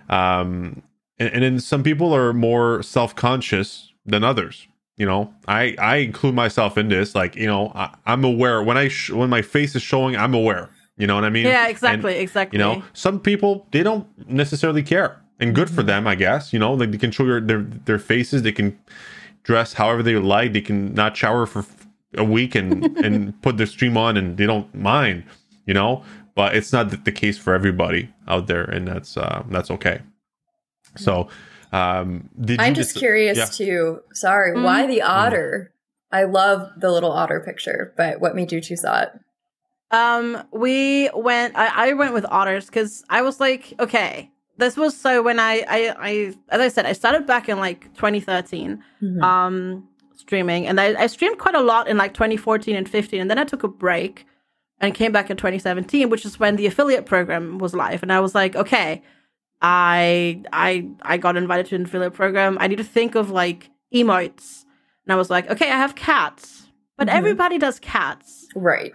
um 0.09 0.83
and, 1.17 1.33
and 1.33 1.43
then 1.43 1.59
some 1.59 1.81
people 1.83 2.13
are 2.15 2.33
more 2.33 2.83
self-conscious 2.83 3.91
than 4.05 4.23
others 4.23 4.67
you 4.97 5.05
know? 5.07 5.33
I 5.47 5.75
i 5.79 5.95
include 5.97 6.35
myself 6.35 6.77
in 6.77 6.89
this. 6.89 7.15
Like 7.15 7.35
you 7.35 7.47
know 7.47 7.71
I, 7.73 7.95
i'm 8.05 8.23
aware. 8.23 8.61
When 8.61 8.77
i 8.77 8.87
sh- 8.89 9.09
when 9.11 9.29
my 9.29 9.41
face 9.41 9.75
is 9.75 9.81
showing 9.81 10.15
i'm 10.15 10.33
aware. 10.35 10.69
You 10.97 11.07
know 11.07 11.15
what 11.15 11.23
i 11.23 11.29
mean? 11.31 11.45
Yeah, 11.47 11.61
And- 11.61 11.71
exactly, 11.71 12.17
exactly. 12.19 12.59
you 12.59 12.63
know 12.63 12.83
some 12.93 13.19
people 13.19 13.65
they 13.71 13.81
don't 13.81 14.05
necessarily 14.29 14.83
care. 14.83 15.19
And 15.39 15.55
good 15.55 15.67
Mm-hmm. 15.69 15.75
for 15.75 15.83
them 15.83 16.05
i 16.05 16.13
guess 16.13 16.53
you 16.53 16.59
know? 16.59 16.73
Like 16.73 16.91
they 16.91 16.99
can 16.99 17.09
show 17.09 17.25
your 17.25 17.41
their 17.41 17.61
their 17.85 17.97
faces. 17.99 18.43
They 18.43 18.51
can 18.51 18.77
dress 19.43 19.73
however 19.73 20.01
they 20.03 20.15
like 20.15 20.53
they 20.53 20.61
can 20.61 20.93
not 20.93 21.15
shower 21.17 21.45
for 21.45 21.65
a 22.15 22.23
week 22.23 22.55
and 22.55 22.83
and 23.05 23.41
put 23.41 23.57
their 23.57 23.65
stream 23.67 23.97
on 23.97 24.17
and 24.17 24.37
they 24.37 24.45
don't 24.45 24.73
mind 24.75 25.23
you 25.65 25.73
know 25.73 26.03
but 26.35 26.55
it's 26.55 26.71
not 26.71 26.89
the, 26.89 26.97
the 26.97 27.11
case 27.11 27.37
for 27.37 27.53
everybody 27.53 28.09
out 28.27 28.47
there 28.47 28.63
and 28.63 28.87
that's 28.87 29.17
uh 29.17 29.43
that's 29.49 29.71
okay 29.71 30.01
so 30.97 31.27
um 31.71 32.29
did 32.39 32.59
I'm 32.59 32.69
you 32.69 32.75
just 32.75 32.95
dec- 32.95 32.99
curious 32.99 33.37
yeah. 33.37 33.45
too. 33.45 34.01
Sorry, 34.13 34.53
Mm. 34.55 34.63
why 34.63 34.87
the 34.87 35.01
otter? 35.01 35.71
I 36.11 36.23
love 36.25 36.69
the 36.77 36.91
little 36.91 37.11
otter 37.13 37.39
picture, 37.39 37.93
but 37.95 38.19
what 38.19 38.35
made 38.35 38.51
you 38.51 38.59
choose 38.59 38.81
that? 38.81 39.17
Um, 39.91 40.43
we 40.51 41.09
went. 41.13 41.55
I, 41.57 41.89
I 41.89 41.93
went 41.93 42.13
with 42.13 42.25
otters 42.25 42.65
because 42.65 43.05
I 43.09 43.21
was 43.21 43.39
like, 43.39 43.73
okay, 43.79 44.29
this 44.61 44.77
was 44.77 44.95
so 44.95 45.21
when 45.21 45.39
I, 45.39 45.63
I, 45.67 45.95
I, 45.99 46.33
as 46.49 46.61
I 46.61 46.67
said, 46.69 46.85
I 46.85 46.93
started 46.93 47.27
back 47.27 47.49
in 47.49 47.57
like 47.59 47.93
2013, 47.95 48.81
Mhm. 49.03 49.21
um, 49.21 49.87
streaming, 50.15 50.67
and 50.67 50.79
I, 50.79 50.87
I 51.03 51.07
streamed 51.07 51.37
quite 51.39 51.55
a 51.55 51.61
lot 51.61 51.87
in 51.89 51.97
like 51.97 52.13
2014 52.13 52.75
and 52.75 52.87
15, 52.87 53.19
and 53.21 53.29
then 53.29 53.37
I 53.37 53.43
took 53.43 53.63
a 53.63 53.67
break 53.67 54.25
and 54.79 54.93
came 54.95 55.11
back 55.11 55.29
in 55.29 55.37
2017, 55.37 56.09
which 56.09 56.25
is 56.25 56.39
when 56.39 56.55
the 56.55 56.65
affiliate 56.67 57.05
program 57.05 57.57
was 57.57 57.73
live, 57.75 58.01
and 58.03 58.11
I 58.13 58.19
was 58.19 58.33
like, 58.33 58.55
okay, 58.55 59.01
I, 59.61 60.41
I, 60.51 60.87
I 61.01 61.17
got 61.17 61.37
invited 61.37 61.67
to 61.67 61.75
an 61.75 61.83
affiliate 61.85 62.13
program. 62.13 62.57
I 62.59 62.67
need 62.67 62.77
to 62.77 62.83
think 62.83 63.15
of 63.15 63.29
like 63.29 63.69
emotes, 63.93 64.63
and 65.05 65.13
I 65.13 65.15
was 65.15 65.29
like, 65.29 65.49
okay, 65.51 65.69
I 65.71 65.77
have 65.77 65.95
cats, 65.95 66.67
but 66.97 67.07
Mhm. 67.07 67.13
everybody 67.15 67.57
does 67.57 67.79
cats. 67.79 68.47
Right. 68.55 68.91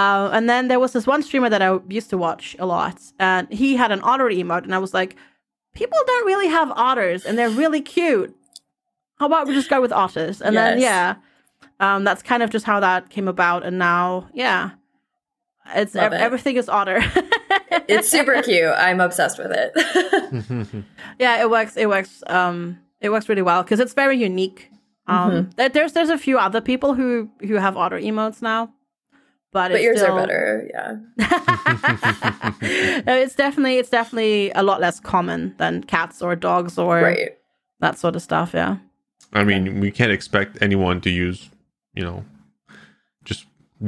Uh, 0.00 0.28
and 0.36 0.44
then 0.50 0.68
there 0.68 0.78
was 0.84 0.92
this 0.92 1.06
one 1.06 1.22
streamer 1.22 1.48
that 1.54 1.62
I 1.62 1.70
used 1.88 2.10
to 2.10 2.18
watch 2.18 2.54
a 2.58 2.66
lot, 2.66 2.96
and 3.18 3.48
he 3.60 3.76
had 3.82 3.90
an 3.96 4.00
otter 4.02 4.28
emote, 4.40 4.64
and 4.64 4.74
I 4.74 4.78
was 4.78 4.92
like, 5.00 5.16
people 5.80 5.98
don't 6.06 6.26
really 6.26 6.48
have 6.58 6.70
otters, 6.72 7.24
and 7.26 7.38
they're 7.38 7.48
really 7.62 7.80
cute. 7.80 8.30
How 9.18 9.26
about 9.26 9.46
we 9.48 9.54
just 9.54 9.70
go 9.70 9.80
with 9.80 9.92
otters? 9.92 10.42
And 10.42 10.54
then 10.56 10.78
yeah, 10.80 11.14
um, 11.80 12.04
that's 12.04 12.22
kind 12.22 12.42
of 12.42 12.50
just 12.50 12.66
how 12.66 12.78
that 12.80 13.08
came 13.10 13.28
about, 13.28 13.64
and 13.64 13.78
now 13.78 14.28
yeah, 14.34 14.70
it's 15.74 15.94
Love 15.94 16.12
ev- 16.12 16.20
it. 16.20 16.20
everything 16.20 16.56
is 16.56 16.68
otter. 16.68 17.00
It's 17.88 18.08
super 18.10 18.42
cute. 18.42 18.72
I'm 18.86 19.00
obsessed 19.00 19.38
with 19.38 19.52
it. 19.52 19.72
yeah, 21.18 21.40
it 21.42 21.48
works. 21.50 21.76
It 21.76 21.88
works. 21.88 22.22
Um, 22.26 22.78
it 23.00 23.10
works 23.10 23.28
really 23.28 23.42
well 23.42 23.62
because 23.62 23.80
it's 23.80 23.94
very 23.94 24.16
unique. 24.18 24.70
Um, 25.06 25.30
Mm-hmm. 25.30 25.72
there's 25.72 25.92
there's 25.92 26.10
a 26.10 26.18
few 26.18 26.36
other 26.38 26.60
people 26.60 26.94
who 26.94 27.30
who 27.48 27.54
have 27.54 27.76
otter 27.76 27.98
emotes 27.98 28.42
now, 28.42 28.72
but 29.56 29.70
but 29.70 29.80
it's 29.80 29.84
yours 29.84 29.98
still, 30.00 30.18
are 30.18 30.20
better. 30.20 30.68
Yeah. 30.74 30.90
It's 33.24 33.34
definitely 33.34 33.78
it's 33.78 33.90
definitely 33.90 34.50
a 34.54 34.62
lot 34.62 34.80
less 34.80 35.00
common 35.00 35.54
than 35.58 35.82
cats 35.84 36.22
or 36.22 36.36
dogs 36.36 36.78
or 36.78 37.00
Right. 37.02 37.30
that 37.80 37.98
sort 37.98 38.16
of 38.16 38.22
stuff. 38.22 38.50
Yeah. 38.54 38.76
i 39.32 39.42
mean 39.50 39.80
we 39.80 39.90
can't 39.98 40.12
expect 40.18 40.50
anyone 40.66 41.00
to 41.06 41.10
use 41.10 41.38
you 41.98 42.02
know 42.06 42.16
just 43.24 43.42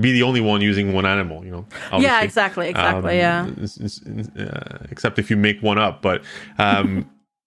be 0.04 0.11
the 0.12 0.22
only 0.28 0.40
one 0.52 0.61
using 0.70 0.87
one 0.98 1.07
animal 1.07 1.38
you 1.46 1.50
know 1.57 1.64
Yeah. 2.07 2.22
Exactly. 2.28 2.66
Exactly. 2.74 3.16
Um, 3.20 3.24
yeah. 3.24 3.38
it's- 3.64 3.78
it's- 3.87 4.00
uh, 4.46 4.87
except 4.92 5.14
if 5.22 5.26
you 5.31 5.37
make 5.48 5.59
one 5.70 5.78
up 5.87 5.94
but 6.09 6.18
um 6.66 6.88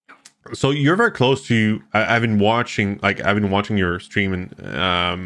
so 0.61 0.65
you're 0.83 0.95
very 1.03 1.11
close 1.21 1.39
to 1.51 1.57
I, 1.97 2.01
i've 2.15 2.21
been 2.27 2.39
watching 2.39 2.87
like 3.07 3.17
i've 3.25 3.35
been 3.39 3.51
watching 3.57 3.77
your 3.83 3.99
stream 3.99 4.31
and 4.37 4.45
um 4.85 5.23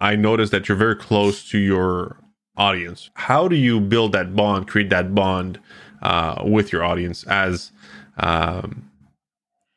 i 0.00 0.16
noticed 0.16 0.52
that 0.52 0.68
you're 0.68 0.76
very 0.76 0.96
close 0.96 1.48
to 1.48 1.58
your 1.58 2.18
audience. 2.56 3.10
How 3.14 3.48
do 3.48 3.56
you 3.56 3.80
build 3.80 4.12
that 4.12 4.34
bond 4.34 4.68
create 4.68 4.90
that 4.90 5.14
bond 5.14 5.60
uh 6.02 6.42
with 6.44 6.72
your 6.72 6.84
audience 6.84 7.24
as 7.24 7.72
um 8.18 8.90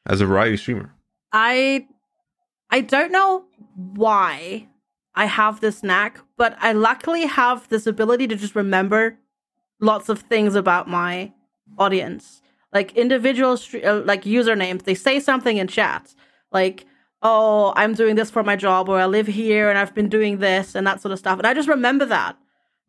as 0.05 0.21
a 0.21 0.25
variety 0.25 0.57
streamer? 0.57 0.93
I 1.31 1.87
I 2.69 2.81
don't 2.81 3.11
know 3.11 3.45
why 3.75 4.67
I 5.15 5.25
have 5.25 5.59
this 5.59 5.83
knack, 5.83 6.19
but 6.37 6.55
I 6.59 6.71
luckily 6.71 7.25
have 7.25 7.67
this 7.69 7.87
ability 7.87 8.27
to 8.27 8.35
just 8.35 8.55
remember 8.55 9.17
lots 9.81 10.09
of 10.09 10.21
things 10.21 10.55
about 10.55 10.87
my 10.87 11.33
audience, 11.77 12.41
like 12.73 12.95
individual 12.95 13.57
uh, 13.83 14.01
like 14.01 14.23
usernames. 14.23 14.83
They 14.83 14.95
say 14.95 15.19
something 15.19 15.57
in 15.57 15.67
chat, 15.67 16.13
like 16.51 16.85
"Oh, 17.21 17.73
I'm 17.75 17.93
doing 17.93 18.15
this 18.15 18.31
for 18.31 18.43
my 18.43 18.55
job," 18.55 18.89
or 18.89 18.99
"I 18.99 19.05
live 19.05 19.27
here 19.27 19.69
and 19.69 19.77
I've 19.77 19.95
been 19.95 20.09
doing 20.09 20.37
this," 20.39 20.75
and 20.75 20.85
that 20.87 21.01
sort 21.01 21.11
of 21.11 21.19
stuff. 21.19 21.37
And 21.37 21.47
I 21.47 21.53
just 21.53 21.69
remember 21.69 22.05
that, 22.05 22.37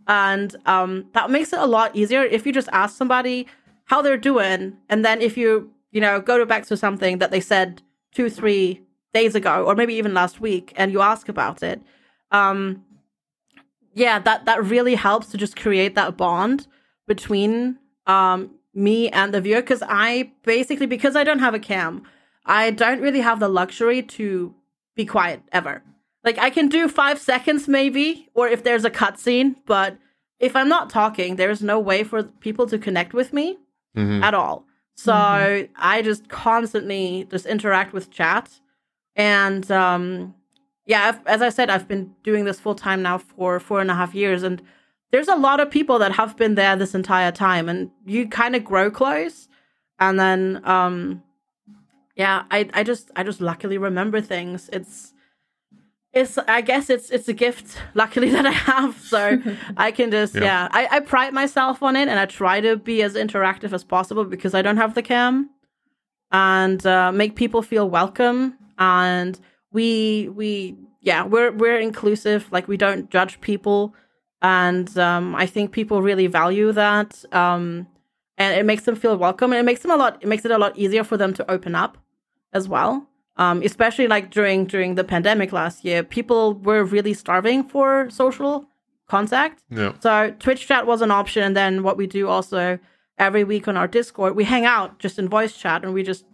and 0.07 0.55
um, 0.67 1.07
that 1.15 1.31
makes 1.31 1.53
it 1.53 1.59
a 1.59 1.67
lot 1.67 1.95
easier 1.95 2.23
if 2.23 2.47
you 2.47 2.53
just 2.53 2.69
ask 2.73 2.97
somebody 2.97 3.47
how 3.87 4.03
they're 4.03 4.17
doing, 4.17 4.77
and 4.89 5.05
then 5.05 5.21
if 5.21 5.37
you 5.37 5.71
you 5.93 6.01
know 6.01 6.21
go 6.21 6.45
back 6.45 6.67
to 6.67 6.77
something 6.77 7.19
that 7.19 7.31
they 7.31 7.41
said 7.41 7.83
two, 8.15 8.31
three 8.31 8.83
days 9.13 9.35
ago, 9.35 9.65
or 9.65 9.75
maybe 9.75 9.95
even 9.95 10.15
last 10.15 10.41
week, 10.41 10.73
and 10.77 10.93
you 10.93 11.01
ask 11.01 11.29
about 11.29 11.63
it. 11.63 11.81
Um, 12.31 12.85
yeah, 13.95 14.19
that 14.21 14.45
that 14.45 14.65
really 14.65 14.95
helps 14.95 15.29
to 15.29 15.37
just 15.37 15.57
create 15.57 15.95
that 15.95 16.17
bond 16.17 16.67
between 17.07 17.79
um 18.07 18.51
me 18.75 19.09
and 19.11 19.35
the 19.35 19.41
viewer 19.41 19.61
because 19.61 19.83
I 19.87 20.33
basically 20.45 20.87
because 20.87 21.17
I 21.17 21.25
don't 21.25 21.41
have 21.41 21.55
a 21.55 21.59
cam, 21.59 22.03
I 22.47 22.71
don't 22.71 23.01
really 23.01 23.21
have 23.21 23.41
the 23.41 23.49
luxury 23.49 24.03
to 24.03 24.55
be 24.97 25.05
quiet 25.05 25.43
ever. 25.53 25.83
Like 26.25 26.39
I 26.39 26.51
can 26.51 26.69
do 26.69 26.89
five 26.89 27.19
seconds 27.19 27.69
maybe, 27.69 28.29
or 28.35 28.49
if 28.49 28.63
there's 28.65 28.85
a 28.85 28.91
cutscene, 28.91 29.57
but 29.67 29.97
if 30.39 30.57
I'm 30.57 30.69
not 30.69 30.91
talking, 30.91 31.37
there's 31.37 31.63
no 31.63 31.79
way 31.79 32.03
for 32.05 32.23
people 32.23 32.67
to 32.67 32.79
connect 32.79 33.13
with 33.15 33.33
me 33.33 33.59
Mhm. 33.97 34.23
at 34.23 34.35
all. 34.35 34.65
So 34.95 35.67
I 35.77 36.03
just 36.03 36.29
constantly 36.29 37.27
just 37.31 37.47
interact 37.47 37.93
with 37.95 38.11
chat, 38.11 38.61
and 39.17 39.71
um, 39.71 40.35
yeah, 40.85 41.09
I've, 41.09 41.27
as 41.27 41.41
I 41.43 41.49
said, 41.49 41.71
I've 41.71 41.89
been 41.89 42.15
doing 42.23 42.45
this 42.45 42.61
full 42.61 42.75
time 42.75 43.01
now 43.03 43.17
for 43.19 43.59
four 43.61 43.81
and 43.81 43.91
a 43.91 43.95
half 43.95 44.15
years, 44.15 44.43
and 44.43 44.61
there's 45.11 45.29
a 45.29 45.37
lot 45.37 45.59
of 45.59 45.71
people 45.71 45.99
that 46.01 46.13
have 46.13 46.37
been 46.37 46.55
there 46.55 46.77
this 46.77 46.95
entire 46.95 47.33
time, 47.33 47.69
and 47.69 47.91
you 48.05 48.29
kind 48.29 48.55
of 48.55 48.63
grow 48.63 48.91
close, 48.91 49.49
and 49.99 50.21
then 50.21 50.61
um, 50.65 51.23
yeah, 52.21 52.43
I 52.51 52.69
I 52.75 52.83
just 52.83 53.11
I 53.17 53.23
just 53.23 53.41
luckily 53.41 53.79
remember 53.79 54.21
things. 54.21 54.69
It's 54.73 55.15
it's 56.13 56.37
I 56.59 56.61
guess 56.61 56.91
it's 56.91 57.09
it's 57.11 57.29
a 57.29 57.33
gift 57.33 57.79
luckily 57.95 58.29
that 58.37 58.45
I 58.45 58.57
have. 58.73 59.01
So 59.01 59.41
I 59.77 59.91
can 59.91 60.11
just 60.11 60.35
Yeah. 60.35 60.43
yeah, 60.45 60.69
I, 60.71 60.83
I 60.97 61.01
pride 61.01 61.33
myself 61.33 61.83
on 61.83 61.97
it 61.97 62.09
and 62.09 62.19
I 62.19 62.27
try 62.27 62.61
to 62.61 62.77
be 62.77 63.03
as 63.03 63.15
interactive 63.15 63.73
as 63.73 63.85
possible 63.85 64.25
because 64.25 64.55
I 64.55 64.61
don't 64.61 64.77
have 64.77 64.95
the 64.95 65.03
cam 65.03 65.49
and 66.31 66.85
uh, 66.87 67.11
make 67.11 67.37
people 67.37 67.63
feel 67.63 67.89
welcome. 67.89 68.59
And 68.79 69.41
we 69.73 70.29
we 70.41 70.77
yeah 71.01 71.25
we're 71.25 71.53
we're 71.53 71.79
inclusive. 71.79 72.53
Like 72.53 72.69
we 72.69 72.77
don't 72.77 73.11
judge 73.11 73.41
people. 73.41 73.95
And 74.43 74.89
um, 74.99 75.35
I 75.35 75.47
think 75.47 75.73
people 75.73 76.03
really 76.03 76.27
value 76.27 76.73
that. 76.73 77.25
Um, 77.33 77.87
and 78.37 78.59
it 78.59 78.65
makes 78.65 78.85
them 78.85 78.97
feel 78.97 79.17
welcome 79.17 79.53
and 79.53 79.61
it 79.61 79.65
makes 79.71 79.83
them 79.83 79.91
a 79.91 79.97
lot 79.97 80.13
it 80.23 80.29
makes 80.29 80.45
it 80.45 80.51
a 80.51 80.59
lot 80.59 80.73
easier 80.77 81.05
for 81.05 81.17
them 81.19 81.33
to 81.35 81.51
open 81.51 81.75
up 81.75 81.99
as 82.53 82.69
well 82.69 83.07
um, 83.37 83.63
especially 83.63 84.07
like 84.09 84.31
during 84.31 84.67
during 84.67 84.95
the 84.97 85.05
pandemic 85.05 85.53
last 85.53 85.85
year 85.85 86.03
people 86.03 86.55
were 86.55 86.85
really 86.85 87.15
starving 87.15 87.63
for 87.65 88.09
social 88.11 88.65
contact 89.09 89.63
yeah 89.71 89.93
so 90.01 90.35
twitch 90.39 90.67
chat 90.67 90.87
was 90.87 91.01
an 91.03 91.11
option 91.11 91.43
and 91.43 91.57
then 91.57 91.83
what 91.83 91.97
we 91.97 92.07
do 92.07 92.29
also 92.29 92.79
every 93.19 93.45
week 93.45 93.67
on 93.69 93.77
our 93.77 93.87
discord 93.89 94.35
we 94.37 94.45
hang 94.45 94.65
out 94.65 94.99
just 94.99 95.19
in 95.19 95.29
voice 95.29 95.57
chat 95.57 95.83
and 95.85 95.93
we 95.95 96.03
just 96.03 96.25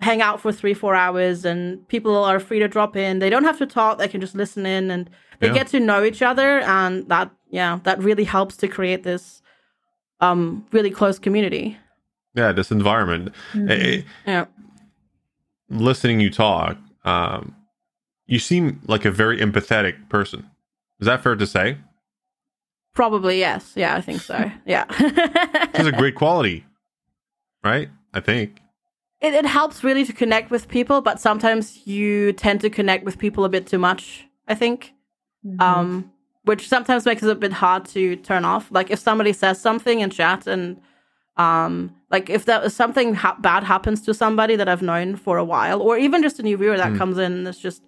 hang 0.00 0.22
out 0.22 0.40
for 0.40 0.50
three 0.52 0.74
four 0.74 0.94
hours 0.94 1.44
and 1.44 1.86
people 1.88 2.16
are 2.24 2.40
free 2.40 2.58
to 2.58 2.66
drop 2.68 2.96
in 2.96 3.18
they 3.18 3.28
don't 3.30 3.44
have 3.44 3.58
to 3.58 3.66
talk 3.66 3.98
they 3.98 4.08
can 4.08 4.20
just 4.20 4.34
listen 4.34 4.64
in 4.66 4.90
and 4.90 5.10
they 5.40 5.48
Yeah. 5.48 5.54
get 5.54 5.66
to 5.68 5.80
know 5.80 6.04
each 6.04 6.22
other 6.22 6.60
and 6.60 7.08
that 7.08 7.30
yeah, 7.52 7.80
that 7.82 7.98
really 7.98 8.24
helps 8.24 8.56
to 8.58 8.68
create 8.68 9.02
this 9.02 9.42
um 10.20 10.64
really 10.72 10.90
close 10.90 11.18
community. 11.18 11.76
Yeah, 12.34 12.52
this 12.52 12.70
environment. 12.70 13.34
Mhm. 13.54 13.70
Eh, 13.70 14.02
Yeah. 14.26 14.44
Listening 15.70 16.20
you 16.20 16.30
talk, 16.30 16.76
um, 17.04 17.54
you 18.26 18.38
seem 18.38 18.80
like 18.86 19.04
a 19.04 19.10
very 19.10 19.38
empathetic 19.38 20.08
person. 20.08 20.50
Is 21.00 21.06
that 21.06 21.22
fair 21.22 21.34
to 21.36 21.46
say? 21.46 21.78
Probably 22.94 23.38
yes. 23.38 23.72
Yeah, 23.76 23.94
I 23.96 24.00
think 24.00 24.20
so. 24.20 24.50
Yeah. 24.66 24.84
This 25.72 25.82
is 25.82 25.86
a 25.86 25.92
great 25.92 26.14
quality, 26.16 26.64
right? 27.64 27.88
I 28.12 28.20
think. 28.20 28.60
it, 29.20 29.32
it 29.34 29.46
helps 29.46 29.84
really 29.84 30.04
to 30.04 30.12
connect 30.12 30.50
with 30.50 30.66
people, 30.68 31.00
but 31.00 31.20
sometimes 31.20 31.86
you 31.86 32.32
tend 32.32 32.60
to 32.62 32.70
connect 32.70 33.04
with 33.04 33.18
people 33.18 33.44
a 33.44 33.48
bit 33.48 33.66
too 33.66 33.78
much, 33.78 34.26
I 34.48 34.54
think. 34.54 34.92
Mhm. 35.46 35.60
Um, 35.60 36.12
which 36.44 36.68
sometimes 36.68 37.06
makes 37.06 37.22
it 37.22 37.30
a 37.30 37.34
bit 37.34 37.52
hard 37.52 37.84
to 37.86 38.16
turn 38.16 38.44
off. 38.44 38.70
Like 38.70 38.90
if 38.90 38.98
somebody 38.98 39.32
says 39.32 39.60
something 39.60 40.00
in 40.00 40.10
chat 40.10 40.46
and 40.46 40.80
um, 41.36 41.94
like 42.10 42.28
if 42.30 42.44
that 42.46 42.72
something 42.72 43.14
ha- 43.14 43.36
bad 43.40 43.62
happens 43.64 44.02
to 44.02 44.12
somebody 44.14 44.56
that 44.56 44.68
I've 44.68 44.82
known 44.82 45.16
for 45.16 45.38
a 45.38 45.44
while, 45.44 45.80
or 45.80 45.96
even 45.98 46.22
just 46.22 46.38
a 46.40 46.42
new 46.42 46.56
viewer 46.56 46.76
that 46.76 46.92
Mm. 46.92 46.98
comes 46.98 47.18
in 47.18 47.32
and 47.32 47.48
is 47.48 47.58
just 47.58 47.82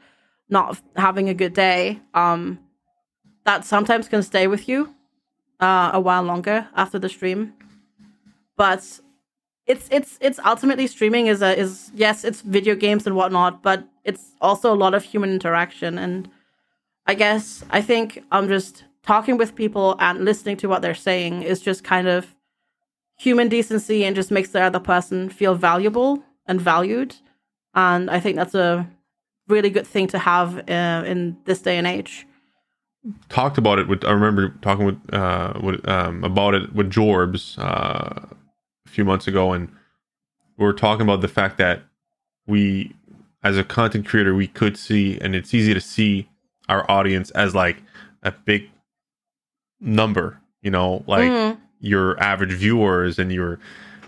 not 0.48 0.80
having 0.96 1.28
a 1.28 1.34
good 1.34 1.54
day, 1.54 2.00
um, 2.14 2.58
that 3.44 3.64
sometimes 3.64 4.08
can 4.08 4.22
stay 4.22 4.46
with 4.46 4.68
you 4.68 4.94
uh, 5.60 5.90
a 5.92 6.00
while 6.00 6.22
longer 6.22 6.68
after 6.76 6.98
the 6.98 7.08
stream. 7.08 7.52
But 8.56 9.00
it's 9.66 9.88
it's 9.90 10.18
it's 10.20 10.38
ultimately 10.44 10.86
streaming 10.86 11.26
is 11.28 11.40
a 11.42 11.56
is 11.58 11.90
yes 11.94 12.24
it's 12.24 12.40
video 12.42 12.74
games 12.74 13.06
and 13.06 13.16
whatnot, 13.16 13.62
but 13.62 13.84
it's 14.04 14.34
also 14.40 14.72
a 14.72 14.78
lot 14.84 14.94
of 14.94 15.02
human 15.04 15.30
interaction 15.30 15.98
and 15.98 16.28
I 17.06 17.14
guess 17.14 17.64
I 17.70 17.80
think 17.82 18.22
I'm 18.30 18.48
just 18.48 18.84
talking 19.02 19.36
with 19.36 19.54
people 19.56 19.96
and 19.98 20.24
listening 20.24 20.56
to 20.58 20.68
what 20.68 20.82
they're 20.82 20.94
saying 20.94 21.42
is 21.42 21.60
just 21.60 21.82
kind 21.82 22.06
of 22.06 22.34
human 23.22 23.48
decency 23.48 24.04
and 24.04 24.16
just 24.16 24.30
makes 24.32 24.50
the 24.50 24.60
other 24.60 24.80
person 24.80 25.28
feel 25.30 25.54
valuable 25.54 26.22
and 26.46 26.60
valued. 26.60 27.14
And 27.74 28.10
I 28.10 28.18
think 28.18 28.36
that's 28.36 28.54
a 28.54 28.88
really 29.48 29.70
good 29.70 29.86
thing 29.86 30.08
to 30.08 30.18
have 30.18 30.68
uh, 30.68 31.04
in 31.06 31.36
this 31.44 31.62
day 31.62 31.78
and 31.78 31.86
age. 31.86 32.26
Talked 33.28 33.58
about 33.58 33.78
it 33.78 33.86
with. 33.88 34.04
I 34.04 34.12
remember 34.12 34.54
talking 34.60 34.86
with 34.86 35.00
uh 35.12 35.54
with 35.60 35.88
um 35.88 36.22
about 36.22 36.54
it 36.54 36.72
with 36.72 36.88
Jorbs 36.90 37.58
uh, 37.58 38.26
a 38.86 38.88
few 38.88 39.04
months 39.04 39.26
ago, 39.26 39.52
and 39.52 39.68
we 40.56 40.64
were 40.64 40.72
talking 40.72 41.02
about 41.02 41.20
the 41.20 41.28
fact 41.28 41.58
that 41.58 41.82
we, 42.46 42.94
as 43.42 43.58
a 43.58 43.64
content 43.64 44.06
creator, 44.06 44.34
we 44.36 44.46
could 44.46 44.76
see, 44.76 45.18
and 45.20 45.34
it's 45.34 45.52
easy 45.52 45.74
to 45.74 45.80
see 45.80 46.28
our 46.68 46.88
audience 46.88 47.30
as 47.32 47.56
like 47.56 47.78
a 48.22 48.30
big 48.30 48.70
number. 49.80 50.40
You 50.60 50.70
know, 50.70 51.02
like 51.08 51.30
Mm, 51.30 51.58
your 51.82 52.18
average 52.22 52.52
viewers 52.52 53.18
and 53.18 53.30
your 53.30 53.58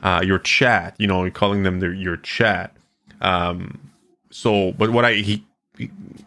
uh, 0.02 0.22
your 0.24 0.38
chat. 0.38 0.94
You 0.98 1.06
know, 1.06 1.30
calling 1.30 1.64
them 1.64 1.80
their, 1.80 1.92
your 1.92 2.16
chat. 2.16 2.74
Um, 3.20 3.90
so, 4.30 4.72
but 4.72 4.90
what 4.90 5.04
I 5.04 5.14
he, 5.14 5.44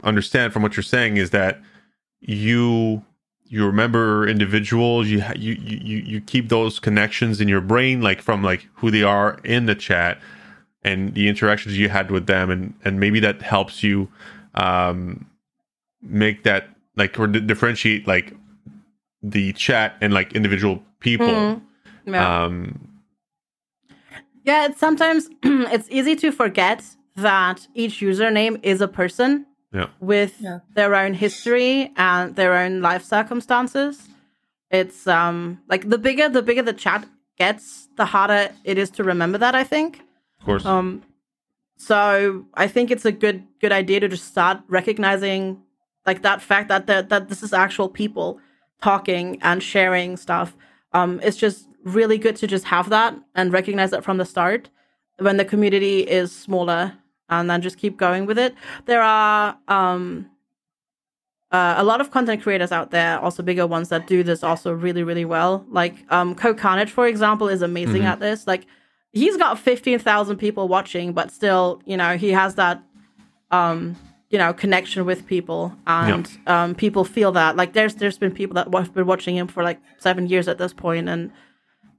understand 0.03 0.53
from 0.53 0.61
what 0.61 0.77
you're 0.77 0.83
saying 0.83 1.17
is 1.17 1.31
that 1.31 1.59
you 2.21 3.03
you 3.45 3.65
remember 3.65 4.27
individuals. 4.27 5.07
You, 5.07 5.23
you 5.35 5.53
you 5.53 5.97
you 5.97 6.21
keep 6.21 6.49
those 6.49 6.79
connections 6.79 7.41
in 7.41 7.47
your 7.47 7.61
brain, 7.61 8.01
like 8.01 8.21
from 8.21 8.43
like 8.43 8.67
who 8.75 8.91
they 8.91 9.03
are 9.03 9.39
in 9.43 9.65
the 9.65 9.75
chat 9.75 10.19
and 10.83 11.13
the 11.13 11.27
interactions 11.27 11.77
you 11.77 11.89
had 11.89 12.11
with 12.11 12.27
them, 12.27 12.49
and 12.49 12.73
and 12.83 12.99
maybe 12.99 13.19
that 13.21 13.41
helps 13.41 13.83
you 13.83 14.09
um, 14.55 15.25
make 16.01 16.43
that 16.43 16.69
like 16.95 17.17
or 17.19 17.27
di- 17.27 17.39
differentiate 17.39 18.07
like 18.07 18.33
the 19.23 19.53
chat 19.53 19.95
and 20.01 20.13
like 20.13 20.33
individual 20.33 20.83
people. 20.99 21.27
mm, 21.27 21.61
yeah. 22.05 22.43
Um, 22.45 22.89
Yeah, 24.43 24.65
it's 24.67 24.79
sometimes 24.79 25.29
it's 25.43 25.87
easy 25.89 26.15
to 26.17 26.31
forget 26.31 26.83
that 27.15 27.67
each 27.73 27.99
username 27.99 28.59
is 28.63 28.81
a 28.81 28.87
person 28.87 29.45
Yeah. 29.73 29.87
with 29.99 30.35
Yeah. 30.39 30.59
their 30.73 30.95
own 30.95 31.13
history 31.13 31.91
and 31.97 32.35
their 32.35 32.53
own 32.53 32.81
life 32.81 33.03
circumstances. 33.03 34.07
It's 34.71 35.07
um 35.07 35.59
like 35.67 35.89
the 35.89 35.97
bigger 35.97 36.29
the 36.29 36.41
bigger 36.41 36.61
the 36.63 36.73
chat 36.73 37.05
gets, 37.37 37.87
the 37.97 38.05
harder 38.05 38.49
it 38.63 38.77
is 38.77 38.89
to 38.91 39.03
remember 39.03 39.37
that, 39.37 39.55
I 39.55 39.63
think. 39.63 40.01
of 40.39 40.45
course. 40.45 40.65
Um 40.65 41.03
so 41.77 42.45
I 42.53 42.67
think 42.67 42.89
it's 42.91 43.05
a 43.05 43.11
good 43.11 43.43
good 43.61 43.71
idea 43.71 43.99
to 43.99 44.07
just 44.07 44.25
start 44.25 44.57
recognizing 44.67 45.61
like 46.05 46.21
that 46.21 46.41
fact 46.41 46.69
that 46.69 46.87
that, 46.87 47.09
that 47.09 47.27
this 47.29 47.43
is 47.43 47.53
actual 47.53 47.89
people 47.89 48.39
talking 48.81 49.39
and 49.41 49.61
sharing 49.61 50.17
stuff. 50.17 50.55
Um 50.97 51.19
it's 51.27 51.37
just 51.45 51.59
really 51.97 52.17
good 52.25 52.35
to 52.41 52.47
just 52.55 52.65
have 52.75 52.87
that 52.89 53.11
and 53.37 53.53
recognize 53.59 53.91
that 53.91 54.03
from 54.03 54.17
the 54.17 54.25
start 54.33 54.69
when 55.25 55.37
the 55.37 55.45
community 55.45 55.97
is 56.19 56.27
smaller 56.45 56.83
and 57.29 57.49
then 57.49 57.61
just 57.61 57.77
keep 57.83 57.95
going 58.05 58.23
with 58.29 58.37
it. 58.45 58.51
There 58.85 59.01
are 59.01 59.57
um 59.67 60.29
uh, 61.57 61.75
a 61.77 61.83
lot 61.91 62.01
of 62.01 62.11
content 62.11 62.43
creators 62.43 62.73
out 62.73 62.91
there, 62.91 63.17
also 63.19 63.41
bigger 63.41 63.65
ones 63.65 63.87
that 63.87 64.05
do 64.05 64.21
this 64.21 64.43
also 64.43 64.69
really, 64.73 65.01
really 65.01 65.23
well. 65.23 65.65
Like 65.69 65.95
um, 66.09 66.35
CohhCarnage, 66.35 66.89
for 66.89 67.07
example, 67.07 67.47
is 67.47 67.61
amazing 67.61 68.01
Mhm. 68.01 68.11
at 68.13 68.19
this. 68.19 68.45
Like 68.47 68.65
he's 69.13 69.37
got 69.37 69.57
fifteen 69.57 69.97
thousand 69.99 70.37
people 70.37 70.67
watching, 70.67 71.13
but 71.13 71.31
still, 71.31 71.81
you 71.85 71.95
know, 71.95 72.17
he 72.17 72.31
has 72.41 72.55
that 72.55 72.83
um, 73.51 73.95
you 74.29 74.37
know, 74.37 74.53
connection 74.53 75.05
with 75.05 75.25
people, 75.25 75.73
and 75.87 76.29
um, 76.47 76.75
people 76.75 77.05
feel 77.05 77.31
that. 77.33 77.55
Like 77.55 77.73
there's 77.73 77.95
there's 77.95 78.17
been 78.17 78.31
people 78.31 78.55
that 78.55 78.73
have 78.73 78.93
been 78.93 79.05
watching 79.07 79.35
him 79.37 79.47
for 79.47 79.63
like 79.63 79.79
seven 79.97 80.27
years 80.27 80.47
at 80.47 80.57
this 80.57 80.73
point, 80.73 81.07
and 81.07 81.31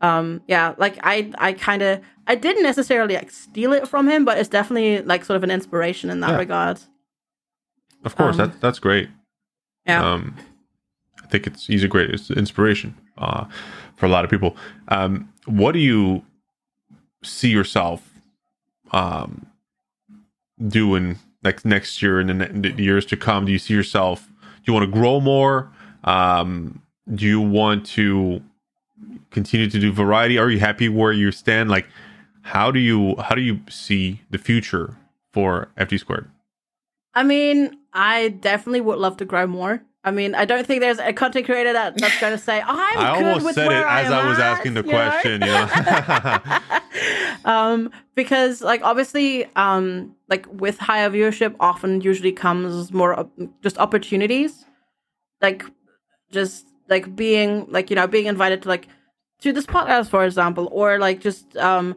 um, 0.01 0.43
yeah, 0.47 0.75
like 0.79 0.99
I 1.03 1.33
I 1.39 1.53
kind 1.55 1.83
of 1.83 2.01
I 2.27 2.35
didn't 2.35 2.63
necessarily 2.65 3.15
like 3.15 3.31
steal 3.31 3.73
it 3.73 3.89
from 3.89 4.09
him, 4.09 4.25
but 4.25 4.37
it's 4.39 4.49
definitely 4.49 5.03
like 5.03 5.25
sort 5.25 5.37
of 5.37 5.43
an 5.43 5.51
inspiration 5.51 6.11
in 6.11 6.21
that 6.21 6.31
Yeah. 6.31 6.37
regard. 6.39 6.79
of 8.05 8.15
course, 8.15 8.39
um, 8.39 8.51
that, 8.51 8.61
that's 8.61 8.79
great. 8.79 9.09
Yeah. 9.87 10.05
Um, 10.13 10.37
I 11.25 11.27
think 11.29 11.47
it's 11.47 11.67
he's 11.67 11.83
a 11.85 11.89
great 11.89 12.11
it's 12.11 12.31
inspiration 12.31 12.95
uh, 13.17 13.47
for 13.97 14.07
a 14.07 14.09
lot 14.11 14.25
of 14.25 14.31
people. 14.31 14.55
Um, 14.89 15.33
what 15.47 15.73
do 15.73 15.79
you 15.79 16.25
see 17.23 17.49
yourself 17.49 18.03
um, 18.93 19.47
doing 20.67 21.19
like 21.43 21.65
next 21.65 22.03
year 22.03 22.21
and 22.21 22.41
the, 22.41 22.71
the 22.73 22.83
years 22.83 23.07
to 23.07 23.17
come? 23.17 23.45
Do 23.45 23.53
you 23.53 23.59
see 23.59 23.75
yourself? 23.75 24.27
Do 24.27 24.63
you 24.67 24.73
want 24.73 24.85
to 24.85 24.93
grow 24.93 25.21
more? 25.21 25.71
Um, 26.05 26.83
do 27.15 27.27
you 27.27 27.41
want 27.41 27.87
to 27.87 28.43
continue 29.31 29.69
to 29.71 29.79
do 29.79 29.93
variety? 29.93 30.39
Are 30.39 30.51
you 30.51 30.59
happy 30.59 30.89
where 30.89 31.13
you 31.13 31.31
stand? 31.33 31.71
Like, 31.71 31.87
how 32.43 32.71
do 32.71 32.79
you 32.79 33.17
how 33.17 33.35
do 33.35 33.43
you 33.43 33.61
see 33.69 34.23
the 34.31 34.39
future 34.39 34.97
for 35.33 35.69
FG 35.77 36.01
squared? 36.01 36.31
I 37.15 37.23
mean, 37.23 37.77
I 37.93 38.29
definitely 38.29 38.81
would 38.81 38.99
love 38.99 39.17
to 39.19 39.25
grow 39.25 39.47
more. 39.47 39.83
I 40.09 40.11
mean, 40.11 40.35
I 40.35 40.47
don't 40.47 40.67
think 40.67 40.81
there's 40.81 40.99
a 40.99 41.13
content 41.13 41.45
creator 41.45 41.75
that, 41.75 41.99
that's 41.99 42.19
going 42.19 42.33
to 42.33 42.43
say, 42.43 42.63
"I'm 42.65 42.99
I 42.99 43.19
good 43.19 43.27
almost 43.27 43.45
with 43.45 43.55
said 43.57 43.67
it 43.67 43.69
where 43.69 43.87
I 43.87 44.03
as 44.03 44.11
I 44.11 44.27
was 44.27 44.39
at," 44.39 44.45
asking 44.45 44.73
the 44.73 44.83
you 44.83 44.91
question. 44.91 45.43
You 45.43 45.49
know? 47.45 47.45
um, 47.45 47.91
because 48.15 48.63
like 48.63 48.83
obviously, 48.83 49.45
um, 49.55 50.17
like 50.31 50.47
with 50.51 50.79
higher 50.79 51.11
viewership, 51.11 51.55
often 51.61 52.01
usually 52.01 52.33
comes 52.33 52.91
more 52.91 53.21
op- 53.21 53.39
just 53.63 53.77
opportunities, 53.77 54.65
like 55.43 55.63
just 56.33 56.67
like 56.89 57.15
being 57.15 57.67
like 57.69 57.91
you 57.91 57.97
know 57.97 58.07
being 58.07 58.27
invited 58.27 58.63
to 58.63 58.69
like 58.69 58.89
to 59.43 59.53
this 59.53 59.67
podcast, 59.67 60.09
for 60.09 60.25
example, 60.25 60.71
or 60.73 60.99
like 60.99 61.21
just 61.21 61.55
um 61.59 61.95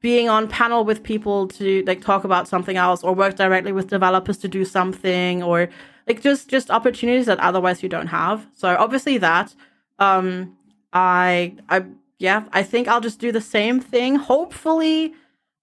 being 0.00 0.28
on 0.28 0.48
panel 0.48 0.84
with 0.84 1.04
people 1.04 1.46
to 1.46 1.84
like 1.86 2.00
talk 2.00 2.24
about 2.24 2.48
something 2.48 2.76
else, 2.76 3.04
or 3.04 3.14
work 3.14 3.36
directly 3.36 3.70
with 3.70 3.86
developers 3.86 4.38
to 4.38 4.48
do 4.48 4.64
something, 4.64 5.44
or 5.44 5.68
like 6.08 6.20
just 6.22 6.48
just 6.48 6.70
opportunities 6.70 7.26
that 7.26 7.38
otherwise 7.40 7.82
you 7.82 7.88
don't 7.88 8.08
have. 8.08 8.46
So 8.54 8.76
obviously 8.78 9.18
that 9.18 9.54
um 9.98 10.56
I 10.92 11.54
I 11.68 11.84
yeah, 12.18 12.44
I 12.52 12.62
think 12.62 12.86
I'll 12.88 13.00
just 13.00 13.18
do 13.18 13.32
the 13.32 13.40
same 13.40 13.80
thing. 13.80 14.14
Hopefully, 14.16 15.12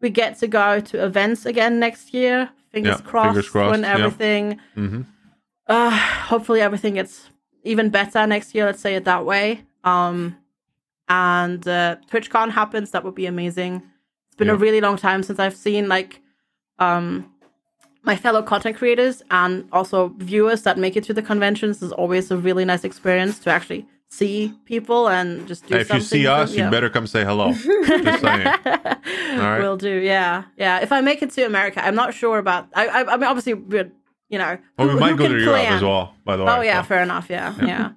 we 0.01 0.09
get 0.09 0.37
to 0.39 0.47
go 0.47 0.79
to 0.81 1.05
events 1.05 1.45
again 1.45 1.79
next 1.79 2.13
year. 2.13 2.49
Fingers, 2.71 2.99
Yeah, 2.99 3.05
crossed, 3.09 3.27
fingers 3.29 3.49
crossed, 3.49 3.71
When 3.71 3.81
yeah. 3.81 3.93
everything, 3.95 4.59
hmm 4.75 5.01
uh, 5.67 5.89
hopefully 5.91 6.61
everything 6.61 6.95
gets 6.95 7.29
even 7.63 7.89
better 7.89 8.25
next 8.27 8.55
year. 8.55 8.65
Let's 8.65 8.81
say 8.81 8.95
it 8.95 9.05
that 9.05 9.23
way. 9.25 9.63
Um, 9.83 10.35
and 11.07 11.65
uh, 11.67 11.97
TwitchCon 12.11 12.51
happens. 12.51 12.91
That 12.91 13.03
would 13.03 13.15
be 13.15 13.25
amazing. 13.27 13.83
It's 14.27 14.35
been 14.35 14.49
a 14.49 14.55
really 14.55 14.81
long 14.81 14.97
time 14.97 15.21
since 15.23 15.39
I've 15.39 15.55
seen 15.55 15.87
like 15.87 16.21
um 16.79 17.31
my 18.03 18.15
fellow 18.15 18.41
content 18.41 18.77
creators 18.77 19.21
and 19.29 19.67
also 19.71 20.09
viewers 20.17 20.61
that 20.63 20.77
make 20.77 20.95
it 20.95 21.03
to 21.05 21.13
the 21.13 21.21
conventions. 21.21 21.81
Is 21.81 21.91
always 21.91 22.31
a 22.31 22.37
really 22.37 22.65
nice 22.65 22.83
experience 22.83 23.39
to 23.39 23.49
actually 23.49 23.85
see 24.11 24.53
people 24.65 25.07
and 25.07 25.47
just 25.47 25.67
do 25.67 25.75
If 25.75 25.93
you 25.93 25.99
see 26.01 26.25
us, 26.25 26.51
you 26.53 26.63
Yeah. 26.63 26.69
better 26.71 26.89
come 26.89 27.05
say 27.07 27.23
hello. 27.23 27.53
Just 27.53 28.21
saying. 28.21 28.45
right. 28.65 29.59
Will 29.59 29.77
do. 29.77 29.89
Yeah, 29.99 30.45
yeah. 30.57 30.79
If 30.79 30.91
I 30.91 31.01
make 31.01 31.21
it 31.21 31.29
to 31.31 31.43
America, 31.45 31.85
I'm 31.85 31.93
not 31.95 32.13
sure 32.13 32.39
about. 32.39 32.67
I, 32.73 32.87
I, 32.87 33.13
I 33.13 33.17
mean, 33.17 33.25
obviously, 33.25 33.53
we're 33.53 33.91
you 34.29 34.37
know. 34.39 34.57
Well, 34.77 34.87
we 34.87 34.93
who- 34.93 34.99
might 34.99 35.17
go 35.17 35.25
can 35.25 35.33
to 35.33 35.39
Europe 35.39 35.55
plan? 35.61 35.73
as 35.73 35.81
well. 35.83 36.13
By 36.25 36.37
the 36.37 36.43
way. 36.45 36.51
Oh 36.51 36.61
yeah, 36.61 36.81
so. 36.81 36.87
fair 36.87 37.03
enough. 37.03 37.27
Yeah, 37.29 37.53
yeah. 37.63 37.91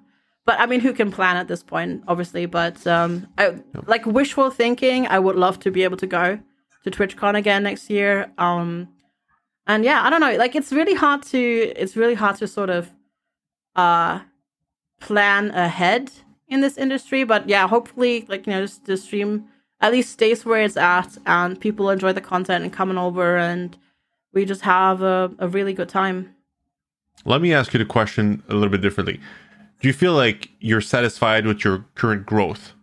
but 0.45 0.59
I 0.59 0.65
mean, 0.67 0.81
who 0.81 0.93
can 0.93 1.11
plan 1.11 1.37
at 1.37 1.47
this 1.47 1.63
point, 1.63 2.03
obviously? 2.07 2.45
But 2.45 2.85
um, 2.85 3.27
I, 3.37 3.55
like 3.87 4.05
wishful 4.05 4.51
thinking, 4.51 5.07
I 5.07 5.17
would 5.17 5.35
love 5.35 5.59
to 5.61 5.71
be 5.71 5.83
able 5.83 5.97
to 5.97 6.07
go 6.07 6.39
to 6.83 6.91
TwitchCon 6.91 7.35
again 7.35 7.63
next 7.63 7.89
year. 7.89 8.31
Um, 8.37 8.89
and 9.67 9.83
yeah, 9.83 10.03
I 10.03 10.09
don't 10.09 10.21
know. 10.21 10.35
Like, 10.35 10.55
it's 10.55 10.71
really 10.71 10.95
hard 10.95 11.23
to 11.23 11.73
it's 11.75 11.95
really 11.95 12.15
hard 12.15 12.37
to 12.37 12.47
sort 12.47 12.69
of 12.69 12.91
uh 13.75 14.19
plan 14.99 15.51
ahead 15.51 16.11
in 16.47 16.61
this 16.61 16.77
industry. 16.77 17.23
But 17.23 17.49
yeah, 17.49 17.67
hopefully, 17.67 18.25
like 18.27 18.47
you 18.47 18.53
know, 18.53 18.61
just 18.61 18.85
the 18.85 18.97
stream 18.97 19.45
at 19.81 19.91
least 19.91 20.11
stays 20.11 20.45
where 20.45 20.61
it's 20.61 20.77
at, 20.77 21.17
and 21.25 21.59
people 21.59 21.89
enjoy 21.89 22.13
the 22.13 22.21
content 22.21 22.63
and 22.63 22.71
coming 22.71 22.97
over, 22.97 23.37
and 23.37 23.77
we 24.31 24.45
just 24.45 24.61
have 24.61 25.01
a, 25.01 25.31
a 25.39 25.47
really 25.47 25.73
good 25.73 25.89
time. 25.89 26.33
Let 27.25 27.41
me 27.41 27.53
ask 27.53 27.73
you 27.73 27.79
the 27.79 27.85
question 27.85 28.43
a 28.49 28.53
little 28.53 28.69
bit 28.69 28.81
differently. 28.81 29.19
Do 29.81 29.87
you 29.87 29.93
feel 29.93 30.13
like 30.13 30.49
you're 30.59 30.81
satisfied 30.81 31.45
with 31.45 31.63
your 31.65 31.85
current 31.95 32.25
growth? 32.25 32.73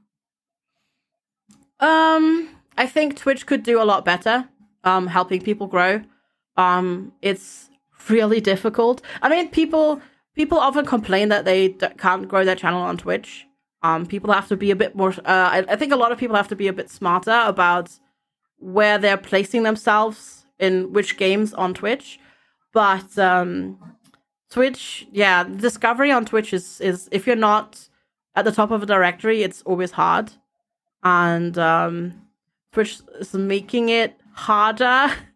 Um, 1.80 2.50
I 2.76 2.86
think 2.86 3.16
Twitch 3.16 3.46
could 3.46 3.62
do 3.62 3.80
a 3.80 3.84
lot 3.84 4.04
better, 4.04 4.48
um, 4.84 5.06
helping 5.06 5.40
people 5.40 5.66
grow. 5.66 6.02
Um, 6.60 7.12
it's 7.22 7.70
really 8.08 8.40
difficult. 8.40 9.02
I 9.22 9.28
mean, 9.28 9.48
people 9.48 10.00
people 10.34 10.58
often 10.58 10.84
complain 10.86 11.28
that 11.28 11.44
they 11.44 11.70
can't 11.98 12.28
grow 12.28 12.44
their 12.44 12.54
channel 12.62 12.82
on 12.82 12.96
Twitch. 12.96 13.46
Um, 13.82 14.06
people 14.06 14.32
have 14.32 14.48
to 14.48 14.56
be 14.56 14.70
a 14.70 14.76
bit 14.76 14.94
more. 14.94 15.12
Uh, 15.24 15.48
I, 15.56 15.64
I 15.68 15.76
think 15.76 15.92
a 15.92 15.96
lot 15.96 16.12
of 16.12 16.18
people 16.18 16.36
have 16.36 16.48
to 16.48 16.56
be 16.56 16.68
a 16.68 16.72
bit 16.72 16.90
smarter 16.90 17.42
about 17.46 17.88
where 18.58 18.98
they're 18.98 19.16
placing 19.16 19.62
themselves 19.62 20.44
in 20.58 20.92
which 20.92 21.16
games 21.16 21.54
on 21.54 21.72
Twitch. 21.72 22.20
But 22.72 23.18
um, 23.18 23.78
Twitch, 24.50 25.06
yeah, 25.12 25.44
discovery 25.44 26.12
on 26.12 26.24
Twitch 26.24 26.52
is 26.52 26.80
is 26.80 27.08
if 27.10 27.26
you're 27.26 27.36
not 27.36 27.88
at 28.34 28.44
the 28.44 28.52
top 28.52 28.70
of 28.70 28.82
a 28.82 28.86
directory, 28.86 29.42
it's 29.42 29.62
always 29.62 29.92
hard, 29.92 30.30
and 31.02 31.56
um, 31.56 32.22
Twitch 32.72 33.00
is 33.18 33.32
making 33.34 33.88
it 33.88 34.20
harder. 34.34 35.10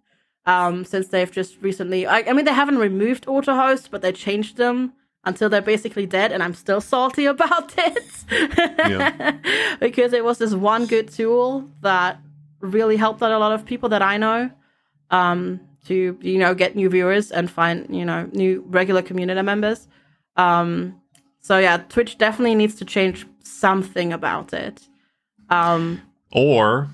Um, 0.47 0.85
since 0.85 1.09
they've 1.09 1.31
just 1.31 1.57
recently, 1.63 2.07
I, 2.07 2.19
I 2.21 2.33
mean, 2.35 2.45
they 2.45 2.53
haven't 2.53 2.79
removed 2.79 3.27
auto 3.27 3.55
hosts, 3.55 3.89
but 3.89 4.03
they 4.03 4.13
changed 4.13 4.59
them 4.59 4.93
until 5.25 5.49
they're 5.49 5.63
basically 5.63 6.05
dead, 6.07 6.33
and 6.33 6.43
I'm 6.43 6.55
still 6.55 6.81
salty 6.93 7.27
about 7.27 7.73
it 7.79 9.41
because 9.81 10.13
it 10.13 10.25
was 10.25 10.39
this 10.39 10.55
one 10.55 10.87
good 10.87 11.09
tool 11.11 11.69
that 11.81 12.21
really 12.61 12.97
helped 12.97 13.23
out 13.23 13.33
a 13.33 13.39
lot 13.39 13.53
of 13.53 13.65
people 13.65 13.89
that 13.91 14.03
I 14.03 14.17
know 14.17 14.51
um, 15.11 15.61
to 15.87 16.19
you 16.21 16.39
know 16.39 16.55
get 16.55 16.77
new 16.77 16.89
viewers 16.89 17.31
and 17.31 17.51
find 17.51 17.87
you 17.95 18.05
know 18.05 18.29
new 18.33 18.65
regular 18.69 19.03
community 19.03 19.43
members. 19.43 19.89
Um, 20.37 21.01
so 21.41 21.59
yeah, 21.59 21.77
Twitch 21.77 22.19
definitely 22.19 22.55
needs 22.55 22.75
to 22.77 22.85
change 22.85 23.27
something 23.43 24.13
about 24.13 24.53
it. 24.53 24.89
Um, 25.51 26.01
or 26.33 26.89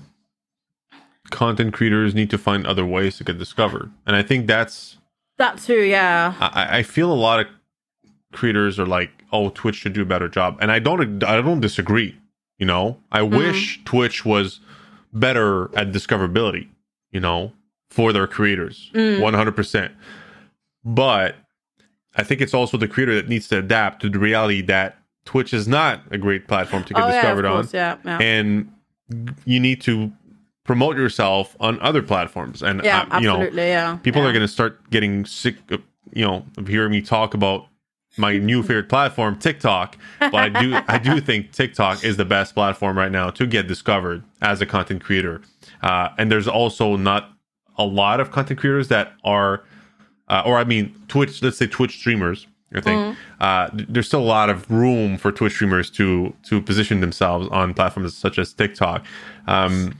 content 1.31 1.73
creators 1.73 2.13
need 2.13 2.29
to 2.29 2.37
find 2.37 2.67
other 2.67 2.85
ways 2.85 3.17
to 3.17 3.23
get 3.23 3.39
discovered, 3.39 3.91
and 4.05 4.15
I 4.15 4.21
think 4.21 4.47
that's 4.47 4.97
that 5.37 5.57
too. 5.57 5.81
Yeah, 5.81 6.35
I, 6.39 6.79
I 6.79 6.83
feel 6.83 7.11
a 7.11 7.15
lot 7.15 7.39
of 7.39 7.47
creators 8.31 8.79
are 8.79 8.85
like, 8.85 9.09
"Oh, 9.31 9.49
Twitch 9.49 9.75
should 9.75 9.93
do 9.93 10.03
a 10.03 10.05
better 10.05 10.29
job," 10.29 10.57
and 10.61 10.71
I 10.71 10.79
don't. 10.79 11.23
I 11.23 11.41
don't 11.41 11.61
disagree. 11.61 12.17
You 12.59 12.67
know, 12.67 12.99
I 13.11 13.21
mm. 13.21 13.35
wish 13.35 13.83
Twitch 13.85 14.23
was 14.23 14.59
better 15.13 15.75
at 15.75 15.91
discoverability. 15.91 16.67
You 17.11 17.19
know, 17.19 17.53
for 17.89 18.13
their 18.13 18.27
creators, 18.27 18.91
one 18.93 19.33
hundred 19.33 19.55
percent. 19.55 19.93
But 20.83 21.35
I 22.15 22.23
think 22.23 22.41
it's 22.41 22.53
also 22.53 22.77
the 22.77 22.87
creator 22.87 23.15
that 23.15 23.29
needs 23.29 23.47
to 23.49 23.59
adapt 23.59 24.01
to 24.01 24.09
the 24.09 24.19
reality 24.19 24.61
that 24.63 24.97
Twitch 25.25 25.53
is 25.53 25.67
not 25.67 26.01
a 26.11 26.17
great 26.17 26.47
platform 26.47 26.83
to 26.85 26.93
get 26.93 27.03
oh, 27.03 27.11
discovered 27.11 27.45
yeah, 27.45 27.51
on, 27.51 27.69
yeah, 27.71 27.97
yeah. 28.03 28.17
and 28.19 28.71
you 29.45 29.59
need 29.59 29.81
to 29.81 30.11
promote 30.71 30.95
yourself 30.95 31.57
on 31.59 31.77
other 31.81 32.01
platforms. 32.01 32.63
And 32.63 32.81
yeah, 32.81 33.01
uh, 33.11 33.19
you 33.19 33.29
absolutely, 33.29 33.57
know, 33.57 33.67
yeah. 33.67 33.95
people 33.97 34.21
yeah. 34.21 34.29
are 34.29 34.31
going 34.31 34.41
to 34.41 34.47
start 34.47 34.89
getting 34.89 35.25
sick, 35.25 35.57
of, 35.69 35.81
you 36.13 36.23
know, 36.23 36.45
of 36.57 36.65
hearing 36.65 36.91
me 36.91 37.01
talk 37.01 37.33
about 37.33 37.67
my 38.15 38.37
new 38.37 38.63
favorite 38.67 38.87
platform, 38.87 39.37
TikTok. 39.37 39.97
But 40.21 40.33
I 40.33 40.47
do, 40.47 40.79
I 40.87 40.97
do 40.97 41.19
think 41.27 41.51
TikTok 41.51 42.05
is 42.05 42.15
the 42.15 42.23
best 42.23 42.53
platform 42.53 42.97
right 42.97 43.11
now 43.11 43.31
to 43.31 43.45
get 43.45 43.67
discovered 43.67 44.23
as 44.41 44.61
a 44.61 44.65
content 44.65 45.03
creator. 45.03 45.41
Uh, 45.83 46.07
and 46.17 46.31
there's 46.31 46.47
also 46.47 46.95
not 46.95 47.33
a 47.77 47.83
lot 47.83 48.21
of 48.21 48.31
content 48.31 48.57
creators 48.57 48.87
that 48.87 49.11
are, 49.25 49.63
uh, 50.29 50.43
or 50.45 50.57
I 50.57 50.63
mean, 50.63 50.95
Twitch. 51.09 51.43
Let's 51.43 51.57
say 51.57 51.67
Twitch 51.67 51.97
streamers. 51.97 52.47
I 52.73 52.79
think 52.79 53.17
uh, 53.41 53.69
there's 53.73 54.07
still 54.07 54.21
a 54.21 54.23
lot 54.23 54.49
of 54.49 54.71
room 54.71 55.17
for 55.17 55.33
Twitch 55.33 55.51
streamers 55.51 55.89
to 55.91 56.33
to 56.43 56.61
position 56.61 57.01
themselves 57.01 57.49
on 57.49 57.73
platforms 57.73 58.15
such 58.15 58.39
as 58.39 58.53
TikTok. 58.53 59.05
Um, 59.47 59.97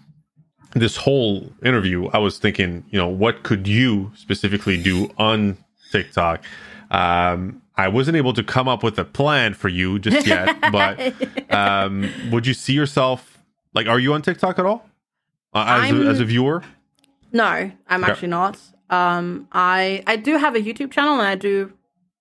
this 0.75 0.95
whole 0.97 1.51
interview, 1.63 2.07
I 2.07 2.17
was 2.19 2.37
thinking, 2.39 2.83
you 2.89 2.97
know, 2.99 3.07
what 3.07 3.43
could 3.43 3.67
you 3.67 4.11
specifically 4.15 4.81
do 4.81 5.09
on 5.17 5.57
TikTok? 5.91 6.43
Um, 6.89 7.61
I 7.75 7.87
wasn't 7.87 8.17
able 8.17 8.33
to 8.33 8.43
come 8.43 8.67
up 8.67 8.83
with 8.83 8.99
a 8.99 9.05
plan 9.05 9.53
for 9.53 9.69
you 9.69 9.99
just 9.99 10.25
yet, 10.35 10.57
but 10.71 11.13
um, 11.53 12.09
would 12.31 12.45
you 12.47 12.53
see 12.53 12.73
yourself 12.73 13.37
like? 13.73 13.87
Are 13.87 13.99
you 13.99 14.13
on 14.13 14.21
TikTok 14.21 14.59
at 14.59 14.65
all 14.65 14.85
uh, 15.53 15.81
as, 15.83 15.91
a, 15.91 15.95
as 16.07 16.19
a 16.19 16.25
viewer? 16.25 16.63
No, 17.31 17.43
I'm 17.43 18.03
Okay. 18.03 18.11
actually 18.11 18.27
not. 18.27 18.59
Um, 18.89 19.47
I 19.53 20.03
I 20.05 20.17
do 20.17 20.37
have 20.37 20.53
a 20.55 20.59
YouTube 20.59 20.91
channel 20.91 21.13
and 21.13 21.27
I 21.27 21.35
do 21.35 21.71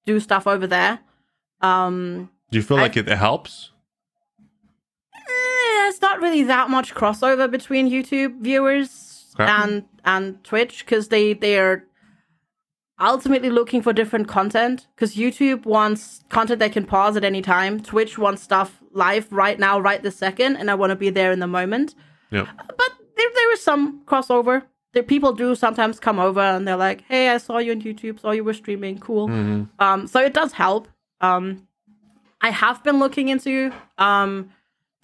do 0.07 0.21
stuff 0.21 0.47
over 0.47 0.67
there. 0.69 1.01
Um, 1.61 2.31
Do 2.51 2.59
you 2.59 2.63
feel 2.63 2.79
I- 2.79 2.83
like 2.83 2.97
it 2.97 3.09
helps? 3.09 3.70
There's 6.01 6.11
not 6.13 6.21
really 6.21 6.43
that 6.45 6.71
much 6.71 6.95
crossover 6.95 7.51
between 7.51 7.91
YouTube 7.91 8.41
viewers 8.41 9.35
Okay. 9.39 9.45
and 9.51 9.85
and 10.05 10.43
Twitch 10.45 10.85
because 10.85 11.09
they 11.09 11.35
they 11.35 11.59
are 11.59 11.85
ultimately 13.01 13.49
looking 13.51 13.81
for 13.83 13.93
different 13.93 14.29
content. 14.29 14.87
Because 14.95 15.15
YouTube 15.15 15.65
wants 15.65 16.23
content 16.29 16.59
they 16.59 16.69
can 16.69 16.85
pause 16.85 17.17
at 17.17 17.25
any 17.25 17.43
time. 17.43 17.81
Twitch 17.81 18.19
wants 18.19 18.43
stuff 18.43 18.83
live 18.93 19.31
right 19.33 19.59
now, 19.59 19.79
right 19.81 20.03
this 20.03 20.17
second, 20.17 20.57
and 20.57 20.71
I 20.71 20.75
want 20.75 20.91
to 20.91 20.97
be 20.97 21.11
there 21.11 21.33
in 21.33 21.39
the 21.39 21.47
moment. 21.47 21.95
Yeah. 22.31 22.47
but 22.57 22.93
there, 23.17 23.29
there 23.35 23.53
is 23.53 23.63
some 23.63 24.03
crossover. 24.05 24.63
The 24.93 25.03
people 25.05 25.33
do 25.33 25.55
sometimes 25.55 26.01
come 26.01 26.19
over 26.19 26.41
and 26.41 26.67
they're 26.67 26.77
like, 26.77 27.05
"Hey, 27.09 27.29
I 27.29 27.39
saw 27.39 27.59
you 27.59 27.73
on 27.73 27.81
YouTube. 27.81 28.21
Saw 28.21 28.33
you 28.33 28.43
were 28.45 28.55
streaming. 28.55 28.99
Cool." 28.99 29.29
Mm-hmm. 29.29 29.63
Um, 29.83 30.07
so 30.09 30.21
it 30.21 30.35
does 30.35 30.53
help. 30.53 30.89
Um, 31.21 31.69
I 32.41 32.51
have 32.51 32.83
been 32.83 32.99
looking 32.99 33.29
into 33.29 33.73
um 33.99 34.51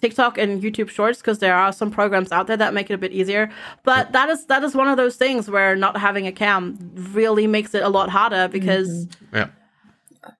TikTok 0.01 0.37
and 0.37 0.61
YouTube 0.61 0.89
Shorts 0.89 1.19
because 1.19 1.39
there 1.39 1.55
are 1.55 1.71
some 1.73 1.89
programs 1.91 2.31
out 2.31 2.47
there 2.47 2.57
that 2.57 2.73
make 2.73 2.89
it 2.89 2.93
a 2.93 2.97
bit 2.97 3.11
easier. 3.11 3.49
But 3.83 4.11
that 4.11 4.29
is 4.29 4.45
that 4.45 4.63
is 4.63 4.75
one 4.75 4.87
of 4.87 4.97
those 4.97 5.15
things 5.15 5.49
where 5.49 5.75
not 5.75 5.97
having 5.97 6.27
a 6.27 6.31
cam 6.31 6.77
really 7.13 7.47
makes 7.47 7.73
it 7.73 7.83
a 7.83 7.89
lot 7.89 8.09
harder 8.09 8.47
because 8.47 9.07
Yeah. 9.33 9.47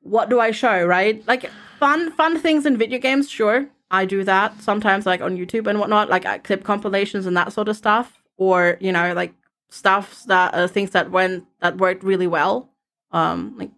what 0.01 0.29
do 0.29 0.39
I 0.39 0.51
show, 0.51 0.85
right? 0.85 1.25
Like 1.27 1.49
fun 1.79 2.11
fun 2.11 2.37
things 2.39 2.65
in 2.65 2.77
video 2.77 2.99
games, 2.99 3.29
sure. 3.29 3.67
I 3.89 4.05
do 4.05 4.23
that 4.25 4.61
sometimes 4.61 5.05
like 5.05 5.21
on 5.21 5.37
YouTube 5.37 5.65
and 5.67 5.79
whatnot, 5.79 6.09
like 6.09 6.25
I 6.25 6.37
clip 6.39 6.63
compilations 6.63 7.25
and 7.25 7.35
that 7.37 7.53
sort 7.53 7.67
of 7.69 7.75
stuff. 7.77 8.21
Or, 8.37 8.77
you 8.79 8.91
know, 8.91 9.13
like 9.13 9.33
stuff 9.69 10.23
that 10.27 10.53
uh, 10.53 10.67
things 10.67 10.91
that 10.91 11.09
went 11.09 11.45
that 11.61 11.77
worked 11.77 12.03
really 12.03 12.27
well. 12.27 12.69
Um 13.11 13.55
like 13.57 13.71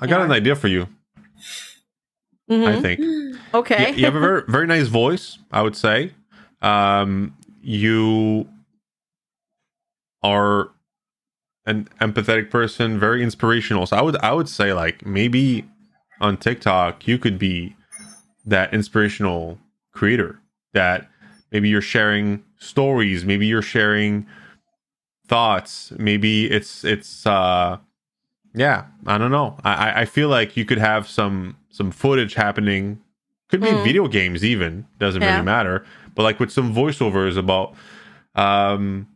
I 0.00 0.06
got 0.06 0.18
Yeah. 0.20 0.24
an 0.26 0.32
idea 0.32 0.54
for 0.54 0.68
you. 0.68 0.86
I 2.50 2.54
mhm. 2.54 2.82
think. 2.82 3.00
okay. 3.54 3.90
you, 3.92 3.98
you 3.98 4.04
have 4.06 4.16
a 4.16 4.20
very 4.20 4.42
very 4.48 4.66
nice 4.66 4.88
voice 4.88 5.38
i 5.52 5.62
would 5.62 5.76
say 5.76 6.12
um 6.62 7.34
you 7.62 8.48
are 10.22 10.70
an 11.66 11.88
empathetic 12.00 12.50
person 12.50 12.98
very 12.98 13.22
inspirational 13.22 13.86
so 13.86 13.96
i 13.96 14.02
would 14.02 14.16
i 14.18 14.32
would 14.32 14.48
say 14.48 14.72
like 14.72 15.06
maybe 15.06 15.64
on 16.20 16.36
tiktok 16.36 17.06
you 17.08 17.18
could 17.18 17.38
be 17.38 17.76
that 18.46 18.72
inspirational 18.74 19.58
creator 19.92 20.40
that 20.74 21.08
maybe 21.52 21.68
you're 21.68 21.82
sharing 21.82 22.42
stories 22.58 23.24
maybe 23.24 23.46
you're 23.46 23.62
sharing 23.62 24.26
thoughts 25.28 25.92
maybe 25.98 26.50
it's 26.50 26.84
it's 26.84 27.26
uh 27.26 27.78
yeah 28.54 28.86
i 29.06 29.18
don't 29.18 29.30
know 29.32 29.56
i 29.64 29.90
I- 29.90 30.00
i 30.02 30.04
feel 30.06 30.28
like 30.28 30.56
you 30.56 30.64
could 30.64 30.78
have 30.78 31.08
some 31.08 31.56
some 31.70 31.90
footage 31.90 32.34
happening 32.34 33.00
could 33.48 33.60
be 33.60 33.68
Mm. 33.68 33.82
video 33.84 34.06
games 34.08 34.44
even 34.44 34.86
doesn't 34.98 35.22
Yeah. 35.22 35.32
really 35.32 35.44
matter 35.44 35.84
but 36.14 36.22
like 36.22 36.38
with 36.40 36.50
some 36.50 36.74
voiceovers 36.74 37.36
about 37.36 37.74
um 38.36 39.06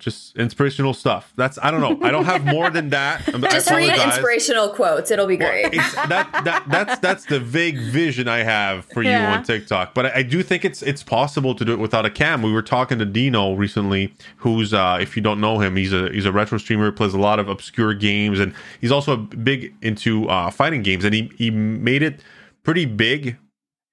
just 0.00 0.36
inspirational 0.36 0.92
stuff 0.92 1.32
that's 1.36 1.58
i 1.62 1.70
don't 1.70 1.80
know 1.80 1.98
i 2.06 2.10
don't 2.10 2.24
have 2.24 2.44
more 2.44 2.68
than 2.68 2.90
that 2.90 3.24
Just 3.50 3.70
read 3.70 3.94
inspirational 3.98 4.68
quotes. 4.70 5.10
It'll 5.10 5.26
be 5.26 5.36
great. 5.36 5.66
It's, 5.72 5.94
that, 5.94 6.30
that 6.44 6.64
that's 6.68 6.98
that's 6.98 7.24
the 7.26 7.38
vague 7.38 7.78
vision 7.78 8.26
I 8.28 8.38
have 8.38 8.84
for 8.86 9.02
you 9.02 9.10
Yeah. 9.10 9.36
on 9.36 9.44
TikTok. 9.44 9.94
But 9.94 10.06
I, 10.06 10.12
I 10.16 10.22
do 10.22 10.42
think 10.42 10.64
it's 10.64 10.82
it's 10.82 11.02
possible 11.02 11.54
to 11.54 11.64
do 11.64 11.72
it 11.72 11.78
without 11.78 12.04
a 12.04 12.10
cam. 12.10 12.42
We 12.42 12.52
were 12.52 12.62
talking 12.62 12.98
to 12.98 13.04
Dino 13.04 13.54
recently, 13.54 14.12
who's 14.38 14.74
uh, 14.74 14.98
if 15.00 15.16
you 15.16 15.22
don't 15.22 15.40
know 15.40 15.58
him, 15.60 15.76
he's 15.76 15.92
a 15.92 16.10
he's 16.10 16.26
a 16.26 16.32
retro 16.32 16.58
streamer, 16.58 16.90
plays 16.92 17.14
a 17.14 17.18
lot 17.18 17.38
of 17.38 17.48
obscure 17.48 17.94
games, 17.94 18.40
and 18.40 18.52
he's 18.80 18.90
also 18.92 19.16
big 19.16 19.74
into 19.82 20.28
uh, 20.28 20.50
fighting 20.50 20.82
games. 20.82 21.04
And 21.04 21.14
he 21.14 21.30
he 21.36 21.50
made 21.50 22.02
it 22.02 22.20
pretty 22.64 22.84
big, 22.86 23.36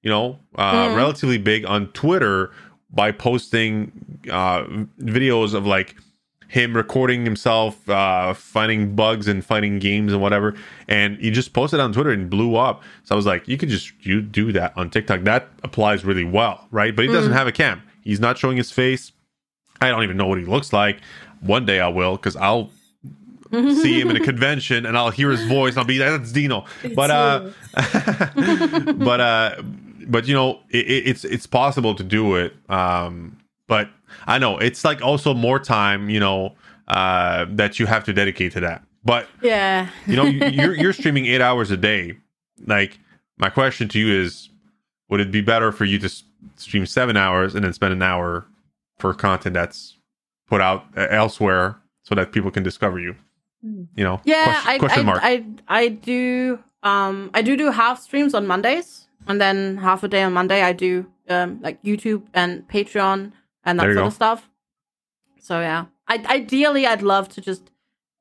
you 0.02 0.10
know, 0.10 0.40
uh, 0.56 0.88
Mhm. 0.88 0.96
relatively 0.98 1.38
big 1.38 1.66
on 1.66 1.88
Twitter 1.94 2.52
by 2.94 3.12
posting 3.12 3.92
uh, 4.30 4.64
videos 5.00 5.54
of 5.54 5.66
like 5.66 5.96
him 6.52 6.76
recording 6.76 7.24
himself 7.24 7.90
uh, 7.90 8.34
finding 8.34 8.94
bugs 8.94 9.30
and 9.30 9.44
fighting 9.46 9.80
games 9.80 10.12
and 10.12 10.22
whatever. 10.22 10.54
And 10.90 11.18
he 11.18 11.32
just 11.32 11.54
posted 11.54 11.80
on 11.80 11.94
Twitter 11.94 12.12
and 12.12 12.30
blew 12.30 12.58
up. 12.58 12.84
So 13.06 13.16
I 13.16 13.18
was 13.18 13.26
like, 13.26 13.48
you 13.48 13.58
could 13.58 13.70
just 13.70 13.94
you 14.06 14.22
do 14.22 14.52
that 14.52 14.74
on 14.76 14.90
TikTok. 14.90 15.22
That 15.22 15.48
applies 15.64 16.04
really 16.04 16.26
well, 16.26 16.68
right? 16.70 16.94
But 16.94 17.06
he 17.06 17.12
doesn't 17.12 17.32
have 17.32 17.48
a 17.48 17.54
cam. 17.54 17.82
He's 18.02 18.20
not 18.20 18.38
showing 18.38 18.58
his 18.58 18.70
face. 18.70 19.14
I 19.80 19.90
don't 19.90 20.04
even 20.04 20.18
know 20.18 20.28
what 20.28 20.40
he 20.40 20.46
looks 20.46 20.74
like. 20.74 21.00
One 21.40 21.66
day 21.66 21.80
I 21.80 21.88
will 21.88 22.18
because 22.18 22.36
I'll 22.36 22.70
see 23.52 24.00
him 24.00 24.10
in 24.10 24.18
a 24.18 24.20
convention 24.20 24.86
and 24.86 24.98
I'll 24.98 25.10
hear 25.10 25.32
his 25.32 25.46
voice. 25.46 25.78
I'll 25.78 25.86
be 25.86 26.00
that's 26.00 26.34
Dino. 26.34 26.66
But 26.96 27.12
uh, 27.12 27.50
but 28.94 29.22
uh, 29.22 29.62
but 30.12 30.28
you 30.28 30.34
know, 30.36 30.60
it, 30.70 30.86
it- 30.88 31.08
it's 31.08 31.24
it's 31.26 31.48
possible 31.48 31.96
to 31.96 32.04
do 32.04 32.36
it. 32.36 32.54
Um, 32.70 33.38
but 33.68 33.90
I 34.28 34.38
know 34.38 34.58
it's 34.58 34.84
like 34.84 35.02
also 35.02 35.34
more 35.34 35.60
time, 35.60 36.10
you 36.10 36.20
know, 36.20 36.56
uh, 36.88 37.46
that 37.50 37.80
you 37.80 37.86
have 37.88 38.04
to 38.04 38.14
dedicate 38.14 38.52
to 38.54 38.60
that. 38.60 38.84
But 39.04 39.28
Yeah. 39.42 39.88
you 40.06 40.16
know, 40.18 40.26
you- 40.26 40.46
you're 40.62 40.76
you're 40.76 40.94
streaming 40.94 41.26
eight 41.26 41.42
hours 41.42 41.72
a 41.72 41.78
day. 41.78 42.18
Like 42.68 43.00
my 43.38 43.50
question 43.50 43.88
to 43.90 44.00
you 44.00 44.22
is, 44.22 44.50
would 45.10 45.20
it 45.22 45.32
be 45.32 45.42
better 45.42 45.72
for 45.72 45.86
you 45.86 45.98
to 46.00 46.10
stream 46.58 46.86
seven 46.86 47.18
hours 47.18 47.56
and 47.56 47.64
then 47.66 47.74
spend 47.74 47.94
an 47.94 48.02
hour 48.04 48.46
for 49.00 49.14
content 49.14 49.54
that's 49.56 49.98
put 50.48 50.62
out 50.62 50.86
elsewhere 50.96 51.78
so 52.04 52.14
that 52.16 52.32
people 52.32 52.52
can 52.52 52.64
discover 52.64 53.00
you? 53.00 53.16
Hmm. 53.64 53.84
You 53.96 54.04
know, 54.04 54.22
Yeah, 54.26 54.44
question, 54.44 54.70
I, 54.70 54.78
question 54.80 55.10
I. 55.10 55.16
I 55.16 55.46
I 55.84 55.88
do 55.90 56.60
um 56.84 57.32
I 57.34 57.42
do 57.42 57.56
do 57.56 57.72
half 57.72 58.02
streams 58.02 58.34
on 58.34 58.46
Mondays 58.48 59.01
and 59.28 59.40
then 59.40 59.78
half 59.78 60.04
a 60.04 60.08
day 60.08 60.24
on 60.24 60.34
Monday 60.34 60.62
I 60.62 60.74
do 60.74 61.06
um 61.30 61.60
like 61.62 61.82
YouTube 61.84 62.24
and 62.34 62.68
Patreon 62.68 63.32
and 63.64 63.80
that 63.80 63.84
sort 63.84 63.96
go. 63.96 64.06
of 64.06 64.14
stuff. 64.14 64.50
So 65.40 65.60
yeah, 65.60 65.86
I 66.08 66.24
ideally 66.28 66.86
I'd 66.88 67.02
love 67.02 67.30
to 67.30 67.42
just 67.42 67.72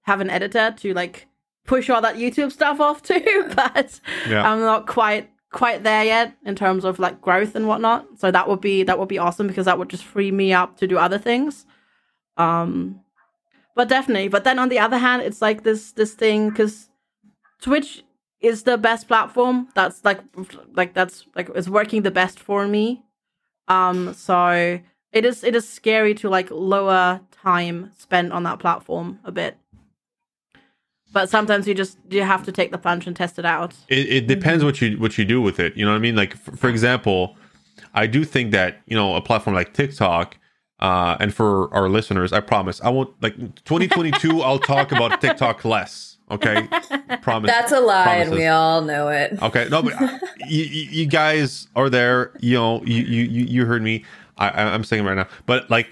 have 0.03 0.21
an 0.21 0.31
editor 0.31 0.75
to 0.79 0.95
like 0.95 1.27
push 1.67 1.91
all 1.91 2.01
that 2.01 2.17
YouTube 2.17 2.51
stuff 2.53 2.81
off 2.81 3.03
to, 3.05 3.53
but 3.57 4.01
Yeah. 4.29 4.51
I'm 4.51 4.61
not 4.61 4.87
quite 4.87 5.31
quite 5.53 5.83
there 5.83 6.05
yet 6.05 6.33
in 6.45 6.55
terms 6.55 6.85
of 6.85 6.99
like 6.99 7.21
growth 7.21 7.55
and 7.57 7.67
whatnot. 7.67 8.07
So 8.19 8.31
that 8.31 8.49
would 8.49 8.61
be 8.61 8.83
that 8.85 8.99
would 8.99 9.09
be 9.09 9.19
awesome 9.19 9.47
because 9.49 9.67
that 9.67 9.79
would 9.79 9.89
just 9.91 10.05
free 10.05 10.31
me 10.31 10.53
up 10.53 10.77
to 10.79 10.87
do 10.87 10.97
other 10.99 11.19
things. 11.19 11.67
Um, 12.37 13.01
but 13.77 13.89
definitely. 13.89 14.29
But 14.29 14.45
then 14.45 14.59
on 14.59 14.69
the 14.69 14.79
other 14.79 14.99
hand, 14.99 15.23
it's 15.23 15.43
like 15.43 15.63
this 15.63 15.93
this 15.93 16.15
thing 16.15 16.51
because 16.51 16.89
Twitch 17.61 18.03
is 18.41 18.63
the 18.63 18.79
best 18.79 19.07
platform. 19.09 19.69
That's 19.75 20.05
like 20.05 20.21
like 20.75 20.95
that's 20.95 21.27
like 21.35 21.51
it's 21.55 21.69
working 21.69 22.03
the 22.03 22.11
best 22.11 22.39
for 22.41 22.67
me. 22.67 23.03
Um, 23.69 24.15
so 24.15 24.81
it 25.13 25.25
is 25.25 25.45
it 25.45 25.55
is 25.55 25.69
scary 25.69 26.15
to 26.15 26.29
like 26.29 26.51
lower 26.51 27.21
time 27.31 27.93
spent 27.99 28.33
on 28.33 28.43
that 28.45 28.59
platform 28.59 29.19
a 29.25 29.33
bit. 29.33 29.57
But 31.13 31.29
sometimes 31.29 31.67
you 31.67 31.75
just 31.75 31.99
you 32.09 32.23
have 32.23 32.45
to 32.45 32.53
take 32.53 32.71
the 32.71 32.79
plunge 32.79 33.07
and 33.07 33.17
test 33.17 33.39
it 33.39 33.45
out. 33.45 33.75
it, 33.89 34.09
it 34.09 34.27
depends 34.27 34.65
what 34.65 34.81
you 34.81 34.97
what 34.99 35.19
you 35.19 35.25
do 35.25 35.41
with 35.41 35.59
it. 35.61 35.77
You 35.77 35.85
know 35.85 35.91
what 35.91 35.99
I 35.99 36.01
mean? 36.01 36.17
Like 36.17 36.37
for, 36.37 36.57
for 36.57 36.69
example, 36.69 37.37
I 37.95 38.07
do 38.07 38.25
think 38.25 38.53
that 38.53 38.81
you 38.87 38.97
know 38.97 39.17
a 39.17 39.21
platform 39.21 39.55
like 39.55 39.75
TikTok. 39.75 40.37
Uh, 40.79 41.15
and 41.21 41.35
for 41.35 41.73
our 41.75 41.91
listeners, 41.91 42.33
I 42.33 42.41
promise 42.41 42.81
I 42.81 42.89
won't 42.89 43.11
like 43.23 43.37
2022. 43.37 44.41
I'll 44.41 44.59
talk 44.59 44.93
about 44.93 45.21
TikTok 45.21 45.63
less. 45.67 46.17
Okay, 46.31 46.69
promise. 47.23 47.51
That's 47.51 47.73
a 47.73 47.81
lie, 47.81 48.17
and 48.17 48.31
we 48.31 48.47
all 48.47 48.83
know 48.83 49.09
it. 49.09 49.37
Okay, 49.43 49.67
no, 49.71 49.83
but 49.83 50.01
uh, 50.01 50.19
you, 50.47 50.65
you 50.65 51.07
guys 51.07 51.67
are 51.75 51.91
there. 51.91 52.33
You 52.41 52.55
know, 52.57 52.85
you 52.85 53.03
you 53.03 53.23
you 53.45 53.67
heard 53.67 53.83
me. 53.83 54.05
I 54.39 54.51
I'm 54.63 54.85
saying 54.85 55.05
right 55.05 55.15
now, 55.17 55.27
but 55.47 55.69
like, 55.71 55.89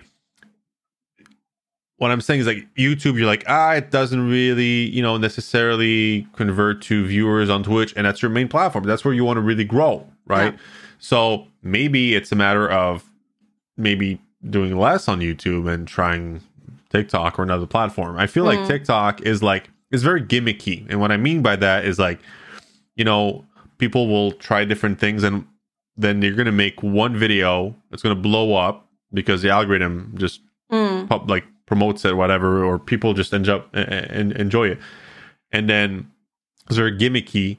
what 1.97 2.11
I'm 2.12 2.20
saying 2.20 2.41
is 2.41 2.47
like 2.47 2.68
YouTube. 2.76 3.16
You're 3.18 3.26
like, 3.26 3.45
ah, 3.49 3.72
it 3.74 3.91
doesn't 3.91 4.28
really, 4.30 4.89
you 4.91 5.03
know, 5.03 5.16
necessarily 5.16 6.26
convert 6.34 6.80
to 6.82 7.05
viewers 7.07 7.51
on 7.51 7.62
Twitch, 7.64 7.93
and 7.97 8.07
that's 8.07 8.22
your 8.22 8.30
main 8.30 8.49
platform. 8.49 8.84
That's 8.84 9.05
where 9.05 9.12
you 9.14 9.24
want 9.24 9.39
to 9.39 9.43
really 9.43 9.64
grow, 9.64 10.07
right? 10.26 10.53
Yeah. 10.55 10.59
So 11.01 11.47
maybe 11.62 12.14
it's 12.14 12.30
a 12.30 12.36
matter 12.36 12.70
of 12.70 13.05
maybe 13.76 14.20
doing 14.49 14.78
less 14.78 15.09
on 15.09 15.18
YouTube 15.20 15.68
and 15.72 15.86
trying 15.89 16.41
TikTok 16.91 17.39
or 17.39 17.43
another 17.43 17.66
platform. 17.66 18.16
I 18.16 18.26
feel 18.28 18.45
like 18.45 18.59
Mm. 18.61 18.68
TikTok 18.68 19.20
is 19.22 19.43
like 19.43 19.70
is 19.91 20.03
very 20.03 20.22
gimmicky, 20.22 20.86
and 20.89 21.01
what 21.01 21.11
I 21.12 21.16
mean 21.16 21.43
by 21.43 21.57
that 21.57 21.84
is 21.84 21.99
like 21.99 22.18
you 22.97 23.05
know, 23.05 23.45
people 23.78 24.09
will 24.09 24.32
try 24.32 24.64
different 24.64 24.99
things 24.99 25.22
and 25.22 25.47
then 25.97 26.20
you're 26.20 26.34
going 26.34 26.47
to 26.47 26.53
make 26.53 26.82
one 26.82 27.16
video 27.16 27.74
that's 27.91 28.03
going 28.03 28.14
to 28.14 28.20
blow 28.20 28.55
up 28.55 28.89
because 29.12 29.41
the 29.43 29.51
algorithm 29.51 30.14
just 30.16 30.41
Mm. 30.70 31.09
pop, 31.09 31.30
like 31.30 31.45
promotes 31.64 32.05
it, 32.05 32.14
whatever, 32.14 32.62
or 32.62 32.78
people 32.78 33.14
just 33.14 33.32
end 33.32 33.49
up 33.49 33.70
and 33.72 34.32
enjoy 34.32 34.68
it. 34.68 34.78
And 35.51 35.68
then 35.70 36.11
it's 36.66 36.76
very 36.76 36.93
gimmicky 36.93 37.57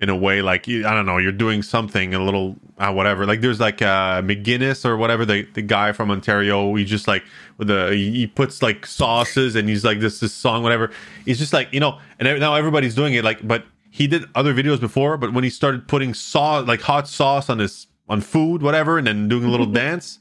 in 0.00 0.08
a 0.08 0.16
way, 0.16 0.40
like 0.42 0.66
you- 0.66 0.86
I 0.86 0.94
don't 0.94 1.06
know, 1.06 1.18
you're 1.18 1.32
doing 1.32 1.62
something 1.62 2.14
a 2.14 2.22
little 2.22 2.56
uh, 2.78 2.92
whatever. 2.92 3.26
Like 3.26 3.40
there's 3.42 3.60
like 3.60 3.82
uh, 3.82 4.22
McGinnis 4.22 4.84
or 4.84 4.96
whatever 4.96 5.24
the 5.26 5.42
the 5.54 5.62
guy 5.62 5.92
from 5.92 6.10
Ontario. 6.10 6.74
He 6.74 6.84
just 6.84 7.06
like 7.06 7.22
with 7.58 7.68
the 7.68 7.94
he 7.94 8.26
puts 8.26 8.62
like 8.62 8.86
sauces 8.86 9.56
and 9.56 9.68
he's 9.68 9.84
like 9.84 10.00
this 10.00 10.20
this 10.20 10.32
song 10.32 10.62
whatever. 10.62 10.90
He's 11.24 11.38
just 11.38 11.52
like 11.52 11.72
you 11.72 11.80
know, 11.80 11.98
and 12.18 12.40
now 12.40 12.54
everybody's 12.54 12.94
doing 12.94 13.14
it. 13.14 13.24
Like, 13.24 13.46
but 13.46 13.64
he 13.90 14.06
did 14.06 14.24
other 14.34 14.54
videos 14.54 14.80
before. 14.80 15.16
But 15.16 15.32
when 15.34 15.44
he 15.44 15.50
started 15.50 15.86
putting 15.88 16.14
sauce 16.14 16.66
like 16.66 16.80
hot 16.80 17.06
sauce 17.08 17.50
on 17.50 17.58
his 17.58 17.86
on 18.08 18.20
food, 18.20 18.62
whatever, 18.62 18.98
and 18.98 19.06
then 19.06 19.28
doing 19.28 19.44
a 19.44 19.50
little 19.50 19.66
dance. 19.84 20.18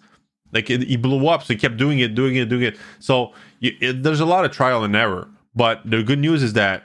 Like 0.51 0.69
it, 0.71 0.81
he 0.81 0.97
blew 0.97 1.27
up, 1.27 1.43
so 1.43 1.53
he 1.53 1.59
kept 1.59 1.77
doing 1.77 1.99
it, 1.99 2.15
doing 2.15 2.35
it, 2.35 2.49
doing 2.49 2.63
it. 2.63 2.75
So 2.97 3.33
you, 3.59 3.71
it, 3.79 4.01
there's 4.01 4.19
a 4.19 4.25
lot 4.25 4.45
of 4.45 4.51
trial 4.51 4.83
and 4.83 4.95
error. 4.95 5.29
But 5.55 5.87
the 5.87 6.01
good 6.01 6.17
news 6.17 6.41
is 6.41 6.53
that 6.53 6.83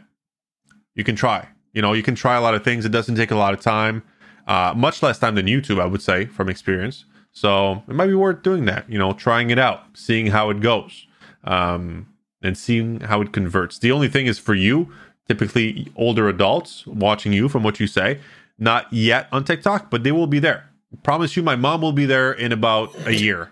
you 0.94 1.02
can 1.02 1.16
try. 1.16 1.48
You 1.74 1.82
know, 1.82 1.92
you 1.92 2.02
can 2.02 2.14
try 2.14 2.36
a 2.36 2.40
lot 2.40 2.54
of 2.54 2.64
things. 2.64 2.84
It 2.84 2.90
doesn't 2.90 3.16
take 3.16 3.30
a 3.30 3.36
lot 3.36 3.52
of 3.52 3.60
time, 3.60 4.02
uh, 4.46 4.72
much 4.76 5.02
less 5.02 5.18
time 5.18 5.34
than 5.34 5.46
YouTube, 5.46 5.80
I 5.80 5.86
would 5.86 6.00
say, 6.00 6.24
from 6.26 6.48
experience. 6.48 7.04
So 7.32 7.82
it 7.88 7.94
might 7.94 8.06
be 8.06 8.14
worth 8.14 8.42
doing 8.42 8.64
that. 8.66 8.88
You 8.88 8.98
know, 8.98 9.12
trying 9.12 9.50
it 9.50 9.58
out, 9.58 9.82
seeing 9.92 10.28
how 10.28 10.50
it 10.50 10.60
goes, 10.60 11.06
um, 11.42 12.06
and 12.42 12.56
seeing 12.56 13.00
how 13.00 13.20
it 13.20 13.32
converts. 13.32 13.78
The 13.78 13.90
only 13.92 14.08
thing 14.08 14.26
is 14.26 14.38
for 14.38 14.54
you, 14.54 14.92
typically 15.26 15.92
older 15.96 16.28
adults 16.28 16.86
watching 16.86 17.32
you, 17.32 17.48
from 17.48 17.64
what 17.64 17.80
you 17.80 17.88
say, 17.88 18.20
not 18.58 18.90
yet 18.92 19.28
on 19.32 19.44
TikTok, 19.44 19.90
but 19.90 20.04
they 20.04 20.12
will 20.12 20.28
be 20.28 20.38
there. 20.38 20.70
Promise 21.02 21.36
you, 21.36 21.42
my 21.42 21.56
mom 21.56 21.80
will 21.80 21.92
be 21.92 22.06
there 22.06 22.32
in 22.32 22.52
about 22.52 22.94
a 23.04 23.12
year, 23.12 23.50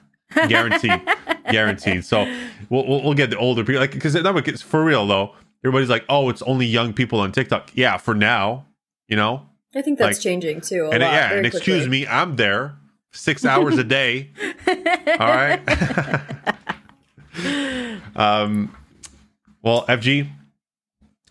guaranteed, 0.49 1.03
guaranteed. 1.51 2.05
So 2.05 2.23
we'll, 2.71 2.87
we'll 2.87 3.03
we'll 3.03 3.15
get 3.15 3.31
the 3.31 3.37
older 3.37 3.65
people, 3.65 3.81
like 3.81 3.91
because 3.91 4.15
it's 4.15 4.63
for 4.63 4.85
real 4.85 5.09
though. 5.09 5.35
Everybody's 5.65 5.89
like, 5.91 6.05
oh, 6.09 6.29
it's 6.29 6.43
only 6.43 6.67
young 6.67 6.93
people 6.93 7.21
on 7.21 7.31
TikTok. 7.33 7.71
Yeah, 7.75 7.97
for 7.97 8.15
now, 8.15 8.67
you 9.09 9.17
know. 9.17 9.47
I 9.75 9.83
think 9.83 9.99
that's 9.99 10.19
Like- 10.19 10.23
changing 10.23 10.61
too. 10.61 10.87
A 10.87 10.91
And 10.91 11.03
lot, 11.03 11.13
yeah, 11.13 11.33
and 11.33 11.47
excuse 11.47 11.83
quickly. 11.85 12.01
me, 12.03 12.07
I'm 12.07 12.37
there 12.37 12.75
six 13.13 13.45
hours 13.51 13.79
a 13.79 13.85
day. 13.85 14.31
All 14.67 15.29
right. 15.29 15.61
um, 18.17 18.75
well, 19.63 19.85
FG, 19.87 20.29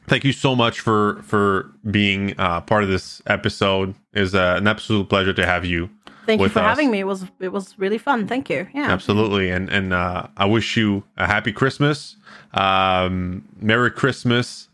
thank 0.07 0.23
you 0.23 0.33
so 0.33 0.55
much 0.55 0.79
for 0.79 1.21
for 1.23 1.71
being 1.89 2.33
uh, 2.39 2.61
part 2.61 2.83
of 2.83 2.89
this 2.89 3.21
episode. 3.27 3.95
Is 4.13 4.33
uh, 4.35 4.55
an 4.57 4.67
absolute 4.67 5.09
pleasure 5.09 5.33
to 5.33 5.45
have 5.45 5.65
you. 5.65 5.89
Thank 6.25 6.41
you 6.41 6.49
for 6.49 6.59
us. 6.59 6.65
having 6.65 6.91
me. 6.91 6.99
It 6.99 7.07
was 7.07 7.25
it 7.39 7.49
was 7.51 7.77
really 7.77 7.97
fun. 7.97 8.27
Thank 8.27 8.49
you. 8.49 8.67
Yeah. 8.73 8.91
Absolutely, 8.91 9.49
and 9.49 9.69
and 9.69 9.93
uh, 9.93 10.27
I 10.37 10.45
wish 10.45 10.77
you 10.77 11.03
a 11.17 11.25
happy 11.25 11.51
Christmas, 11.51 12.15
um, 12.53 13.47
Merry 13.59 13.91
Christmas, 13.91 14.67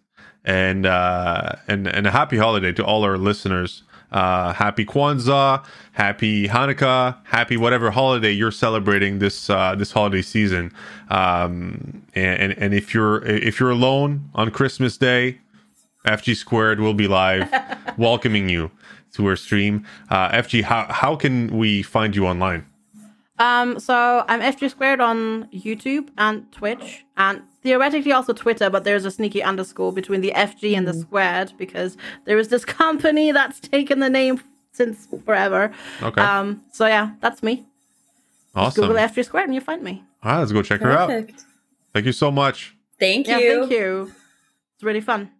and 0.43 0.85
uh, 0.85 1.53
and 1.67 1.87
and 1.87 2.07
a 2.07 2.11
happy 2.11 2.37
holiday 2.37 2.71
to 2.73 2.85
all 2.85 3.03
our 3.03 3.17
listeners. 3.17 3.83
Uh, 4.09 4.53
happy 4.53 4.85
Kwanzaa, 4.85 5.65
happy 5.91 6.47
Hanukkah, 6.47 7.17
happy 7.25 7.57
whatever 7.57 7.91
holiday 7.91 8.31
you're 8.31 8.51
celebrating 8.51 9.19
this 9.19 9.49
uh, 9.49 9.75
this 9.75 9.91
holiday 9.91 10.21
season. 10.21 10.71
Um, 11.09 12.03
and, 12.15 12.41
and 12.41 12.57
and 12.57 12.73
if 12.73 12.93
you're 12.93 13.23
if 13.25 13.59
you're 13.59 13.71
alone 13.71 14.29
on 14.33 14.51
Christmas 14.51 14.97
Day, 14.97 15.39
FG 16.05 16.37
Squared 16.37 16.79
will 16.79 16.93
be 16.93 17.07
live, 17.07 17.49
welcoming 17.97 18.47
you 18.47 18.71
to 19.13 19.27
our 19.27 19.35
stream. 19.35 19.85
Uh, 20.09 20.29
FG, 20.31 20.63
how 20.63 20.85
how 20.89 21.15
can 21.15 21.57
we 21.57 21.83
find 21.83 22.15
you 22.15 22.25
online? 22.25 22.65
Um, 23.39 23.79
so 23.79 24.25
I'm 24.27 24.41
FG 24.41 24.71
squared 24.71 24.99
on 24.99 25.45
YouTube 25.53 26.09
and 26.17 26.51
Twitch 26.51 27.05
and 27.17 27.43
theoretically 27.61 28.11
also 28.11 28.33
Twitter, 28.33 28.69
but 28.69 28.83
there's 28.83 29.05
a 29.05 29.11
sneaky 29.11 29.43
underscore 29.43 29.93
between 29.93 30.21
the 30.21 30.31
FG 30.35 30.75
and 30.75 30.87
the 30.87 30.93
squared 30.93 31.53
because 31.57 31.97
there 32.25 32.39
is 32.39 32.47
this 32.47 32.65
company 32.83 33.31
that's 33.31 33.59
taken 33.59 33.99
the 33.99 34.09
name 34.09 34.41
since 34.71 35.07
forever. 35.25 35.71
Okay. 36.01 36.21
Um, 36.21 36.63
so 36.71 36.87
yeah, 36.87 37.11
that's 37.21 37.43
me. 37.43 37.67
Awesome. 38.55 38.87
Google 38.87 38.97
FG 38.97 39.25
squared 39.25 39.47
and 39.47 39.53
you 39.53 39.61
find 39.61 39.83
me. 39.83 40.03
All 40.23 40.31
right, 40.31 40.39
let's 40.39 40.51
go 40.51 40.63
check 40.63 40.81
her 40.81 40.91
out. 40.91 41.09
Thank 41.93 42.05
you 42.05 42.11
so 42.11 42.31
much. 42.31 42.75
Thank 42.99 43.27
you. 43.27 43.37
Yeah, 43.37 43.59
thank 43.59 43.71
you. 43.71 44.11
It's 44.75 44.83
really 44.83 45.01
fun. 45.01 45.31